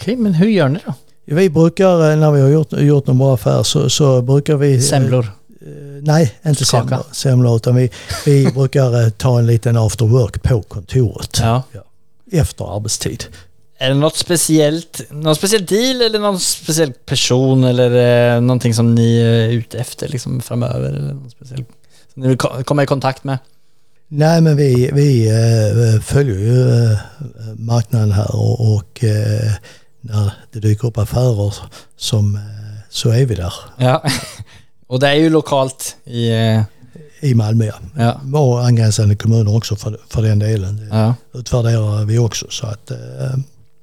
Okej, 0.00 0.16
men 0.16 0.34
hur 0.34 0.48
gör 0.48 0.68
ni 0.68 0.78
då? 0.86 0.94
Vi 1.24 1.50
brukar, 1.50 2.10
eh, 2.10 2.16
när 2.16 2.30
vi 2.32 2.40
har 2.40 2.48
gjort, 2.48 2.72
gjort 2.72 3.08
en 3.08 3.18
bra 3.18 3.34
affär 3.34 3.62
så, 3.62 3.90
så 3.90 4.22
brukar 4.22 4.56
vi... 4.56 4.74
eh, 4.74 4.80
Semlor? 4.80 5.26
Eh, 5.66 6.02
nej, 6.02 6.34
inte 6.46 6.64
Skaka. 6.64 6.88
semlor, 6.88 7.04
semlor 7.12 7.56
utan 7.56 7.74
vi, 7.76 7.90
vi 8.26 8.52
brukar 8.54 9.02
eh, 9.04 9.08
ta 9.08 9.38
en 9.38 9.46
liten 9.46 9.76
after 9.76 10.04
work 10.06 10.42
på 10.42 10.62
kontoret. 10.62 11.38
Ja. 11.42 11.62
Efter 12.32 12.76
arbetstid. 12.76 13.24
Är 13.78 13.88
det 13.88 13.94
något 13.94 14.16
speciellt, 14.16 15.00
någon 15.10 15.36
speciell 15.36 15.66
deal 15.66 16.02
eller 16.02 16.18
någon 16.18 16.40
speciell 16.40 16.92
person 16.92 17.64
eller 17.64 18.34
eh, 18.36 18.40
någonting 18.40 18.74
som 18.74 18.94
ni 18.94 19.18
är 19.20 19.48
ute 19.48 19.78
efter 19.78 20.08
liksom 20.08 20.40
framöver? 20.40 20.88
Eller 20.88 21.00
någon 21.14 21.30
speciell, 21.30 21.64
som 22.14 22.22
ni 22.22 22.28
vill 22.28 22.36
ko- 22.38 22.64
komma 22.64 22.82
i 22.82 22.86
kontakt 22.86 23.24
med? 23.24 23.38
Nej 24.08 24.40
men 24.40 24.56
vi, 24.56 24.90
vi 24.92 25.28
eh, 25.28 26.00
följer 26.02 26.38
ju 26.38 26.92
eh, 26.92 26.98
marknaden 27.56 28.12
här 28.12 28.36
och, 28.36 28.74
och 28.74 29.04
eh, 29.04 29.52
när 30.00 30.32
det 30.52 30.60
dyker 30.60 30.88
upp 30.88 30.98
affärer 30.98 31.54
som, 31.96 32.38
så 32.90 33.10
är 33.10 33.26
vi 33.26 33.34
där 33.34 33.54
Ja. 33.78 34.04
Och 34.92 35.00
det 35.00 35.08
är 35.08 35.14
ju 35.14 35.30
lokalt 35.30 35.96
i... 36.04 36.30
eh, 36.30 36.60
i 37.20 37.34
Malmö. 37.34 37.70
Ja. 37.98 38.38
Och 38.38 38.64
angränsande 38.66 39.16
kommuner 39.16 39.56
också 39.56 39.76
för, 39.76 39.98
för 40.08 40.22
den 40.22 40.38
delen. 40.38 40.76
Det 40.76 40.96
ja. 40.96 41.14
utvärderar 41.34 42.04
vi 42.04 42.18
också. 42.18 42.46
Så 42.50 42.66
att, 42.66 42.90
eh, 42.90 42.96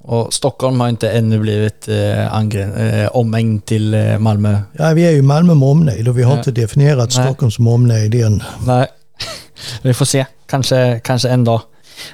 Och 0.01 0.33
Stockholm 0.33 0.79
har 0.79 0.89
inte 0.89 1.11
ännu 1.11 1.39
blivit 1.39 1.87
eh, 1.87 2.33
angre- 2.35 3.01
eh, 3.03 3.09
omhängd 3.13 3.65
till 3.65 3.93
eh, 3.93 4.17
Malmö. 4.17 4.59
ja, 4.77 4.89
vi 4.93 5.05
är 5.05 5.11
ju 5.11 5.21
Malmö 5.21 5.53
med 5.55 5.69
omnejd 5.69 6.07
och 6.07 6.17
vi 6.17 6.23
har 6.23 6.31
Ja. 6.33 6.37
inte 6.37 6.51
definierat 6.51 7.15
Nej. 7.17 7.25
Stockholm 7.25 7.51
som 7.51 7.67
omnejd 7.67 8.15
än. 8.15 8.43
Nej. 8.65 8.87
Vi 9.81 9.93
får 9.93 10.05
se. 10.05 10.25
Kanske, 10.49 10.99
kanske 11.03 11.29
en 11.29 11.43
dag. 11.43 11.61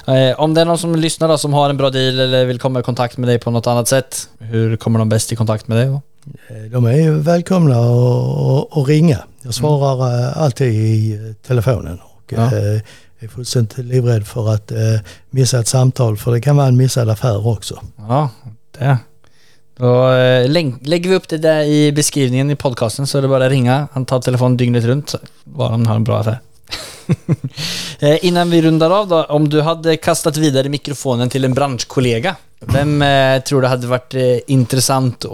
Eh, 0.08 0.40
om 0.40 0.54
det 0.54 0.62
är 0.62 0.66
någon 0.66 0.78
som 0.78 0.96
lyssnar 0.96 1.28
då, 1.28 1.38
som 1.38 1.54
har 1.54 1.70
en 1.70 1.78
bra 1.78 1.90
deal 1.90 2.20
eller 2.20 2.46
vill 2.46 2.60
komma 2.60 2.80
i 2.80 2.84
kontakt 2.84 3.18
med 3.18 3.30
dig 3.30 3.40
på 3.40 3.52
något 3.52 3.68
annat 3.68 3.88
sätt. 3.88 4.28
Hur 4.40 4.78
kommer 4.78 5.00
de 5.00 5.10
bäst 5.10 5.32
i 5.32 5.36
kontakt 5.36 5.68
med 5.68 5.78
dig? 5.78 5.86
då? 5.88 6.02
Eh, 6.48 6.56
De 6.72 6.86
är 6.86 7.12
välkomna 7.12 7.76
att- 7.80 8.88
ringa. 8.88 9.24
Jag 9.42 9.54
svarar 9.54 10.24
eh, 10.30 10.38
alltid 10.42 10.74
i 10.74 11.14
eh, 11.14 11.48
telefonen 11.48 12.00
och 12.04 12.34
Ja. 12.36 12.52
är 13.20 13.28
fullständigt 13.28 13.78
livrädd 13.78 14.28
för 14.28 14.54
att 14.54 14.72
missa 15.30 15.60
ett 15.60 15.68
samtal 15.68 16.18
för 16.18 16.32
det 16.32 16.42
kan 16.42 16.56
vara 16.58 16.68
en 16.68 16.78
missad 16.78 17.10
affär 17.10 17.48
också. 17.48 17.82
Ja, 17.98 18.30
det. 18.80 18.98
Då 19.78 20.10
lägger 20.82 21.10
vi 21.10 21.16
upp 21.16 21.28
det 21.30 21.38
där 21.38 21.62
i 21.64 21.92
beskrivningen 21.92 22.52
i 22.52 22.56
podcasten 22.56 23.08
så 23.08 23.18
är 23.18 23.22
det 23.22 23.28
bara 23.28 23.46
att 23.46 23.52
ringa. 23.52 23.88
Han 23.92 24.06
tar 24.06 24.22
telefon 24.22 24.58
dygnet 24.58 24.84
runt 24.84 25.16
bara 25.44 25.70
han 25.70 25.86
har 25.86 25.96
en 25.96 26.04
bra 26.04 26.20
affär. 26.20 26.40
innan 28.22 28.50
vi 28.50 28.62
rundar 28.62 28.90
av 29.00 29.08
då, 29.08 29.24
om 29.24 29.50
du 29.50 29.62
hade 29.62 29.98
kastat 29.98 30.38
vidare 30.38 30.70
mikrofonen 30.70 31.30
till 31.30 31.46
en 31.46 31.54
branschkollega, 31.54 32.36
vem 32.74 33.02
eh, 33.02 33.42
tror 33.42 33.62
du 33.62 33.68
hade 33.68 33.88
varit 33.88 34.14
eh, 34.14 34.22
intressant 34.48 35.26
att 35.26 35.32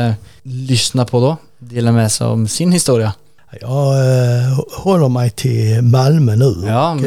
eh, 0.00 0.12
lyssna 0.42 1.04
på 1.04 1.20
då? 1.20 1.36
Dela 1.58 1.92
med 1.92 2.12
sig 2.12 2.26
om 2.26 2.48
sin 2.48 2.72
historia. 2.72 3.12
Jag 3.60 3.70
håller 4.72 5.08
mig 5.08 5.30
till 5.30 5.82
Malmö 5.82 6.36
nu 6.36 6.54
Ja, 6.66 6.90
och 6.92 7.00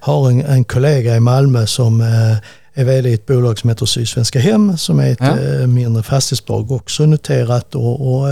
har 0.00 0.30
en, 0.30 0.40
en 0.44 0.64
kollega 0.64 1.16
i 1.16 1.20
Malmö 1.20 1.66
som 1.66 2.00
är 2.74 2.84
vd 2.84 3.08
i 3.10 3.14
ett 3.14 3.26
bolag 3.26 3.58
som 3.58 3.70
heter 3.70 3.86
Sydsvenska 3.86 4.38
Hem 4.38 4.76
som 4.78 5.00
är 5.00 5.12
ett 5.12 5.18
Ja. 5.20 5.66
mindre 5.66 6.02
fastighetsbolag 6.02 6.72
också 6.72 7.06
noterat 7.06 7.74
och, 7.74 8.14
och 8.14 8.28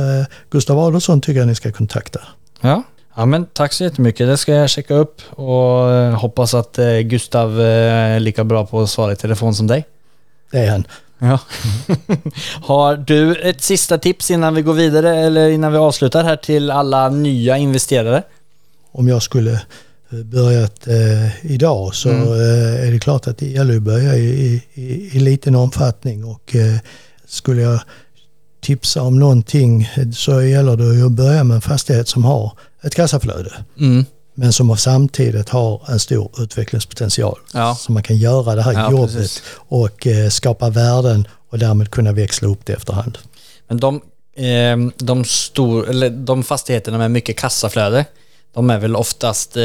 Gustav 0.50 0.78
Adolfsson 0.78 1.20
tycker 1.20 1.38
jag 1.40 1.46
ni 1.48 1.54
ska 1.54 1.72
kontakta. 1.72 2.20
Ja. 2.60 2.82
Ja 3.16 3.24
men 3.24 3.46
tack 3.52 3.72
så 3.72 3.84
jättemycket. 3.84 4.26
Det 4.28 4.36
ska 4.36 4.52
jag 4.54 4.70
checka 4.70 4.94
upp 4.94 5.20
och 5.30 5.88
hoppas 6.20 6.54
att 6.54 6.78
Gustav 7.02 7.60
är 7.60 8.20
lika 8.20 8.44
bra 8.44 8.66
på 8.66 8.80
att 8.82 8.90
svara 8.90 9.12
i 9.12 9.16
telefon 9.16 9.54
som 9.54 9.66
dig. 9.66 9.84
Det 10.54 10.60
är 10.60 10.70
han. 10.70 10.86
Ja. 11.18 11.38
Har 12.62 12.96
du 12.96 13.34
ett 13.36 13.60
sista 13.62 13.98
tips 13.98 14.30
innan 14.30 14.54
vi 14.54 14.62
går 14.62 14.74
vidare 14.74 15.16
eller 15.16 15.48
innan 15.48 15.72
vi 15.72 15.78
avslutar 15.78 16.24
här 16.24 16.36
till 16.36 16.70
alla 16.70 17.08
nya 17.08 17.56
investerare? 17.56 18.22
om 18.92 19.08
jag 19.08 19.22
skulle 19.22 19.52
eh, 20.12 20.18
börjat 20.24 20.86
eh, 20.86 21.46
idag 21.52 21.94
så 21.94 22.08
Mm. 22.08 22.22
eh, 22.28 22.86
är 22.88 22.90
det 22.92 22.98
klart 22.98 23.26
att 23.26 23.38
det 23.38 23.46
gäller 23.46 23.76
att 23.76 23.82
börja 23.82 24.16
i, 24.16 24.62
i, 24.74 25.10
i 25.16 25.18
liten 25.20 25.54
omfattning 25.54 26.24
och 26.24 26.56
eh, 26.56 26.76
skulle 27.26 27.62
jag 27.62 27.80
tipsa 28.60 29.02
om 29.02 29.18
någonting 29.18 29.88
så 30.14 30.42
gäller 30.42 30.76
det 30.76 31.06
att 31.06 31.12
börja 31.12 31.44
med 31.44 31.54
en 31.54 31.60
fastighet 31.60 32.08
som 32.08 32.24
har 32.24 32.52
ett 32.82 32.94
kassaflöde 32.94 33.52
Mm. 33.78 34.04
Men 34.34 34.52
som 34.52 34.76
samtidigt 34.76 35.48
har 35.48 35.82
en 35.88 35.98
stor 36.00 36.30
utvecklingspotential. 36.38 37.38
Ja. 37.52 37.74
Så 37.74 37.92
man 37.92 38.02
kan 38.02 38.16
göra 38.16 38.54
det 38.54 38.62
här 38.62 38.72
Ja, 38.72 38.90
jobbet 38.90 39.12
precis. 39.14 39.42
och 39.54 40.06
eh, 40.06 40.28
skapa 40.28 40.70
värden 40.70 41.28
och 41.50 41.58
därmed 41.58 41.90
kunna 41.90 42.12
växla 42.12 42.48
upp 42.48 42.66
det 42.66 42.72
efterhand. 42.72 43.18
Men 43.68 43.80
de, 43.80 44.00
eh, 44.36 44.76
de, 45.06 45.24
stor, 45.24 45.88
eller 45.90 46.10
de 46.10 46.42
fastigheterna 46.44 46.98
med 46.98 47.10
mycket 47.10 47.36
kassaflöde, 47.38 48.04
de 48.54 48.70
är 48.70 48.78
väl 48.78 48.96
oftast 48.96 49.56
eh, 49.56 49.62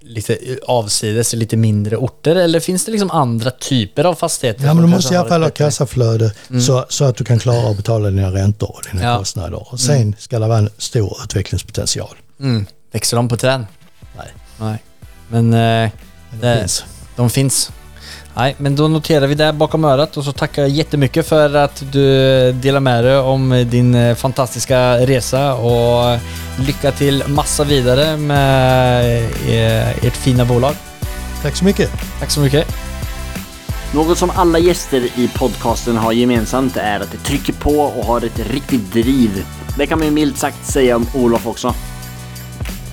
lite 0.00 0.38
avsides, 0.66 1.32
lite 1.32 1.56
mindre 1.56 1.96
orter 1.96 2.36
eller 2.36 2.60
finns 2.60 2.84
det 2.84 2.92
liksom 2.92 3.10
andra 3.10 3.50
typer 3.50 4.04
av 4.04 4.14
fastigheter? 4.14 4.64
Ja, 4.66 4.74
men 4.74 4.82
du 4.84 4.90
måste 4.90 5.14
i 5.14 5.16
alla 5.16 5.28
fall 5.28 5.42
ha 5.42 5.50
kassaflöde 5.50 6.32
så, 6.66 6.86
så 6.88 7.04
att 7.04 7.16
du 7.16 7.24
kan 7.24 7.38
klara 7.38 7.70
att 7.70 7.76
betala 7.76 8.10
dina 8.10 8.30
räntor 8.32 8.68
och 8.76 8.82
dina 8.92 9.04
Ja. 9.04 9.18
kostnader. 9.18 9.72
Och 9.72 9.80
sen 9.80 10.14
ska 10.18 10.38
det 10.38 10.46
vara 10.46 10.58
en 10.58 10.70
stor 10.78 11.18
utvecklingspotential. 11.24 12.16
Mm. 12.40 12.66
Växer 12.92 13.16
de 13.16 13.28
på 13.28 13.36
träd? 13.36 13.64
Nej. 14.60 14.78
Men 15.28 15.54
eh, 15.54 15.90
det 16.40 16.58
finns. 16.60 16.84
De 17.16 17.30
finns. 17.30 17.70
Nej, 18.34 18.54
men 18.58 18.76
då 18.76 18.88
noterar 18.88 19.26
vi 19.26 19.34
det 19.34 19.52
bakom 19.52 19.84
örat 19.84 20.16
och 20.16 20.24
så 20.24 20.32
tackar 20.32 20.62
jag 20.62 20.68
jättemycket 20.68 21.28
för 21.28 21.54
att 21.54 21.84
du 21.92 22.52
delar 22.52 22.80
med 22.80 23.04
dig 23.04 23.18
om 23.18 23.66
din 23.70 23.94
eh, 23.94 24.14
fantastiska 24.14 24.98
resa 25.06 25.54
och 25.54 26.18
lycka 26.58 26.92
till 26.92 27.24
massa 27.26 27.64
vidare 27.64 28.16
med 28.16 29.24
eh, 29.48 30.04
ert 30.06 30.16
fina 30.16 30.44
bolag. 30.44 30.74
Tack 31.42 31.56
så 31.56 31.64
mycket. 31.64 31.90
Tack 32.20 32.30
så 32.30 32.40
mycket. 32.40 32.68
Något 33.94 34.18
som 34.18 34.30
alla 34.30 34.58
gäster 34.58 35.00
i 35.00 35.30
podcasten 35.34 35.96
har 35.96 36.12
gemensamt 36.12 36.76
är 36.76 37.00
att 37.00 37.12
de 37.12 37.18
trycker 37.18 37.52
på 37.52 37.80
och 37.80 38.04
har 38.04 38.24
ett 38.24 38.38
riktigt 38.50 38.92
driv. 38.92 39.46
Det 39.78 39.86
kan 39.86 39.98
man 39.98 40.06
ju 40.06 40.12
milt 40.12 40.38
sagt 40.38 40.66
säga 40.66 40.96
om 40.96 41.06
Olof 41.14 41.46
också. 41.46 41.74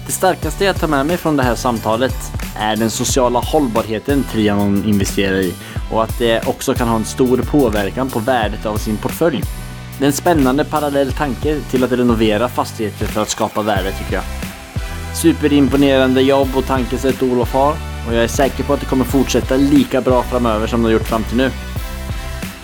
Det 0.06 0.12
starkaste 0.12 0.66
jag 0.66 0.76
tar 0.76 0.88
med 0.88 1.06
mig 1.06 1.18
från 1.18 1.38
det 1.38 1.44
här 1.44 1.56
samtalet 1.56 2.16
är 2.56 2.76
den 2.76 2.90
sociala 2.90 3.40
hållbarheten 3.40 4.24
Trianon 4.24 4.84
investerar 4.86 5.38
i 5.38 5.54
och 5.92 6.04
att 6.04 6.20
det 6.20 6.48
också 6.48 6.74
kan 6.74 6.88
ha 6.88 6.96
en 6.96 7.06
stor 7.06 7.38
påverkan 7.38 8.10
på 8.10 8.20
värdet 8.20 8.66
av 8.66 8.78
sin 8.78 8.98
portfölj. 8.98 9.42
Det 10.00 10.06
är 10.06 10.08
en 10.08 10.14
spännande 10.14 10.66
parallell 10.66 11.12
tanke 11.12 11.60
till 11.72 11.84
att 11.84 11.92
renovera 11.92 12.50
fastigheter 12.50 13.06
för 13.06 13.22
att 13.22 13.30
skapa 13.30 13.62
värde 13.62 13.92
tycker 13.92 14.14
jag. 14.14 14.24
Superimponerande 15.16 16.22
jobb 16.22 16.50
och 16.56 16.66
tankesätt 16.66 17.24
Olof 17.24 17.54
har 17.54 17.76
och 18.08 18.14
jag 18.14 18.24
är 18.24 18.28
säker 18.28 18.64
på 18.64 18.74
att 18.74 18.80
det 18.80 18.86
kommer 18.86 19.06
fortsätta 19.06 19.56
lika 19.56 20.02
bra 20.02 20.24
framöver 20.24 20.68
som 20.68 20.82
det 20.82 20.88
har 20.88 20.94
gjort 20.94 21.08
fram 21.08 21.24
till 21.24 21.38
nu. 21.38 21.52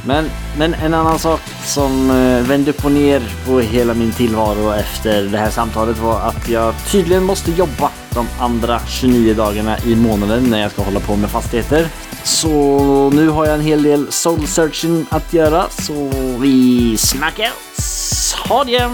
Men, 0.05 0.29
men 0.57 0.73
en 0.73 0.93
annan 0.93 1.19
sak 1.19 1.41
som 1.65 2.09
eh, 2.09 2.47
vände 2.47 2.71
upp 2.71 2.85
och 2.85 2.91
ner 2.91 3.21
på 3.45 3.59
hela 3.59 3.93
min 3.93 4.11
tillvaro 4.11 4.71
efter 4.71 5.23
det 5.23 5.37
här 5.37 5.49
samtalet 5.49 5.97
var 5.97 6.19
att 6.19 6.49
jag 6.49 6.73
tydligen 6.91 7.23
måste 7.23 7.51
jobba 7.51 7.91
de 8.13 8.27
andra 8.39 8.79
29 8.87 9.33
dagarna 9.33 9.79
i 9.79 9.95
månaden 9.95 10.43
när 10.43 10.61
jag 10.61 10.71
ska 10.71 10.81
hålla 10.81 10.99
på 10.99 11.15
med 11.15 11.29
fastigheter. 11.29 11.87
Så 12.23 12.49
nu 13.13 13.29
har 13.29 13.45
jag 13.45 13.55
en 13.55 13.61
hel 13.61 13.83
del 13.83 14.11
soul 14.11 14.47
searching 14.47 15.05
att 15.09 15.33
göra 15.33 15.65
så 15.69 16.11
vi 16.39 16.97
snackas. 16.97 18.35
Ha 18.49 18.63
det! 18.63 18.89